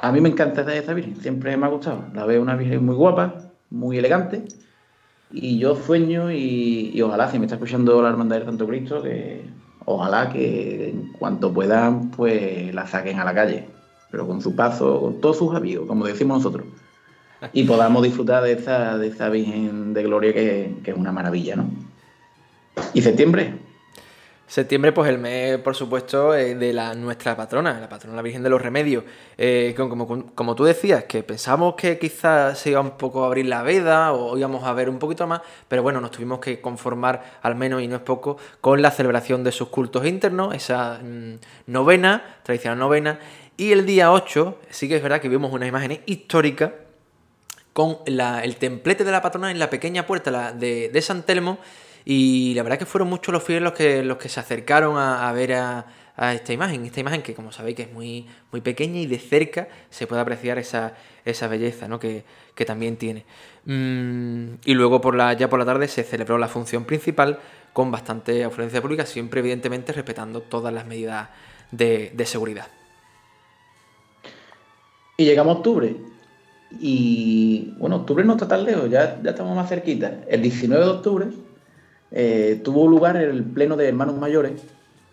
a 0.00 0.12
mí 0.12 0.20
me 0.20 0.28
encanta 0.28 0.62
esa 0.74 0.94
Virgen, 0.94 1.16
siempre 1.16 1.56
me 1.56 1.66
ha 1.66 1.68
gustado. 1.68 2.04
La 2.14 2.24
veo 2.24 2.42
una 2.42 2.56
Virgen 2.56 2.84
muy 2.84 2.94
guapa, 2.94 3.34
muy 3.70 3.98
elegante. 3.98 4.44
Y 5.32 5.58
yo 5.58 5.76
sueño 5.76 6.32
y, 6.32 7.00
ojalá, 7.02 7.30
si 7.30 7.38
me 7.38 7.46
está 7.46 7.56
escuchando 7.56 8.02
la 8.02 8.08
Hermandad 8.08 8.36
del 8.36 8.46
Santo 8.46 8.66
Cristo, 8.66 9.02
que 9.02 9.44
ojalá 9.84 10.30
que 10.30 10.90
en 10.90 11.12
cuanto 11.12 11.52
puedan, 11.52 12.10
pues 12.10 12.74
la 12.74 12.86
saquen 12.86 13.20
a 13.20 13.24
la 13.24 13.34
calle. 13.34 13.68
Pero 14.10 14.26
con 14.26 14.40
su 14.40 14.56
paso, 14.56 15.00
con 15.00 15.20
todos 15.20 15.38
sus 15.38 15.54
amigos, 15.54 15.86
como 15.86 16.06
decimos 16.06 16.38
nosotros 16.38 16.66
y 17.52 17.64
podamos 17.64 18.02
disfrutar 18.02 18.42
de 18.42 18.52
esa, 18.52 18.98
de 18.98 19.08
esa 19.08 19.28
Virgen 19.28 19.94
de 19.94 20.02
Gloria 20.02 20.32
que, 20.32 20.74
es 20.84 20.94
una 20.94 21.12
maravilla, 21.12 21.56
¿no? 21.56 21.70
¿Y 22.94 23.02
septiembre? 23.02 23.54
Septiembre, 24.50 24.90
pues 24.90 25.08
el 25.08 25.18
mes, 25.18 25.58
por 25.58 25.76
supuesto, 25.76 26.34
eh, 26.34 26.56
de 26.56 26.72
la 26.72 26.92
nuestra 26.96 27.36
patrona, 27.36 27.78
la 27.78 27.88
patrona 27.88 28.16
la 28.16 28.22
Virgen 28.22 28.42
de 28.42 28.50
los 28.50 28.60
Remedios. 28.60 29.04
Eh, 29.38 29.74
como, 29.76 30.26
como, 30.34 30.56
tú 30.56 30.64
decías, 30.64 31.04
que 31.04 31.22
pensamos 31.22 31.76
que 31.76 32.00
quizás 32.00 32.58
se 32.58 32.70
iba 32.70 32.80
un 32.80 32.98
poco 32.98 33.22
a 33.22 33.26
abrir 33.28 33.46
la 33.46 33.62
veda 33.62 34.12
o 34.12 34.36
íbamos 34.36 34.64
a 34.64 34.72
ver 34.72 34.90
un 34.90 34.98
poquito 34.98 35.24
más, 35.28 35.40
pero 35.68 35.84
bueno, 35.84 36.00
nos 36.00 36.10
tuvimos 36.10 36.40
que 36.40 36.60
conformar, 36.60 37.38
al 37.42 37.54
menos 37.54 37.80
y 37.80 37.86
no 37.86 37.94
es 37.94 38.02
poco, 38.02 38.38
con 38.60 38.82
la 38.82 38.90
celebración 38.90 39.44
de 39.44 39.52
sus 39.52 39.68
cultos 39.68 40.04
internos, 40.04 40.52
esa 40.52 40.98
mm, 41.00 41.34
novena, 41.68 42.40
tradicional 42.42 42.80
novena, 42.80 43.20
Y 43.56 43.70
el 43.70 43.86
día 43.86 44.10
8, 44.10 44.58
sí 44.68 44.88
que 44.88 44.96
es 44.96 45.02
verdad 45.04 45.20
que 45.20 45.28
vimos 45.28 45.52
unas 45.52 45.68
imágenes 45.68 46.00
históricas 46.06 46.72
con 47.72 47.98
el 48.04 48.56
templete 48.56 49.04
de 49.04 49.12
la 49.12 49.22
patrona 49.22 49.52
en 49.52 49.60
la 49.60 49.70
pequeña 49.70 50.06
puerta 50.08 50.52
de, 50.52 51.02
San 51.02 51.22
Telmo. 51.22 51.58
Y 52.12 52.54
la 52.54 52.64
verdad 52.64 52.76
que 52.76 52.86
fueron 52.86 53.08
muchos 53.08 53.32
los 53.32 53.40
fieles 53.40 53.62
los 53.62 53.72
que, 53.72 54.02
los 54.02 54.16
que 54.16 54.28
se 54.28 54.40
acercaron 54.40 54.98
a, 54.98 55.30
ver 55.32 55.52
a, 55.52 55.86
esta 56.32 56.52
imagen. 56.52 56.84
Esta 56.84 56.98
imagen 56.98 57.22
que, 57.22 57.34
como 57.34 57.52
sabéis, 57.52 57.76
que 57.76 57.82
es 57.82 57.92
muy, 57.92 58.26
muy 58.50 58.60
pequeña 58.60 58.98
y 58.98 59.06
de 59.06 59.20
cerca 59.20 59.68
se 59.90 60.08
puede 60.08 60.20
apreciar 60.20 60.58
esa, 60.58 60.94
esa 61.24 61.46
belleza 61.46 61.86
¿no? 61.86 62.00
que, 62.00 62.24
también 62.66 62.96
tiene. 62.96 63.24
Mm, 63.64 64.54
y 64.64 64.74
luego 64.74 65.00
por 65.00 65.14
la, 65.14 65.34
ya 65.34 65.48
por 65.48 65.60
la 65.60 65.64
tarde 65.64 65.86
se 65.86 66.02
celebró 66.02 66.36
la 66.36 66.48
función 66.48 66.84
principal 66.84 67.38
con 67.72 67.92
bastante 67.92 68.42
afluencia 68.42 68.82
pública, 68.82 69.06
siempre 69.06 69.38
evidentemente 69.38 69.92
respetando 69.92 70.40
todas 70.40 70.74
las 70.74 70.86
medidas 70.88 71.28
de, 71.70 72.10
de 72.12 72.26
seguridad. 72.26 72.66
Y 75.16 75.26
llegamos 75.26 75.54
a 75.54 75.58
octubre 75.58 75.94
y 76.80 77.72
bueno, 77.78 77.96
octubre 77.96 78.24
no 78.24 78.32
está 78.32 78.48
tan 78.48 78.64
lejos, 78.64 78.90
ya, 78.90 79.22
ya 79.22 79.30
estamos 79.30 79.54
más 79.54 79.68
cerquita. 79.68 80.24
El 80.28 80.42
19 80.42 80.84
de 80.84 80.90
octubre 80.90 81.26
eh, 82.12 82.60
tuvo 82.64 82.88
lugar 82.88 83.16
el 83.16 83.44
pleno 83.44 83.76
de 83.76 83.88
hermanos 83.88 84.18
mayores 84.18 84.62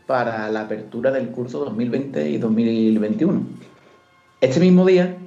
para 0.06 0.50
la 0.50 0.62
apertura 0.62 1.12
del 1.12 1.30
curso 1.30 1.60
2020 1.66 2.30
y 2.30 2.38
2021. 2.38 3.42
Este 4.42 4.60
mismo 4.60 4.86
día, 4.86 5.18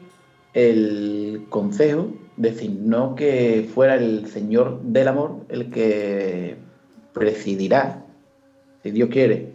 el 0.55 1.47
Consejo 1.49 2.09
designó 2.37 3.15
que 3.15 3.69
fuera 3.73 3.97
el 3.97 4.27
Señor 4.29 4.81
del 4.83 5.09
Amor 5.09 5.45
el 5.49 5.71
que 5.71 6.57
presidirá, 7.13 8.05
si 8.83 8.91
Dios 8.91 9.11
quiere, 9.11 9.53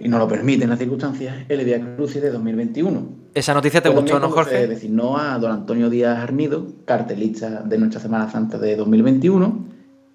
y 0.00 0.08
no 0.08 0.18
lo 0.18 0.26
permiten 0.26 0.70
las 0.70 0.78
circunstancias, 0.78 1.44
el 1.48 1.64
Via 1.64 1.94
Crucis 1.94 2.22
de 2.22 2.30
2021. 2.30 3.20
¿Esa 3.34 3.54
noticia 3.54 3.80
te 3.80 3.90
gustó, 3.90 4.18
no, 4.18 4.30
Jorge? 4.30 4.50
Se 4.50 4.66
designó 4.66 5.18
a 5.18 5.38
don 5.38 5.52
Antonio 5.52 5.88
Díaz 5.88 6.18
Arnido, 6.18 6.66
cartelista 6.84 7.62
de 7.62 7.78
nuestra 7.78 8.00
Semana 8.00 8.28
Santa 8.30 8.58
de 8.58 8.74
2021, 8.74 9.66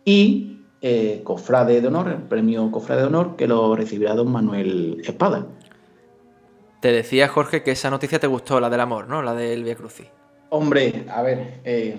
y 0.05 0.61
eh, 0.81 1.21
cofrade 1.23 1.81
de 1.81 1.87
honor, 1.87 2.09
el 2.09 2.21
premio 2.21 2.71
cofrade 2.71 3.01
de 3.01 3.07
honor, 3.07 3.35
que 3.35 3.47
lo 3.47 3.75
recibirá 3.75 4.13
don 4.13 4.31
Manuel 4.31 5.01
Espada. 5.03 5.47
Te 6.79 6.91
decía, 6.91 7.27
Jorge, 7.27 7.63
que 7.63 7.71
esa 7.71 7.89
noticia 7.89 8.19
te 8.19 8.27
gustó, 8.27 8.59
la 8.59 8.69
del 8.69 8.79
amor, 8.79 9.07
¿no? 9.07 9.23
La 9.23 9.33
del 9.33 9.63
Via 9.63 9.75
Crucis. 9.75 10.05
Hombre, 10.49 11.05
a 11.09 11.23
ver. 11.23 11.59
Eh, 11.63 11.97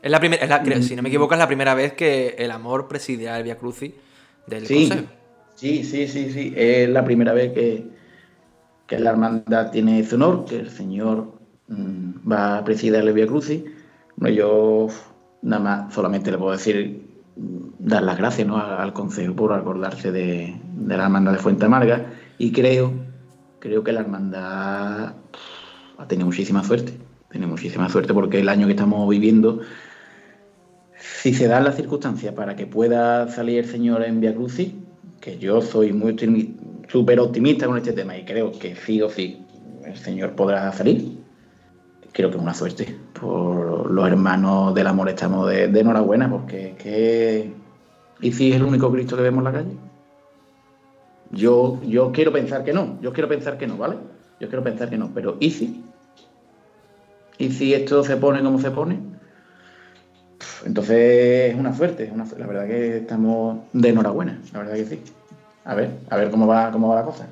es 0.00 0.10
la 0.10 0.20
primera, 0.20 0.82
si 0.82 0.94
no 0.94 1.02
me 1.02 1.08
equivoco, 1.08 1.34
es 1.34 1.40
la 1.40 1.48
primera 1.48 1.74
vez 1.74 1.94
que 1.94 2.36
el 2.38 2.52
amor 2.52 2.86
presidirá 2.86 3.36
el 3.36 3.42
Via 3.42 3.58
Crucis 3.58 3.92
del 4.46 4.66
sí, 4.66 4.88
Sí, 5.56 5.82
sí, 5.82 6.06
sí, 6.06 6.30
sí. 6.30 6.54
Es 6.56 6.88
la 6.88 7.04
primera 7.04 7.32
vez 7.32 7.52
que, 7.52 7.84
que 8.86 8.98
la 9.00 9.10
hermandad 9.10 9.72
tiene 9.72 9.98
ese 9.98 10.14
honor, 10.14 10.44
que 10.44 10.60
el 10.60 10.70
Señor 10.70 11.32
mm, 11.66 12.30
va 12.30 12.58
a 12.58 12.64
presidir 12.64 12.94
el 12.94 13.12
Via 13.12 13.26
Crucis. 13.26 13.64
Bueno, 14.14 14.36
yo 14.36 14.86
nada 15.42 15.62
más 15.62 15.94
solamente 15.94 16.30
le 16.30 16.38
puedo 16.38 16.52
decir 16.52 16.76
mm, 16.76 17.07
dar 17.78 18.02
las 18.02 18.18
gracias 18.18 18.48
al 18.48 18.92
Consejo 18.92 19.34
por 19.34 19.52
acordarse 19.52 20.12
de, 20.12 20.56
la 20.86 21.04
hermandad 21.04 21.32
de 21.32 21.38
Fuente 21.38 21.66
Amarga 21.66 22.06
y 22.38 22.52
creo, 22.52 22.92
creo 23.58 23.84
que 23.84 23.92
la 23.92 24.00
hermandad 24.00 25.14
ha 25.96 26.08
tenido 26.08 26.26
muchísima 26.26 26.64
suerte, 26.64 26.92
tiene 27.30 27.46
muchísima 27.46 27.88
suerte 27.88 28.12
porque 28.14 28.40
el 28.40 28.48
año 28.48 28.66
que 28.66 28.72
estamos 28.72 29.08
viviendo, 29.08 29.60
si 31.00 31.34
se 31.34 31.48
dan 31.48 31.64
las 31.64 31.76
circunstancias 31.76 32.34
para 32.34 32.56
que 32.56 32.66
pueda 32.66 33.28
salir 33.28 33.58
el 33.58 33.66
Señor 33.66 34.04
en 34.04 34.20
Via 34.20 34.34
que 35.20 35.38
yo 35.38 35.60
soy 35.60 35.92
muy 35.92 36.16
súper 36.88 37.20
optimista 37.20 37.66
con 37.66 37.76
este 37.76 37.92
tema 37.92 38.16
y 38.16 38.24
creo 38.24 38.52
que 38.52 38.76
sí 38.76 39.02
o 39.02 39.10
sí 39.10 39.44
el 39.84 39.96
señor 39.96 40.32
podrá 40.32 40.70
salir. 40.72 41.17
Creo 42.12 42.30
que 42.30 42.36
es 42.36 42.42
una 42.42 42.54
suerte. 42.54 42.96
Por 43.18 43.90
los 43.90 44.08
hermanos 44.08 44.74
del 44.74 44.86
amor 44.86 45.08
estamos 45.08 45.48
de, 45.48 45.64
enhorabuena 45.64 46.30
porque 46.30 46.74
que... 46.78 47.52
¿Y 48.20 48.32
si 48.32 48.50
es 48.50 48.56
el 48.56 48.64
único 48.64 48.90
Cristo 48.90 49.16
que 49.16 49.22
vemos 49.22 49.38
en 49.38 49.44
la 49.44 49.52
calle? 49.52 49.76
Yo, 51.30 51.80
yo 51.86 52.10
quiero 52.10 52.32
pensar 52.32 52.64
que 52.64 52.72
no, 52.72 52.98
yo 53.00 53.12
quiero 53.12 53.28
pensar 53.28 53.58
que 53.58 53.66
no, 53.66 53.76
¿vale? 53.76 53.96
Yo 54.40 54.48
quiero 54.48 54.64
pensar 54.64 54.88
que 54.88 54.96
no, 54.96 55.10
pero 55.14 55.36
¿y 55.40 55.50
si? 55.50 55.84
¿Y 57.38 57.50
si 57.50 57.74
esto 57.74 58.02
se 58.02 58.16
pone 58.16 58.42
como 58.42 58.58
se 58.58 58.70
pone? 58.70 58.98
Entonces 60.64 61.52
es 61.52 61.54
una 61.54 61.74
suerte, 61.74 62.10
una, 62.12 62.26
la 62.36 62.46
verdad 62.46 62.66
que 62.66 62.98
estamos 62.98 63.60
de 63.72 63.88
enhorabuena, 63.90 64.40
la 64.52 64.58
verdad 64.60 64.74
que 64.74 64.84
sí. 64.86 65.02
A 65.64 65.74
ver, 65.74 65.90
a 66.10 66.16
ver 66.16 66.30
cómo 66.30 66.46
va, 66.46 66.70
cómo 66.72 66.88
va 66.88 66.96
la 66.96 67.04
cosa. 67.04 67.28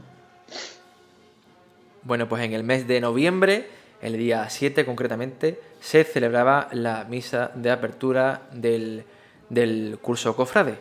Bueno, 2.03 2.29
pues 2.29 2.45
en 2.45 2.53
el 2.53 2.63
mes 2.63 2.87
de 2.87 3.01
noviembre, 3.01 3.67
el 4.03 4.17
día 4.17 4.49
7 4.49 4.85
concretamente, 4.85 5.61
se 5.81 6.05
celebraba 6.05 6.69
la 6.73 7.05
misa 7.05 7.51
de 7.55 7.71
apertura 7.71 8.43
del, 8.53 9.05
del 9.49 9.99
curso 10.01 10.35
Cofrade. 10.37 10.75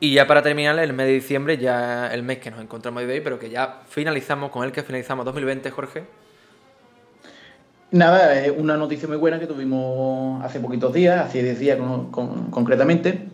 Y 0.00 0.14
ya 0.14 0.26
para 0.26 0.42
terminar, 0.42 0.78
el 0.78 0.92
mes 0.94 1.06
de 1.06 1.12
diciembre, 1.12 1.58
ya 1.58 2.12
el 2.12 2.22
mes 2.22 2.38
que 2.38 2.50
nos 2.50 2.60
encontramos 2.60 3.02
hoy, 3.02 3.20
pero 3.20 3.38
que 3.38 3.50
ya 3.50 3.82
finalizamos 3.88 4.50
con 4.50 4.64
el 4.64 4.72
que 4.72 4.82
finalizamos 4.82 5.26
2020, 5.26 5.70
Jorge. 5.70 6.04
Nada, 7.90 8.34
una 8.56 8.76
noticia 8.76 9.08
muy 9.08 9.16
buena 9.16 9.38
que 9.38 9.46
tuvimos 9.46 10.42
hace 10.44 10.60
poquitos 10.60 10.94
días, 10.94 11.26
hace 11.26 11.42
10 11.42 11.58
días 11.58 11.78
concretamente, 12.50 13.26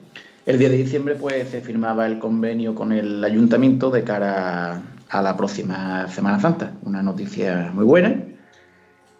el 0.47 0.59
día 0.59 0.69
de 0.69 0.77
diciembre 0.77 1.15
pues 1.15 1.49
se 1.51 1.61
firmaba 1.61 2.07
el 2.07 2.19
convenio 2.19 2.75
con 2.75 2.93
el 2.93 3.23
ayuntamiento 3.23 3.91
de 3.91 4.03
cara 4.03 4.81
a 5.09 5.23
la 5.23 5.37
próxima 5.37 6.09
Semana 6.09 6.41
Santa. 6.41 6.73
Una 6.85 7.03
noticia 7.03 7.71
muy 7.75 7.85
buena. 7.85 8.17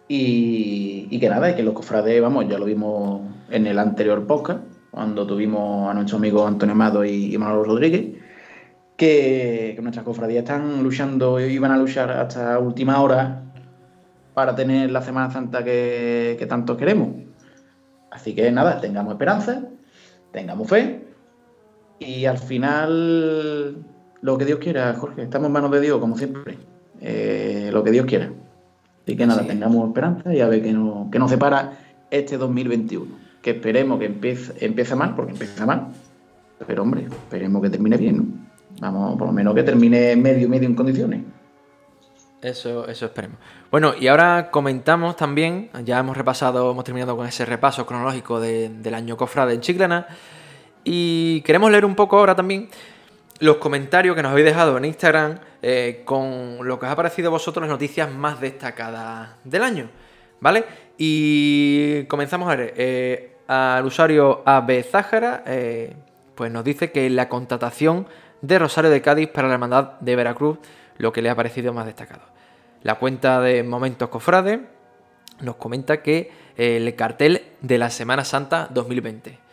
Y, 0.09 1.19
que 1.19 1.29
nada, 1.29 1.57
que 1.57 1.63
los 1.63 1.75
cofrades, 1.75 2.21
vamos, 2.23 2.49
ya 2.49 2.59
lo 2.59 2.65
vimos 2.65 3.23
en 3.51 3.67
el 3.67 3.79
anterior 3.79 4.27
podcast, 4.27 4.61
cuando 4.91 5.27
tuvimos 5.27 5.91
a 5.91 5.95
nuestro 5.95 6.19
amigo 6.19 6.47
Antonio 6.47 6.75
Amado 6.75 7.05
y, 7.05 7.37
Manolo 7.39 7.65
Rodríguez, 7.65 8.23
que, 8.97 9.77
nuestras 9.83 10.05
cofradías 10.05 10.45
están 10.45 10.83
luchando 10.83 11.41
y 11.41 11.59
van 11.59 11.73
a 11.73 11.79
luchar 11.79 12.11
hasta 12.13 12.59
última 12.59 13.01
hora 13.01 13.43
para 14.35 14.55
tener 14.55 14.91
la 14.91 15.03
Semana 15.03 15.31
Santa 15.31 15.65
que, 15.65 16.37
que 16.39 16.47
tanto 16.47 16.77
queremos. 16.77 17.09
Así 18.11 18.35
que 18.35 18.51
nada, 18.53 18.81
tengamos 18.81 19.15
esperanza, 19.15 19.63
tengamos 20.33 20.69
fe 20.69 21.07
y 21.99 22.27
al 22.27 22.39
final, 22.39 23.85
lo 24.21 24.39
que 24.39 24.45
Dios 24.45 24.59
quiera, 24.59 24.95
Jorge, 24.95 25.23
estamos 25.23 25.47
en 25.47 25.53
manos 25.53 25.71
de 25.71 25.81
Dios, 25.81 25.99
como 25.99 26.17
siempre. 26.17 26.59
Eh, 27.01 27.71
lo 27.73 27.83
que 27.83 27.91
Dios 27.91 28.07
quiera. 28.07 28.33
Así 29.07 29.17
que 29.17 29.25
nada, 29.25 29.47
tengamos 29.47 29.87
esperanza 29.87 30.35
y 30.35 30.41
a 30.41 30.49
ver 30.49 30.63
qué 30.63 30.73
nos, 30.73 31.09
qué 31.13 31.21
nos 31.21 31.31
separa 31.31 31.79
este 32.11 32.37
2021. 32.37 33.07
Que 33.41 33.51
esperemos 33.51 34.01
que 34.01 34.07
empiece, 34.07 34.53
empiece 34.67 34.97
mal, 34.97 35.15
porque 35.15 35.31
empieza 35.31 35.65
mal. 35.65 35.93
Pero 36.67 36.83
hombre, 36.83 37.03
esperemos 37.03 37.63
que 37.63 37.71
termine 37.71 37.97
bien, 37.97 38.17
¿no? 38.17 38.25
Vamos, 38.81 39.17
por 39.17 39.29
lo 39.29 39.33
menos 39.33 39.55
que 39.55 39.63
termine 39.63 40.17
medio, 40.17 40.49
medio 40.49 40.67
en 40.67 40.75
condiciones. 40.75 41.23
Eso, 42.43 42.89
eso 42.89 43.07
esperemos. 43.07 43.39
Bueno, 43.71 43.95
y 43.99 44.09
ahora 44.09 44.51
comentamos 44.51 45.15
también, 45.15 45.71
ya 45.85 46.01
hemos 46.01 46.17
repasado, 46.17 46.69
hemos 46.69 46.83
terminado 46.83 47.17
con 47.17 47.29
ese 47.29 47.47
repaso 47.47 47.87
cronológico 47.87 48.41
del 48.41 48.95
año 48.95 49.17
cofrade 49.17 49.55
en 49.55 49.61
Chiclana. 49.61 50.09
Y 50.83 51.43
queremos 51.43 51.71
leer 51.71 51.85
un 51.85 51.95
poco 51.95 52.19
ahora 52.19 52.35
también 52.35 52.69
los 53.41 53.57
comentarios 53.57 54.17
que 54.17 54.23
nos 54.23 54.33
habéis 54.33 54.47
dejado 54.47 54.77
en 54.79 54.85
Instagram 54.85 55.39
eh, 55.63 56.03
con 56.05 56.59
lo 56.67 56.79
que 56.79 56.87
os 56.87 56.93
ha 56.93 56.97
parecido 56.97 57.29
a 57.29 57.33
vosotros 57.33 57.63
las 57.63 57.71
noticias 57.71 58.11
más 58.11 58.41
destacadas 58.41 59.31
del 59.45 59.63
año. 59.63 59.91
¿Vale? 60.41 60.65
Y 60.99 62.05
comenzamos 62.05 62.51
a 62.51 62.57
ver. 62.57 62.75
Eh, 62.77 63.33
al 63.49 63.85
usuario 63.87 64.43
AB 64.45 64.83
Zájara, 64.83 65.45
eh, 65.47 65.95
pues 66.35 66.51
nos 66.51 66.65
dice 66.65 66.91
que 66.91 67.09
la 67.11 67.29
contratación 67.29 68.09
de 68.43 68.59
Rosario 68.59 68.91
de 68.91 69.01
Cádiz 69.01 69.29
para 69.29 69.47
la 69.47 69.55
Hermandad 69.55 70.01
de 70.01 70.17
Veracruz, 70.17 70.59
lo 70.99 71.13
que 71.13 71.23
le 71.23 71.31
ha 71.31 71.35
parecido 71.37 71.73
más 71.73 71.87
destacado. 71.87 72.23
La 72.83 72.97
cuenta 72.97 73.41
de 73.41 73.63
Momentos 73.63 74.09
Cofrade 74.09 74.63
nos 75.41 75.57
comenta 75.57 76.03
que 76.03 76.33
el 76.57 76.95
cartel 76.97 77.43
de 77.61 77.79
la 77.79 77.91
Semana 77.91 78.25
Santa 78.25 78.69
2020 78.71 79.47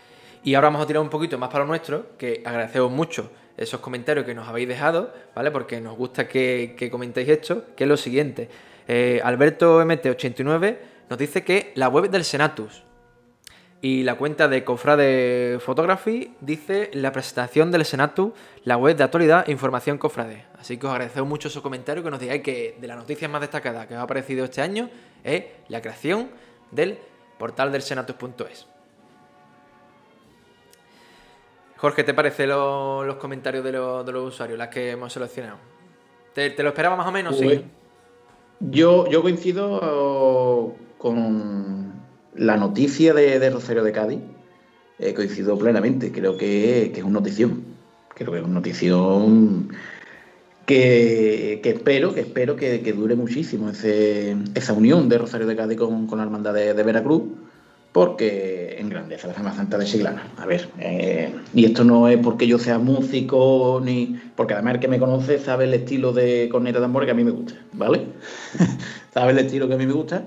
y 0.43 0.55
ahora 0.55 0.67
vamos 0.67 0.83
a 0.83 0.87
tirar 0.87 1.01
un 1.01 1.09
poquito 1.09 1.37
más 1.37 1.49
para 1.49 1.63
lo 1.63 1.69
nuestro, 1.69 2.17
que 2.17 2.43
agradecemos 2.45 2.91
mucho 2.91 3.31
esos 3.57 3.79
comentarios 3.79 4.25
que 4.25 4.33
nos 4.33 4.47
habéis 4.47 4.67
dejado, 4.67 5.13
¿vale? 5.35 5.51
Porque 5.51 5.79
nos 5.79 5.95
gusta 5.97 6.27
que, 6.27 6.89
comentéis 6.91 7.29
esto, 7.29 7.65
que 7.75 7.83
es 7.83 7.87
lo 7.87 7.97
siguiente. 7.97 8.49
Eh, 8.87 9.21
Alberto 9.23 9.81
MT89 9.83 10.77
nos 11.09 11.19
dice 11.19 11.43
que 11.43 11.71
la 11.75 11.89
web 11.89 12.09
del 12.09 12.23
Senatus 12.23 12.83
y 13.81 14.03
la 14.03 14.15
cuenta 14.15 14.47
de 14.47 14.63
Cofrade 14.63 15.59
Photography 15.59 16.33
dice 16.39 16.89
la 16.93 17.11
presentación 17.11 17.69
del 17.69 17.83
Senatus, 17.83 18.31
la 18.63 18.77
web 18.77 18.95
de 18.95 19.03
actualidad 19.03 19.43
e 19.47 19.51
información 19.51 19.97
Cofrade. 19.97 20.45
Así 20.57 20.77
que 20.77 20.87
os 20.87 20.91
agradecemos 20.91 21.27
mucho 21.27 21.49
esos 21.49 21.61
comentarios 21.61 22.03
que 22.03 22.09
nos 22.09 22.19
digáis 22.19 22.41
que 22.41 22.77
de 22.79 22.87
las 22.87 22.97
noticias 22.97 23.29
más 23.29 23.41
destacadas 23.41 23.87
que 23.87 23.93
os 23.93 23.99
ha 23.99 24.03
aparecido 24.03 24.45
este 24.45 24.61
año 24.61 24.89
es 25.23 25.43
la 25.67 25.81
creación 25.81 26.29
del 26.71 26.97
portal 27.37 27.73
del 27.73 27.81
Senatus.es. 27.81 28.72
Jorge, 31.83 32.05
¿te 32.05 32.13
parece 32.13 32.47
los 32.47 33.17
comentarios 33.17 33.61
de, 33.61 33.73
los 33.73 34.33
usuarios, 34.33 34.57
las 34.57 34.69
que 34.69 34.91
hemos 34.91 35.11
seleccionado? 35.11 35.57
¿Te, 36.33 36.55
lo 36.63 36.69
esperaba 36.69 36.95
más 36.95 37.07
o 37.07 37.11
menos? 37.11 37.35
Pues, 37.35 37.59
Yo, 38.61 39.05
yo 39.09 39.21
coincido 39.21 40.75
con 40.97 41.91
la 42.35 42.55
noticia 42.55 43.13
de, 43.13 43.49
Rosario 43.49 43.83
de 43.83 43.91
Cádiz, 43.91 44.19
eh, 44.97 45.13
coincido 45.13 45.57
plenamente. 45.57 46.13
Creo 46.13 46.37
que, 46.37 46.85
es 46.85 47.03
una 47.03 47.19
notición. 47.19 47.65
Creo 48.15 48.31
que 48.31 48.37
es 48.37 48.45
una 48.45 48.53
notición 48.53 49.67
que, 50.65 51.59
espero, 51.65 52.13
que 52.13 52.21
espero 52.21 52.55
que, 52.55 52.93
dure 52.93 53.17
muchísimo 53.17 53.71
esa 53.71 54.71
unión 54.71 55.09
de 55.09 55.17
Rosario 55.17 55.47
de 55.47 55.57
Cádiz 55.57 55.77
con, 55.77 56.07
la 56.15 56.23
hermandad 56.23 56.53
de, 56.53 56.71
Veracruz, 56.81 57.23
porque 57.93 58.75
engrandece 58.79 59.27
la 59.27 59.35
Semana 59.35 59.55
Santa 59.55 59.77
de 59.77 59.85
Siglana. 59.85 60.27
A 60.37 60.45
ver, 60.47 60.67
eh, 60.79 61.33
y 61.53 61.65
esto 61.65 61.83
no 61.83 62.07
es 62.07 62.17
porque 62.17 62.47
yo 62.47 62.57
sea 62.57 62.79
músico, 62.79 63.79
ni 63.83 64.19
porque 64.35 64.55
además 64.55 64.79
que 64.79 64.87
me 64.87 64.99
conoce 64.99 65.37
sabe 65.37 65.65
el 65.65 65.73
estilo 65.75 66.11
de 66.11 66.49
corneta 66.51 66.79
de 66.79 66.85
amor 66.85 67.05
que 67.05 67.11
a 67.11 67.13
mí 67.13 67.23
me 67.23 67.31
gusta, 67.31 67.53
¿vale? 67.73 68.07
sabe 69.13 69.31
el 69.31 69.37
estilo 69.37 69.67
que 69.67 69.75
a 69.75 69.77
mí 69.77 69.85
me 69.85 69.93
gusta. 69.93 70.25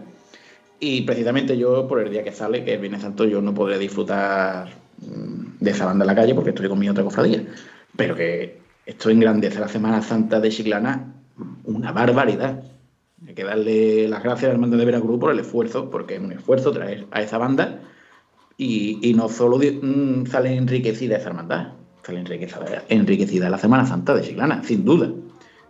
Y 0.79 1.03
precisamente 1.03 1.59
yo, 1.59 1.89
por 1.89 2.01
el 2.01 2.11
día 2.11 2.23
que 2.23 2.33
sale, 2.33 2.65
que 2.65 2.75
es 2.75 2.81
Viernes 2.81 3.03
Santo, 3.03 3.25
yo 3.25 3.43
no 3.43 3.53
podré 3.53 3.79
disfrutar 3.79 4.69
mm, 4.99 5.59
de 5.59 5.71
esa 5.71 5.87
banda 5.87 6.05
en 6.05 6.07
la 6.07 6.15
calle 6.15 6.35
porque 6.35 6.51
estoy 6.51 6.69
con 6.69 6.79
mi 6.79 6.89
otra 6.89 7.03
cofradía. 7.03 7.45
Pero 7.97 8.15
que 8.15 8.61
esto 8.85 9.11
engrandece 9.11 9.59
la 9.59 9.69
Semana 9.69 10.03
Santa 10.03 10.39
de 10.39 10.51
Chiclana 10.51 11.15
una 11.65 11.93
barbaridad. 11.93 12.63
Hay 13.25 13.35
que 13.35 13.45
darle 13.45 14.09
las 14.09 14.23
gracias 14.23 14.51
al 14.51 14.59
mando 14.59 14.77
de 14.77 14.85
Veracruz 14.85 15.19
por 15.19 15.31
el 15.31 15.39
esfuerzo, 15.39 15.89
porque 15.89 16.17
es 16.17 16.21
un 16.21 16.33
esfuerzo 16.33 16.73
traer 16.73 17.07
a 17.11 17.23
esa 17.23 17.39
banda 17.39 17.81
y, 18.59 19.13
no 19.17 19.29
solo 19.29 19.59
mm, 19.59 20.27
sale 20.27 20.55
enriquecida 20.55 21.17
esa 21.17 21.29
hermandad, 21.29 21.73
sale 22.03 22.21
enriquecida, 22.21 22.85
enriquecida 22.89 23.49
la 23.49 23.59
Semana 23.59 23.87
Santa 23.87 24.15
de 24.15 24.23
Chiclana, 24.23 24.63
sin 24.65 24.85
duda. 24.85 25.11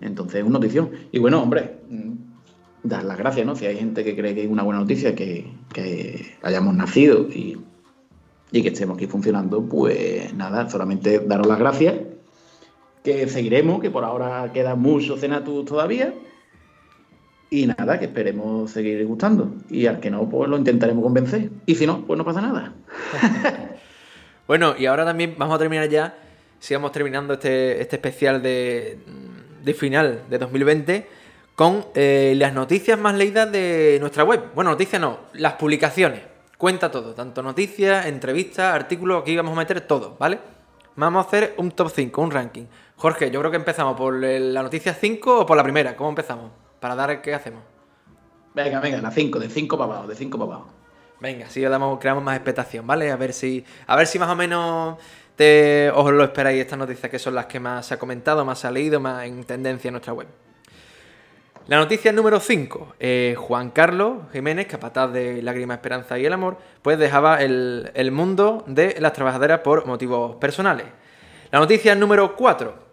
Entonces 0.01 0.37
es 0.37 0.43
una 0.43 0.59
notición. 0.59 0.91
Y 1.13 1.19
bueno, 1.19 1.41
hombre, 1.41 1.79
mm, 1.89 2.13
dar 2.83 3.05
las 3.05 3.17
gracias, 3.17 3.47
¿no? 3.47 3.55
Si 3.55 3.67
hay 3.67 3.77
gente 3.77 4.03
que 4.03 4.17
cree 4.17 4.35
que 4.35 4.45
es 4.45 4.51
una 4.51 4.63
buena 4.63 4.81
noticia 4.81 5.15
que, 5.15 5.55
hayamos 6.43 6.75
nacido 6.75 7.29
y, 7.29 7.59
y 8.51 8.63
que 8.63 8.69
estemos 8.69 8.97
aquí 8.97 9.07
funcionando, 9.07 9.63
pues 9.63 10.35
nada, 10.35 10.69
solamente 10.69 11.21
daros 11.21 11.47
las 11.47 11.59
gracias 11.59 11.95
que 13.05 13.29
seguiremos, 13.29 13.81
que 13.81 13.91
por 13.91 14.03
ahora 14.03 14.51
queda 14.53 14.75
mucho 14.75 15.17
Cenatus 15.17 15.65
todavía. 15.65 16.13
Y 17.49 17.67
nada, 17.67 17.99
que 17.99 18.07
esperemos 18.07 18.71
seguir 18.71 19.05
gustando. 19.07 19.55
Y 19.71 19.87
al 19.87 20.01
que 20.01 20.11
no, 20.11 20.29
pues 20.29 20.49
lo 20.49 20.57
intentaremos 20.57 21.03
convencer. 21.03 21.51
Y 21.65 21.75
si 21.77 21.87
no, 21.87 22.05
pues 22.05 22.19
no 22.19 22.25
pasa 22.25 22.41
nada. 22.41 22.73
bueno, 24.49 24.75
y 24.77 24.87
ahora 24.87 25.05
también 25.05 25.35
vamos 25.39 25.55
a 25.55 25.59
terminar 25.59 25.89
ya, 25.89 26.19
sigamos 26.59 26.93
terminando 26.93 27.35
este, 27.35 27.81
este 27.81 27.97
especial 27.97 28.43
de, 28.43 28.99
de 29.63 29.75
final 29.75 30.23
de 30.29 30.39
2020 30.39 31.07
con 31.55 31.87
eh, 31.95 32.35
las 32.37 32.53
noticias 32.53 32.99
más 32.99 33.15
leídas 33.15 33.51
de 33.51 33.99
nuestra 34.01 34.25
web. 34.25 34.51
Bueno, 34.55 34.71
noticias 34.71 35.01
no, 35.01 35.21
las 35.33 35.55
publicaciones. 35.55 36.21
Cuenta 36.59 36.91
todo, 36.91 37.15
tanto 37.15 37.43
noticias, 37.43 38.07
entrevistas, 38.07 38.75
artículos, 38.75 39.23
aquí 39.23 39.37
vamos 39.37 39.53
a 39.53 39.57
meter 39.57 39.81
todo, 39.83 40.17
¿vale? 40.19 40.39
Vamos 40.97 41.25
a 41.25 41.29
hacer 41.29 41.55
un 41.59 41.71
top 41.71 41.91
5, 41.95 42.23
un 42.23 42.31
ranking. 42.31 42.65
Jorge, 42.97 43.31
yo 43.31 43.41
creo 43.41 43.51
que 43.51 43.59
empezamos 43.59 43.97
por 43.97 44.15
la 44.15 44.63
noticia 44.63 44.95
5 44.95 45.41
o 45.41 45.47
por 45.47 45.57
la 45.57 45.63
primera. 45.63 45.95
¿Cómo 45.97 46.11
empezamos? 46.11 46.51
Para 46.81 46.95
dar 46.95 47.23
qué 47.23 47.35
hacemos. 47.35 47.63
Venga, 48.55 48.81
venga, 48.81 49.03
la 49.03 49.11
5, 49.11 49.39
de 49.39 49.49
5 49.51 49.79
para 49.79 49.93
abajo, 49.93 50.09
de 50.09 50.15
5 50.15 50.39
para 50.39 50.53
abajo. 50.53 50.71
Venga, 51.21 51.47
así 51.47 51.61
damos, 51.63 51.99
creamos 51.99 52.23
más 52.23 52.37
expectación, 52.37 52.87
¿vale? 52.87 53.11
A 53.11 53.17
ver 53.17 53.33
si, 53.33 53.65
a 53.87 53.97
ver 53.97 54.07
si 54.07 54.19
más 54.19 54.29
o 54.29 54.37
menos 54.37 54.99
te, 55.35 55.91
os 55.91 56.11
lo 56.13 56.25
esperáis 56.25 56.61
estas 56.61 56.79
noticias 56.79 57.11
que 57.11 57.19
son 57.19 57.35
las 57.35 57.47
que 57.47 57.61
más 57.61 57.87
se 57.87 57.95
ha 57.95 57.99
comentado, 57.99 58.45
más 58.45 58.59
se 58.59 58.67
ha 58.67 58.71
leído, 58.71 59.01
más 59.01 59.25
en 59.25 59.45
tendencia 59.45 59.89
en 59.89 59.93
nuestra 59.93 60.13
web. 60.13 60.27
La 61.69 61.79
noticia 61.79 62.13
número 62.13 62.39
5. 62.39 62.95
Eh, 63.01 63.35
Juan 63.37 63.71
Carlos 63.71 64.19
Jiménez, 64.33 64.67
capataz 64.69 65.13
de 65.13 65.43
Lágrima, 65.43 65.75
Esperanza 65.75 66.19
y 66.19 66.25
el 66.25 66.33
Amor, 66.33 66.59
pues 66.81 66.99
dejaba 66.99 67.43
el, 67.43 67.91
el 67.95 68.13
mundo 68.13 68.63
de 68.67 68.97
las 69.01 69.13
trabajadoras 69.13 69.61
por 69.61 69.85
motivos 69.85 70.37
personales. 70.37 70.87
La 71.51 71.59
noticia 71.59 71.95
número 71.95 72.37
4. 72.37 72.87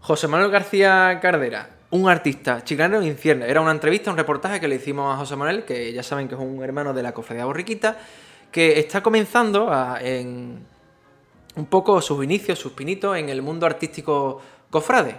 José 0.00 0.28
Manuel 0.28 0.50
García 0.50 1.18
Cardera, 1.20 1.70
un 1.94 2.08
artista 2.08 2.64
chicano 2.64 3.00
en 3.00 3.04
infierno. 3.04 3.44
Era 3.44 3.60
una 3.60 3.70
entrevista, 3.70 4.10
un 4.10 4.16
reportaje 4.16 4.58
que 4.58 4.66
le 4.66 4.74
hicimos 4.74 5.14
a 5.14 5.16
José 5.16 5.36
Manuel, 5.36 5.64
que 5.64 5.92
ya 5.92 6.02
saben 6.02 6.26
que 6.26 6.34
es 6.34 6.40
un 6.40 6.60
hermano 6.60 6.92
de 6.92 7.04
la 7.04 7.14
cofradía 7.14 7.44
borriquita, 7.44 7.96
que 8.50 8.80
está 8.80 9.00
comenzando 9.00 9.70
en 10.00 10.66
un 11.54 11.66
poco 11.66 12.02
sus 12.02 12.24
inicios, 12.24 12.58
sus 12.58 12.72
pinitos 12.72 13.16
en 13.16 13.28
el 13.28 13.42
mundo 13.42 13.64
artístico 13.64 14.40
cofrade. 14.70 15.14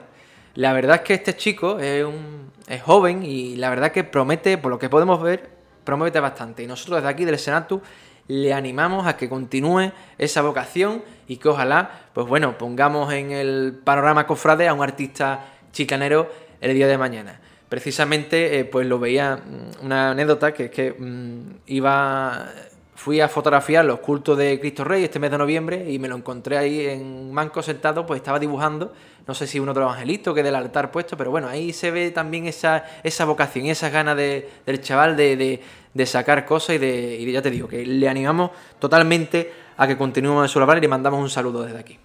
La 0.56 0.74
verdad 0.74 0.98
es 0.98 1.02
que 1.04 1.14
este 1.14 1.38
chico 1.38 1.80
es, 1.80 2.04
un, 2.04 2.52
es 2.68 2.82
joven 2.82 3.24
y 3.24 3.56
la 3.56 3.70
verdad 3.70 3.94
que 3.94 4.04
promete, 4.04 4.58
por 4.58 4.70
lo 4.70 4.78
que 4.78 4.90
podemos 4.90 5.22
ver, 5.22 5.50
promete 5.86 6.20
bastante. 6.20 6.62
Y 6.62 6.68
nosotros 6.68 6.98
desde 6.98 7.08
aquí 7.08 7.24
del 7.24 7.40
Senatu 7.40 7.82
le 8.28 8.52
animamos 8.52 9.08
a 9.08 9.16
que 9.16 9.30
continúe 9.30 9.94
esa 10.18 10.42
vocación 10.42 11.04
y 11.26 11.38
que 11.38 11.48
ojalá, 11.48 12.10
pues 12.12 12.28
bueno, 12.28 12.58
pongamos 12.58 13.14
en 13.14 13.32
el 13.32 13.80
panorama 13.82 14.28
cofrade 14.28 14.68
a 14.68 14.74
un 14.74 14.84
artista 14.84 15.46
chicanero 15.72 16.30
el 16.70 16.76
día 16.76 16.88
de 16.88 16.98
mañana. 16.98 17.40
Precisamente, 17.70 18.60
eh, 18.60 18.66
pues 18.66 18.88
lo 18.88 19.00
veía 19.00 19.38
mm, 19.38 19.86
una 19.86 20.12
anécdota 20.12 20.54
que 20.54 20.66
es 20.66 20.72
que 20.72 20.94
mm, 20.98 21.58
iba 21.68 22.50
fui 22.96 23.20
a 23.20 23.28
fotografiar 23.28 23.86
los 23.86 24.00
cultos 24.00 24.38
de 24.38 24.60
Cristo 24.60 24.84
Rey 24.84 25.04
este 25.04 25.20
mes 25.20 25.30
de 25.30 25.38
noviembre 25.38 25.86
y 25.92 26.00
me 26.00 26.08
lo 26.08 26.16
encontré 26.16 26.58
ahí 26.58 26.88
en 26.88 27.32
Manco 27.32 27.62
sentado, 27.62 28.06
pues 28.06 28.20
estaba 28.20 28.40
dibujando, 28.40 28.94
no 29.28 29.34
sé 29.36 29.46
si 29.48 29.60
uno 29.60 29.74
de 29.74 29.82
los 29.82 29.94
angelitos 29.94 30.34
que 30.34 30.42
del 30.42 30.56
altar 30.56 30.92
puesto, 30.92 31.18
pero 31.18 31.30
bueno, 31.30 31.48
ahí 31.48 31.74
se 31.74 31.92
ve 31.92 32.10
también 32.12 32.48
esa, 32.48 32.86
esa 33.04 33.26
vocación 33.26 33.66
y 33.66 33.72
esas 33.72 33.92
ganas 33.92 34.16
de, 34.16 34.50
del 34.66 34.82
chaval 34.82 35.16
de, 35.18 35.62
de, 35.94 36.06
sacar 36.06 36.46
cosas 36.46 36.78
y 36.78 36.80
de, 36.80 37.18
y 37.20 37.32
ya 37.32 37.42
te 37.42 37.52
digo, 37.52 37.68
que 37.68 37.86
le 37.86 38.10
animamos 38.10 38.52
totalmente 38.80 39.54
a 39.78 39.88
que 39.88 39.98
continuemos 39.98 40.46
en 40.46 40.50
su 40.50 40.60
labor 40.60 40.78
y 40.78 40.82
le 40.82 40.88
mandamos 40.88 41.20
un 41.20 41.30
saludo 41.30 41.64
desde 41.64 41.78
aquí. 41.78 42.00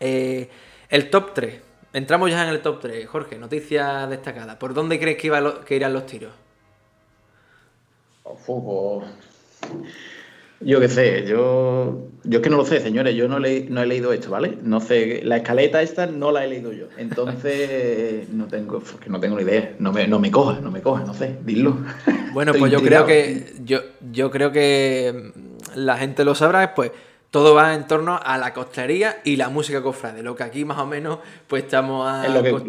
Eh, 0.00 0.48
el 0.88 1.10
top 1.10 1.34
3. 1.34 1.71
Entramos 1.92 2.30
ya 2.30 2.42
en 2.42 2.48
el 2.48 2.62
top 2.62 2.80
3. 2.80 3.06
Jorge, 3.06 3.38
noticia 3.38 4.06
destacada. 4.06 4.58
¿Por 4.58 4.72
dónde 4.72 4.98
crees 4.98 5.18
que, 5.18 5.26
iba 5.26 5.64
que 5.64 5.76
irán 5.76 5.92
los 5.92 6.06
tiros? 6.06 6.32
Fútbol. 8.44 9.04
Yo 10.64 10.80
qué 10.80 10.88
sé, 10.88 11.26
yo, 11.26 12.08
yo 12.22 12.38
es 12.38 12.42
que 12.42 12.48
no 12.48 12.56
lo 12.56 12.64
sé, 12.64 12.80
señores, 12.80 13.16
yo 13.16 13.26
no, 13.26 13.40
le, 13.40 13.64
no 13.68 13.82
he 13.82 13.86
leído 13.86 14.12
esto, 14.12 14.30
¿vale? 14.30 14.56
No 14.62 14.80
sé, 14.80 15.20
la 15.24 15.38
escaleta 15.38 15.82
esta 15.82 16.06
no 16.06 16.30
la 16.30 16.44
he 16.44 16.48
leído 16.48 16.72
yo, 16.72 16.86
entonces 16.98 18.28
no 18.32 18.46
tengo, 18.46 18.80
que 19.00 19.10
no 19.10 19.18
tengo 19.18 19.36
ni 19.36 19.42
idea, 19.42 19.74
no 19.80 19.92
me, 19.92 20.06
no 20.06 20.20
me 20.20 20.30
coja, 20.30 20.60
no 20.60 20.70
me 20.70 20.80
coja, 20.80 21.04
no 21.04 21.14
sé, 21.14 21.36
dilo. 21.44 21.78
Bueno, 22.32 22.52
pues 22.58 22.70
yo 22.70 22.80
creo 22.80 23.06
que, 23.06 23.54
yo, 23.64 23.80
yo 24.12 24.30
creo 24.30 24.52
que 24.52 25.32
la 25.74 25.96
gente 25.96 26.24
lo 26.24 26.36
sabrá, 26.36 26.74
pues 26.74 26.92
todo 27.32 27.54
va 27.54 27.72
en 27.72 27.86
torno 27.86 28.20
a 28.22 28.36
la 28.36 28.52
costlería 28.52 29.22
y 29.24 29.36
la 29.36 29.48
música 29.48 29.82
cofrade, 29.82 30.22
lo 30.22 30.36
que 30.36 30.42
aquí 30.42 30.66
más 30.66 30.76
o 30.76 30.84
menos 30.84 31.18
pues 31.46 31.64
estamos 31.64 32.06
a... 32.06 32.26
Es 32.26 32.34
lo 32.34 32.42
que, 32.42 32.50
gusta, 32.50 32.68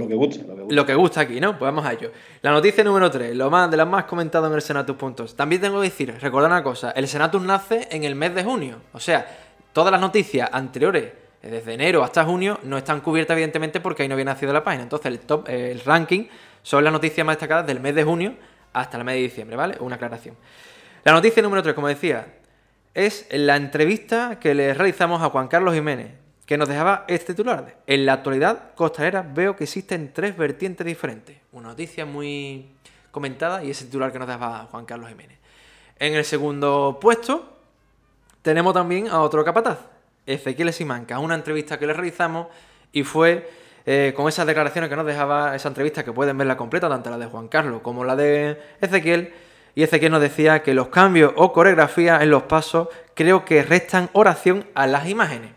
lo 0.69 0.85
que 0.85 0.95
gusta. 0.95 1.19
aquí, 1.19 1.41
¿no? 1.41 1.59
Pues 1.59 1.69
vamos 1.69 1.85
a 1.85 1.91
ello. 1.91 2.11
La 2.41 2.51
noticia 2.51 2.81
número 2.81 3.11
3, 3.11 3.35
lo 3.35 3.49
más 3.49 3.69
de 3.69 3.75
las 3.75 3.85
más 3.85 4.05
comentadas 4.05 4.49
en 4.49 4.55
el 4.55 4.61
Senatus 4.61 4.95
Puntos. 4.95 5.35
También 5.35 5.61
tengo 5.61 5.81
que 5.81 5.89
decir, 5.89 6.17
recordar 6.17 6.49
una 6.49 6.63
cosa, 6.63 6.91
el 6.91 7.09
Senatus 7.09 7.41
nace 7.41 7.89
en 7.91 8.05
el 8.05 8.15
mes 8.15 8.33
de 8.35 8.45
junio, 8.45 8.77
o 8.93 9.01
sea, 9.01 9.27
todas 9.73 9.91
las 9.91 9.99
noticias 9.99 10.49
anteriores 10.53 11.11
desde 11.41 11.73
enero 11.73 12.01
hasta 12.01 12.23
junio 12.23 12.57
no 12.63 12.77
están 12.77 13.01
cubiertas 13.01 13.35
evidentemente 13.35 13.81
porque 13.81 14.03
ahí 14.03 14.07
no 14.07 14.13
había 14.13 14.23
nacido 14.23 14.53
la 14.53 14.63
página. 14.63 14.83
Entonces 14.83 15.07
el 15.07 15.19
top, 15.19 15.49
el 15.49 15.81
ranking 15.81 16.27
son 16.61 16.85
las 16.85 16.93
noticias 16.93 17.27
más 17.27 17.35
destacadas 17.35 17.67
del 17.67 17.81
mes 17.81 17.95
de 17.95 18.05
junio 18.05 18.33
hasta 18.71 18.97
el 18.97 19.03
mes 19.03 19.15
de 19.15 19.21
diciembre, 19.23 19.57
¿vale? 19.57 19.75
Una 19.81 19.95
aclaración. 19.95 20.37
La 21.03 21.11
noticia 21.11 21.43
número 21.43 21.61
3, 21.61 21.75
como 21.75 21.89
decía, 21.89 22.25
es 22.93 23.25
la 23.31 23.55
entrevista 23.55 24.39
que 24.39 24.53
le 24.53 24.73
realizamos 24.73 25.21
a 25.21 25.29
Juan 25.29 25.47
Carlos 25.47 25.73
Jiménez, 25.73 26.11
que 26.45 26.57
nos 26.57 26.69
dejaba 26.69 27.05
este 27.07 27.33
titular. 27.33 27.77
En 27.87 28.05
la 28.05 28.13
actualidad 28.13 28.73
costalera 28.75 29.21
veo 29.21 29.55
que 29.55 29.63
existen 29.63 30.11
tres 30.13 30.37
vertientes 30.37 30.85
diferentes. 30.85 31.37
Una 31.51 31.69
noticia 31.69 32.05
muy 32.05 32.67
comentada 33.11 33.63
y 33.63 33.71
ese 33.71 33.85
titular 33.85 34.11
que 34.11 34.19
nos 34.19 34.27
dejaba 34.27 34.67
Juan 34.71 34.85
Carlos 34.85 35.09
Jiménez. 35.09 35.37
En 35.99 36.13
el 36.13 36.25
segundo 36.25 36.97
puesto 36.99 37.57
tenemos 38.41 38.73
también 38.73 39.07
a 39.07 39.21
otro 39.21 39.43
capataz, 39.43 39.79
Ezequiel 40.25 40.73
Simanca, 40.73 41.19
una 41.19 41.35
entrevista 41.35 41.79
que 41.79 41.87
le 41.87 41.93
realizamos 41.93 42.47
y 42.91 43.03
fue 43.03 43.49
eh, 43.85 44.13
con 44.15 44.27
esas 44.27 44.45
declaraciones 44.45 44.89
que 44.89 44.95
nos 44.95 45.05
dejaba 45.05 45.55
esa 45.55 45.67
entrevista, 45.67 46.03
que 46.03 46.11
pueden 46.11 46.37
verla 46.37 46.57
completa, 46.57 46.89
tanto 46.89 47.09
la 47.09 47.17
de 47.17 47.25
Juan 47.25 47.47
Carlos 47.47 47.81
como 47.81 48.03
la 48.03 48.15
de 48.15 48.59
Ezequiel, 48.81 49.33
y 49.75 49.85
que 49.87 50.09
nos 50.09 50.21
decía 50.21 50.61
que 50.61 50.73
los 50.73 50.89
cambios 50.89 51.33
o 51.35 51.51
coreografía 51.51 52.21
en 52.21 52.29
los 52.29 52.43
pasos 52.43 52.89
creo 53.15 53.45
que 53.45 53.63
restan 53.63 54.09
oración 54.13 54.65
a 54.75 54.87
las 54.87 55.07
imágenes. 55.09 55.51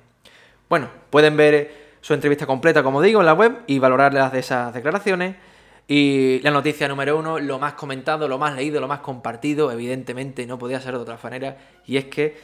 Bueno, 0.69 0.89
pueden 1.11 1.37
ver 1.37 1.87
su 2.01 2.15
entrevista 2.15 2.47
completa, 2.47 2.83
como 2.83 3.03
digo, 3.03 3.21
en 3.21 3.27
la 3.27 3.35
web 3.35 3.59
y 3.67 3.79
valorar 3.79 4.15
las 4.15 4.33
de 4.33 4.39
esas 4.39 4.73
declaraciones. 4.73 5.37
Y 5.89 6.41
la 6.43 6.51
noticia 6.51 6.89
número 6.89 7.17
uno, 7.19 7.39
lo 7.39 7.59
más 7.59 7.75
comentado, 7.75 8.27
lo 8.27 8.39
más 8.39 8.55
leído, 8.57 8.81
lo 8.81 8.89
más 8.89 9.01
compartido, 9.01 9.71
evidentemente 9.71 10.47
no 10.47 10.59
podía 10.59 10.81
ser 10.81 10.95
de 10.95 11.01
otra 11.01 11.19
manera, 11.23 11.59
y 11.85 11.97
es 11.97 12.07
que 12.07 12.37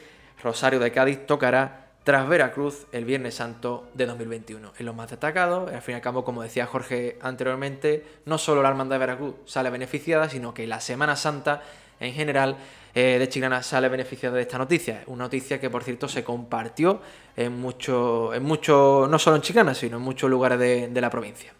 Rosario 0.42 0.78
de 0.78 0.92
Cádiz 0.92 1.26
tocará 1.26 1.81
tras 2.04 2.28
Veracruz 2.28 2.86
el 2.92 3.04
Viernes 3.04 3.34
Santo 3.34 3.88
de 3.94 4.06
2021. 4.06 4.72
Es 4.76 4.84
lo 4.84 4.94
más 4.94 5.10
destacado, 5.10 5.68
al 5.68 5.82
fin 5.82 5.92
y 5.92 5.96
al 5.96 6.02
cabo, 6.02 6.24
como 6.24 6.42
decía 6.42 6.66
Jorge 6.66 7.18
anteriormente, 7.20 8.04
no 8.24 8.38
solo 8.38 8.62
la 8.62 8.70
Hermandad 8.70 8.96
de 8.96 9.00
Veracruz 9.00 9.34
sale 9.44 9.70
beneficiada, 9.70 10.28
sino 10.28 10.52
que 10.52 10.66
la 10.66 10.80
Semana 10.80 11.16
Santa 11.16 11.62
en 12.00 12.12
general 12.12 12.56
eh, 12.94 13.16
de 13.18 13.28
Chiclana 13.28 13.62
sale 13.62 13.88
beneficiada 13.88 14.36
de 14.36 14.42
esta 14.42 14.58
noticia. 14.58 15.04
Una 15.06 15.24
noticia 15.24 15.60
que, 15.60 15.70
por 15.70 15.84
cierto, 15.84 16.08
se 16.08 16.24
compartió 16.24 17.00
en 17.36 17.60
mucho, 17.60 18.34
en 18.34 18.42
mucho 18.42 19.06
no 19.08 19.18
solo 19.18 19.36
en 19.36 19.42
Chiclana, 19.42 19.74
sino 19.74 19.98
en 19.98 20.02
muchos 20.02 20.28
lugares 20.28 20.58
de, 20.58 20.88
de 20.88 21.00
la 21.00 21.10
provincia. 21.10 21.52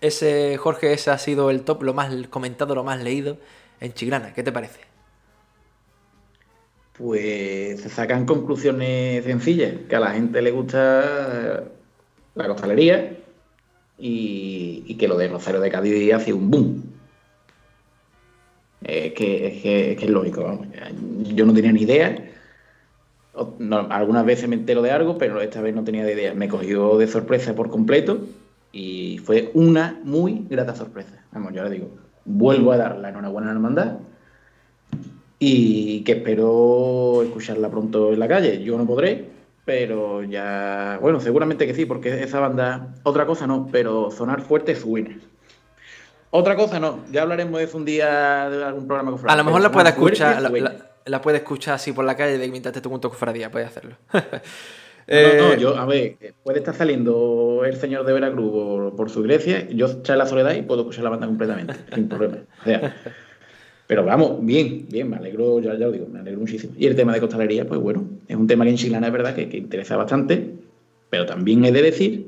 Ese, 0.00 0.56
Jorge, 0.58 0.92
ese 0.92 1.10
ha 1.10 1.18
sido 1.18 1.50
el 1.50 1.62
top, 1.62 1.82
lo 1.82 1.94
más 1.94 2.12
comentado, 2.28 2.74
lo 2.74 2.84
más 2.84 3.00
leído 3.00 3.38
en 3.80 3.94
Chiclana. 3.94 4.32
¿Qué 4.34 4.42
te 4.42 4.52
parece? 4.52 4.87
Pues 6.98 7.80
se 7.80 7.88
sacan 7.88 8.26
conclusiones 8.26 9.24
sencillas, 9.24 9.72
que 9.88 9.94
a 9.94 10.00
la 10.00 10.10
gente 10.10 10.42
le 10.42 10.50
gusta 10.50 11.62
la 12.34 12.48
costalería 12.48 13.16
y, 13.98 14.96
que 14.98 15.06
lo 15.06 15.16
de 15.16 15.28
Rosario 15.28 15.60
de 15.60 15.70
Cádiz 15.70 16.12
hace 16.12 16.32
un 16.32 16.50
boom. 16.50 16.82
Es 18.82 19.12
que, 19.12 19.92
es 19.92 20.10
lógico. 20.10 20.60
Yo 21.22 21.46
no 21.46 21.54
tenía 21.54 21.70
ni 21.70 21.82
idea. 21.82 22.30
algunas 23.90 24.24
veces 24.24 24.48
me 24.48 24.56
entero 24.56 24.82
de 24.82 24.90
algo, 24.90 25.18
pero 25.18 25.40
esta 25.40 25.60
vez 25.60 25.76
no 25.76 25.84
tenía 25.84 26.04
ni 26.04 26.10
idea. 26.10 26.34
Me 26.34 26.48
cogió 26.48 26.98
de 26.98 27.06
sorpresa 27.06 27.54
por 27.54 27.70
completo 27.70 28.26
y 28.72 29.18
fue 29.18 29.52
una 29.54 30.00
muy 30.02 30.46
grata 30.50 30.74
sorpresa. 30.74 31.24
Vamos, 31.30 31.52
yo 31.54 31.62
le 31.62 31.70
digo, 31.70 31.90
vuelvo 32.24 32.72
a 32.72 32.76
dar 32.76 32.98
la 32.98 33.10
enhorabuena 33.10 33.50
a 33.50 33.52
la 33.52 33.56
hermandad 33.56 33.98
y 35.38 36.02
que 36.02 36.12
espero 36.12 37.22
escucharla 37.22 37.70
pronto 37.70 38.12
en 38.12 38.18
la 38.18 38.28
calle. 38.28 38.62
Yo 38.62 38.76
no 38.76 38.86
podré, 38.86 39.24
pero 39.64 40.22
ya, 40.24 40.98
bueno, 41.00 41.20
seguramente 41.20 41.66
que 41.66 41.74
sí, 41.74 41.86
porque 41.86 42.22
esa 42.22 42.40
banda, 42.40 42.94
otra 43.02 43.26
cosa 43.26 43.46
no, 43.46 43.68
pero 43.70 44.10
sonar 44.10 44.40
fuerte 44.40 44.72
es 44.72 44.84
buena. 44.84 45.16
Otra 46.30 46.56
cosa 46.56 46.78
no, 46.78 47.04
ya 47.10 47.22
hablaremos 47.22 47.58
de 47.58 47.64
eso 47.64 47.76
un 47.78 47.84
día 47.84 48.50
de 48.50 48.62
algún 48.64 48.86
programa 48.86 49.16
A 49.28 49.36
lo 49.36 49.44
mejor 49.44 49.62
la 49.62 49.70
puedes 49.70 49.90
escuchar, 49.90 50.42
la, 51.06 51.22
puedes 51.22 51.40
escuchar 51.40 51.74
así 51.74 51.92
por 51.92 52.04
la 52.04 52.16
calle 52.16 52.36
de 52.36 52.48
mientras 52.48 52.74
te 52.74 52.82
con 52.82 53.00
tu 53.00 53.08
cofradía, 53.08 53.50
puedes 53.50 53.68
hacerlo. 53.68 53.96
no, 54.12 54.20
no, 54.20 54.32
eh, 55.06 55.56
yo, 55.58 55.78
a 55.78 55.86
ver, 55.86 56.16
puede 56.42 56.58
estar 56.58 56.74
saliendo 56.74 57.62
el 57.64 57.76
señor 57.76 58.04
de 58.04 58.12
Veracruz 58.12 58.92
por, 58.94 59.08
su 59.08 59.20
iglesia, 59.20 59.66
yo 59.70 59.86
echar 59.86 60.18
la 60.18 60.26
soledad 60.26 60.52
y 60.52 60.62
puedo 60.62 60.82
escuchar 60.82 61.04
la 61.04 61.10
banda 61.10 61.26
completamente, 61.26 61.74
sin 61.94 62.08
problema. 62.10 62.38
O 62.60 62.64
sea, 62.64 62.94
pero 63.88 64.04
vamos, 64.04 64.44
bien, 64.44 64.84
bien, 64.90 65.08
me 65.08 65.16
alegro, 65.16 65.60
ya, 65.60 65.72
ya 65.72 65.86
lo 65.86 65.92
digo, 65.92 66.06
me 66.12 66.18
alegro 66.18 66.40
muchísimo. 66.40 66.74
Y 66.76 66.86
el 66.86 66.94
tema 66.94 67.14
de 67.14 67.20
costalería, 67.20 67.66
pues 67.66 67.80
bueno, 67.80 68.04
es 68.28 68.36
un 68.36 68.46
tema 68.46 68.64
que 68.64 68.70
en 68.70 68.76
Chilana 68.76 69.06
es 69.06 69.12
verdad 69.14 69.34
que, 69.34 69.56
interesa 69.56 69.96
bastante, 69.96 70.56
pero 71.08 71.24
también 71.24 71.64
he 71.64 71.72
de 71.72 71.80
decir 71.80 72.26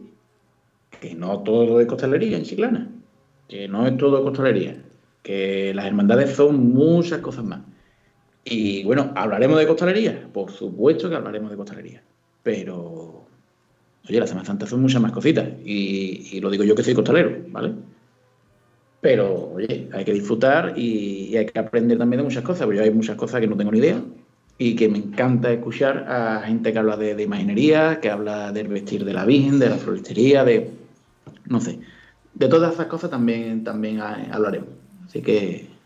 que 1.02 1.14
no 1.14 1.40
todo 1.40 1.78
es 1.78 1.86
costalería 1.86 2.38
en 2.38 2.44
Chiclana, 2.44 2.88
que 3.46 3.68
no 3.68 3.86
es 3.86 3.94
todo 3.98 4.24
costalería, 4.24 4.82
que 5.22 5.74
las 5.74 5.84
hermandades 5.84 6.30
son 6.30 6.70
muchas 6.70 7.18
cosas 7.18 7.44
más. 7.44 7.60
Y 8.42 8.82
bueno, 8.84 9.12
¿hablaremos 9.14 9.58
de 9.58 9.66
costalería? 9.66 10.28
Por 10.32 10.50
supuesto 10.52 11.10
que 11.10 11.16
hablaremos 11.16 11.50
de 11.50 11.58
costalería, 11.58 12.02
pero 12.42 13.26
oye, 14.08 14.18
la 14.18 14.26
Semana 14.26 14.46
Santa 14.46 14.64
son 14.64 14.80
muchas 14.80 15.02
más 15.02 15.12
cositas, 15.12 15.46
y, 15.62 16.30
y 16.32 16.40
lo 16.40 16.48
digo 16.48 16.64
yo 16.64 16.74
que 16.74 16.82
soy 16.82 16.94
costalero, 16.94 17.36
¿vale? 17.48 17.74
Pero, 19.00 19.52
oye, 19.54 19.88
hay 19.92 20.04
que 20.04 20.12
disfrutar 20.12 20.78
y, 20.78 21.36
hay 21.36 21.46
que 21.46 21.58
aprender 21.58 21.98
también 21.98 22.18
de 22.18 22.24
muchas 22.24 22.42
cosas, 22.42 22.64
porque 22.64 22.78
yo 22.78 22.84
hay 22.84 22.90
muchas 22.90 23.16
cosas 23.16 23.40
que 23.40 23.46
no 23.46 23.56
tengo 23.56 23.72
ni 23.72 23.78
idea 23.78 24.02
y 24.58 24.76
que 24.76 24.90
me 24.90 24.98
encanta 24.98 25.50
escuchar 25.50 26.04
a 26.06 26.42
gente 26.42 26.72
que 26.72 26.78
habla 26.78 26.98
de, 26.98 27.22
imaginería, 27.22 27.98
que 28.00 28.10
habla 28.10 28.52
del 28.52 28.68
vestir 28.68 29.06
de 29.06 29.14
la 29.14 29.24
Virgen, 29.24 29.58
de 29.58 29.70
la 29.70 29.76
floristería, 29.76 30.44
de, 30.44 30.70
no 31.46 31.60
sé, 31.60 31.80
de 32.34 32.48
todas 32.48 32.74
esas 32.74 32.86
cosas 32.86 33.08
también, 33.08 33.64
también 33.64 34.00
hablaremos. 34.00 34.68
Así 35.06 35.22
que... 35.22 35.79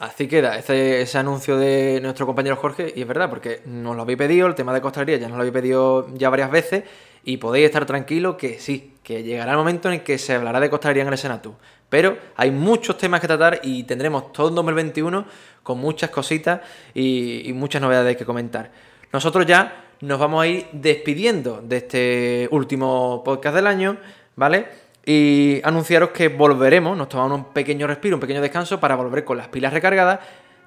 Así 0.00 0.28
queda 0.28 0.56
ese, 0.56 1.18
anuncio 1.18 1.58
de 1.58 2.00
nuestro 2.00 2.24
compañero 2.24 2.56
Jorge, 2.56 2.90
y 2.96 3.02
es 3.02 3.06
verdad, 3.06 3.28
porque 3.28 3.60
nos 3.66 3.94
lo 3.94 4.00
habéis 4.00 4.16
pedido, 4.16 4.46
el 4.46 4.54
tema 4.54 4.72
de 4.72 4.80
costalería 4.80 5.18
ya 5.18 5.28
nos 5.28 5.36
lo 5.36 5.42
habéis 5.42 5.52
pedido 5.52 6.08
ya 6.14 6.30
varias 6.30 6.50
veces, 6.50 6.84
y 7.22 7.36
podéis 7.36 7.66
estar 7.66 7.84
tranquilos 7.84 8.36
que 8.36 8.58
sí, 8.58 8.94
que 9.02 9.22
llegará 9.22 9.52
el 9.52 9.58
momento 9.58 9.88
en 9.88 9.96
el 9.96 10.02
que 10.02 10.16
se 10.16 10.34
hablará 10.34 10.58
de 10.58 10.70
costalería 10.70 11.02
en 11.02 11.12
el 11.12 11.18
Senatu. 11.18 11.54
Pero 11.90 12.16
hay 12.36 12.50
muchos 12.50 12.96
temas 12.96 13.20
que 13.20 13.26
tratar 13.26 13.60
y 13.62 13.82
tendremos 13.82 14.32
todo 14.32 14.48
un 14.48 14.54
2021 14.54 15.26
con 15.62 15.78
muchas 15.78 16.08
cositas 16.08 16.62
y, 16.94 17.52
muchas 17.54 17.82
novedades 17.82 18.16
que 18.16 18.24
comentar. 18.24 18.70
Nosotros 19.12 19.44
ya 19.44 19.84
nos 20.00 20.18
vamos 20.18 20.42
a 20.42 20.46
ir 20.46 20.66
despidiendo 20.72 21.60
de 21.60 21.76
este 21.76 22.48
último 22.52 23.20
podcast 23.22 23.54
del 23.54 23.66
año, 23.66 23.98
¿vale? 24.34 24.66
Y 25.04 25.60
anunciaros 25.64 26.10
que 26.10 26.28
volveremos, 26.28 26.96
nos 26.96 27.08
tomamos 27.08 27.38
un 27.38 27.44
pequeño 27.52 27.86
respiro, 27.86 28.16
un 28.16 28.20
pequeño 28.20 28.42
descanso 28.42 28.78
para 28.78 28.96
volver 28.96 29.24
con 29.24 29.36
las 29.36 29.48
pilas 29.48 29.72
recargadas 29.72 30.20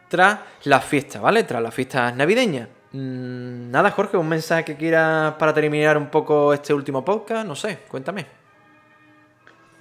tras 0.07 0.39
las 0.63 0.83
fiestas, 0.85 1.21
¿vale? 1.21 1.43
Tras 1.43 1.61
las 1.61 1.73
fiestas 1.73 2.15
navideñas. 2.15 2.67
Mm, 2.91 3.71
nada, 3.71 3.91
Jorge, 3.91 4.17
un 4.17 4.29
mensaje 4.29 4.63
que 4.63 4.75
quieras 4.75 5.33
para 5.35 5.53
terminar 5.53 5.97
un 5.97 6.07
poco 6.07 6.53
este 6.53 6.73
último 6.73 7.03
podcast, 7.03 7.47
no 7.47 7.55
sé, 7.55 7.79
cuéntame. 7.87 8.25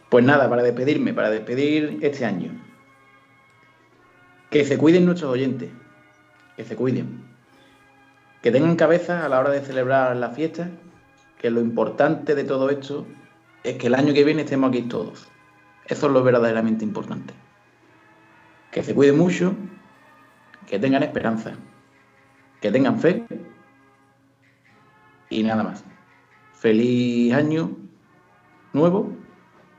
Pues 0.09 0.25
nada, 0.25 0.49
para 0.49 0.63
despedirme, 0.63 1.15
para 1.15 1.31
despedir 1.31 1.99
este 2.03 2.25
año. 2.25 2.53
Que 4.51 4.65
se 4.65 4.77
cuiden 4.77 5.07
nuestros 5.07 5.31
oyentes, 5.31 5.71
que 6.57 6.65
se 6.65 6.77
cuiden. 6.77 7.25
Que 8.43 8.51
tengan 8.51 8.77
cabeza 8.77 9.25
a 9.25 9.29
la 9.29 9.41
hora 9.41 9.51
de 9.51 9.61
celebrar 9.61 10.17
la 10.17 10.31
fiesta, 10.31 10.69
que 11.39 11.51
lo 11.51 11.61
importante 11.61 12.35
de 12.35 12.45
todo 12.45 12.71
esto 12.71 13.07
es 13.65 13.77
que 13.77 13.87
el 13.87 13.95
año 13.95 14.13
que 14.15 14.25
viene 14.25 14.43
estemos 14.43 14.71
aquí 14.71 14.83
todos. 14.83 15.29
Eso 15.87 16.07
es 16.07 16.13
lo 16.13 16.23
verdaderamente 16.23 16.85
importante. 16.85 17.35
Que 18.71 18.83
se 18.83 18.95
cuiden 18.95 19.19
mucho, 19.19 19.55
que 20.67 20.79
tengan 20.79 21.03
esperanza 21.03 21.57
que 22.63 22.71
tengan 22.71 22.99
fe 23.01 23.27
y 25.29 25.43
nada 25.43 25.65
más. 25.65 25.85
Feliz 26.55 27.35
año 27.35 27.77
nuevo 28.73 29.13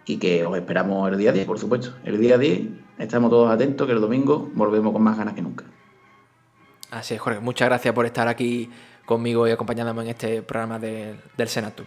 y 0.06 0.18
que 0.18 0.46
os 0.46 0.56
esperamos 0.58 1.10
el 1.10 1.18
día 1.18 1.32
10, 1.32 1.48
por 1.48 1.58
supuesto. 1.58 1.96
El 2.04 2.20
día 2.20 2.38
10 2.38 2.62
estamos 3.00 3.32
todos 3.32 3.50
atentos 3.50 3.88
que 3.88 3.94
el 3.94 4.02
domingo 4.02 4.52
volvemos 4.54 4.92
con 4.92 5.02
más 5.02 5.18
ganas 5.18 5.34
que 5.34 5.42
nunca. 5.42 5.64
Así 6.92 7.16
es, 7.16 7.22
Jorge. 7.22 7.40
Muchas 7.40 7.70
gracias 7.70 7.94
por 7.96 8.06
estar 8.06 8.28
aquí 8.28 8.70
conmigo 9.06 9.48
y 9.48 9.52
acompañándome 9.52 10.04
en 10.04 10.10
este 10.10 10.44
programa 10.44 10.78
del 10.78 11.48
Senato. 11.48 11.86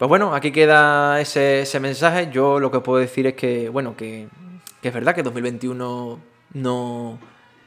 Pues 0.00 0.08
bueno, 0.08 0.34
aquí 0.34 0.50
queda 0.50 1.20
ese, 1.20 1.78
mensaje. 1.78 2.30
Yo 2.32 2.58
lo 2.58 2.70
que 2.70 2.80
puedo 2.80 2.98
decir 2.98 3.26
es 3.26 3.34
que, 3.34 3.68
bueno, 3.68 3.98
que, 3.98 4.28
que 4.80 4.88
es 4.88 4.94
verdad 4.94 5.14
que 5.14 5.22
2021 5.22 6.18
no, 6.54 7.18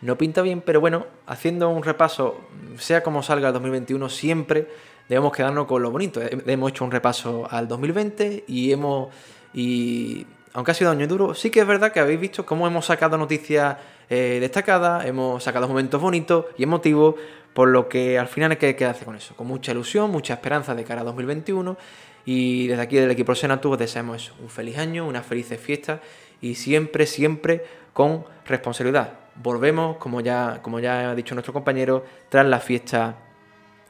no 0.02 0.18
pinta 0.18 0.42
bien, 0.42 0.62
pero 0.62 0.82
bueno, 0.82 1.06
haciendo 1.28 1.70
un 1.70 1.84
repaso, 1.84 2.42
sea 2.80 3.04
como 3.04 3.22
salga 3.22 3.50
el 3.50 3.54
2021, 3.54 4.10
siempre 4.10 4.68
debemos 5.08 5.32
quedarnos 5.32 5.68
con 5.68 5.84
lo 5.84 5.92
bonito. 5.92 6.22
Hemos 6.48 6.72
hecho 6.72 6.84
un 6.84 6.90
repaso 6.90 7.48
al 7.52 7.68
2020 7.68 8.46
y 8.48 8.72
hemos. 8.72 9.14
Y 9.54 10.26
aunque 10.54 10.72
ha 10.72 10.74
sido 10.74 10.90
año 10.90 11.08
duro, 11.08 11.36
sí 11.36 11.52
que 11.52 11.60
es 11.60 11.68
verdad 11.68 11.92
que 11.92 12.00
habéis 12.00 12.20
visto 12.20 12.48
cómo 12.48 12.66
hemos 12.66 12.88
sacado 12.88 13.16
noticias 13.16 13.78
eh, 14.10 14.40
destacadas, 14.42 15.06
hemos 15.06 15.44
sacado 15.44 15.68
momentos 15.68 16.02
bonitos 16.02 16.46
y 16.58 16.64
emotivos, 16.64 17.14
por 17.54 17.70
lo 17.70 17.88
que 17.88 18.18
al 18.18 18.28
final 18.28 18.50
hay 18.50 18.58
que 18.58 18.76
quedarse 18.76 19.06
con 19.06 19.16
eso, 19.16 19.36
con 19.36 19.46
mucha 19.46 19.72
ilusión, 19.72 20.10
mucha 20.10 20.34
esperanza 20.34 20.74
de 20.74 20.84
cara 20.84 21.02
a 21.02 21.04
2021. 21.04 21.78
Y 22.26 22.68
desde 22.68 22.82
aquí 22.82 22.98
del 22.98 23.12
equipo 23.12 23.36
Senatu 23.36 23.72
os 23.72 23.78
deseamos 23.78 24.34
un 24.42 24.50
feliz 24.50 24.78
año, 24.78 25.06
unas 25.08 25.26
felices 25.26 25.60
fiestas 25.60 26.00
y 26.42 26.56
siempre, 26.56 27.06
siempre 27.06 27.66
con 27.94 28.26
responsabilidad 28.46 29.24
volvemos, 29.36 29.98
como 29.98 30.22
ya, 30.22 30.60
como 30.62 30.80
ya 30.80 31.12
ha 31.12 31.16
dicho 31.16 31.36
nuestro 31.36 31.54
compañero, 31.54 32.06
tras 32.30 32.46
la 32.46 32.60
fiesta 32.60 33.18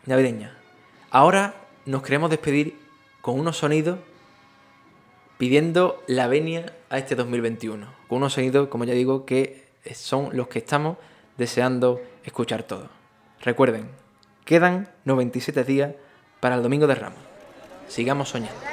navideña. 0.05 0.55
Ahora 1.11 1.55
nos 1.85 2.01
queremos 2.01 2.29
despedir 2.29 2.77
con 3.21 3.39
unos 3.39 3.57
sonidos 3.57 3.99
pidiendo 5.37 6.03
la 6.07 6.27
venia 6.27 6.73
a 6.89 6.97
este 6.97 7.15
2021. 7.15 7.87
Con 8.07 8.17
unos 8.19 8.33
sonidos, 8.33 8.69
como 8.69 8.85
ya 8.85 8.93
digo, 8.93 9.25
que 9.25 9.67
son 9.93 10.35
los 10.35 10.47
que 10.47 10.59
estamos 10.59 10.97
deseando 11.37 12.01
escuchar 12.23 12.63
todos. 12.63 12.89
Recuerden, 13.41 13.89
quedan 14.45 14.89
97 15.05 15.63
días 15.63 15.93
para 16.39 16.55
el 16.55 16.63
Domingo 16.63 16.87
de 16.87 16.95
Ramos. 16.95 17.32
Sigamos 17.87 18.29
soñando. 18.29 18.72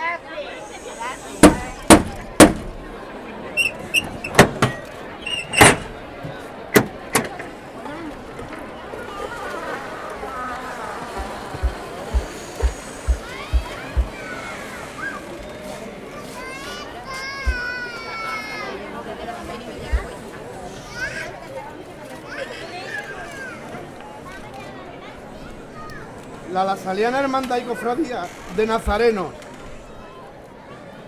Lasaliana 26.91 27.21
Hermandad 27.21 27.59
y 27.59 27.63
Cofradía 27.63 28.27
de 28.57 28.67
Nazareno, 28.67 29.31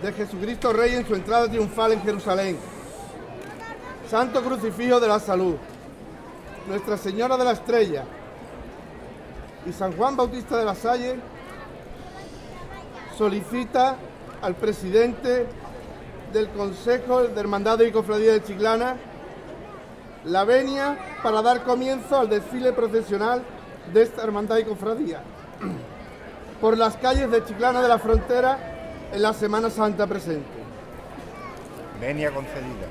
de 0.00 0.12
Jesucristo 0.12 0.72
Rey 0.72 0.94
en 0.94 1.04
su 1.04 1.12
entrada 1.16 1.48
triunfal 1.48 1.90
en 1.90 2.02
Jerusalén, 2.02 2.56
Santo 4.08 4.44
Crucifijo 4.44 5.00
de 5.00 5.08
la 5.08 5.18
Salud, 5.18 5.56
Nuestra 6.68 6.96
Señora 6.96 7.36
de 7.36 7.44
la 7.44 7.50
Estrella 7.50 8.04
y 9.66 9.72
San 9.72 9.96
Juan 9.96 10.16
Bautista 10.16 10.56
de 10.56 10.64
la 10.64 10.76
Salle 10.76 11.16
solicita 13.18 13.96
al 14.40 14.54
presidente 14.54 15.48
del 16.32 16.48
Consejo 16.50 17.24
de 17.24 17.40
Hermandad 17.40 17.80
y 17.80 17.90
Cofradía 17.90 18.34
de 18.34 18.44
Chiclana 18.44 18.94
la 20.26 20.44
venia 20.44 20.96
para 21.24 21.42
dar 21.42 21.64
comienzo 21.64 22.20
al 22.20 22.28
desfile 22.28 22.72
procesional 22.72 23.42
de 23.92 24.02
esta 24.02 24.22
hermandad 24.22 24.58
y 24.58 24.64
cofradía 24.64 25.24
por 26.60 26.78
las 26.78 26.96
calles 26.96 27.30
de 27.30 27.44
Chiclana 27.44 27.82
de 27.82 27.88
la 27.88 27.98
Frontera 27.98 29.10
en 29.12 29.22
la 29.22 29.32
Semana 29.32 29.68
Santa 29.70 30.06
presente. 30.06 30.46
Venia 32.00 32.30
concedida. 32.30 32.88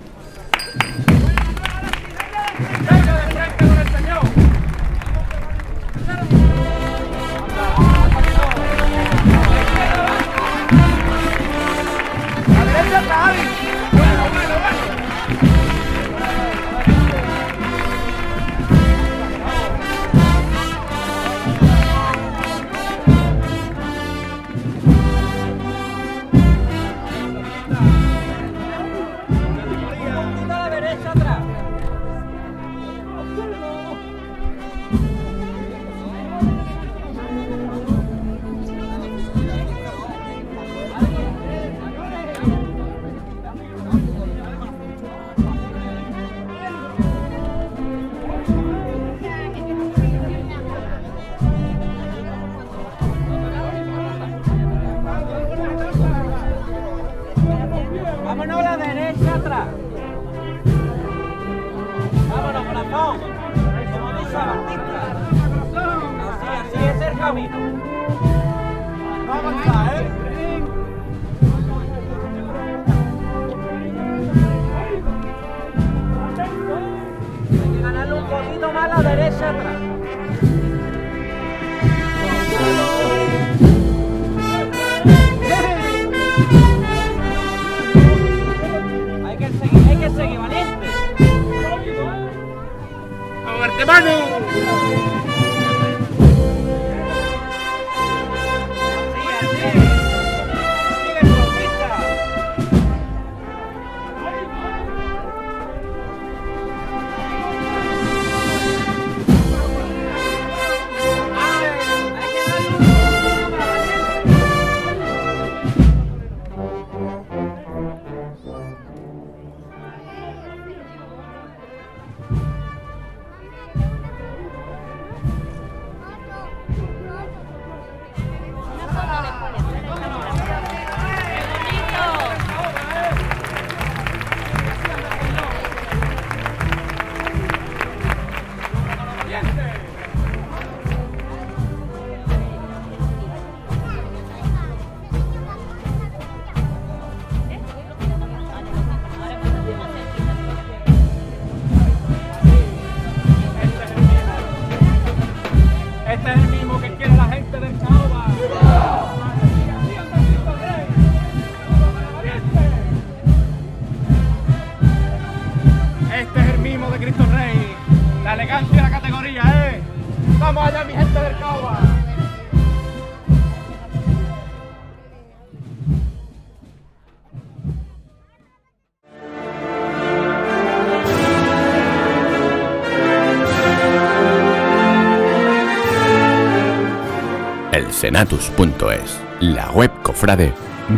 Elsenatus.es, 188.01 189.19
la 189.41 189.69
web 189.73 189.91
cofrade 190.01 190.51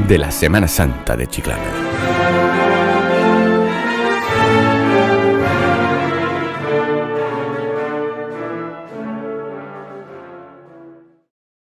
de 0.08 0.18
la 0.18 0.32
Semana 0.32 0.70
Santa 0.70 1.18
de 1.18 1.28
Chiclana. 1.28 1.93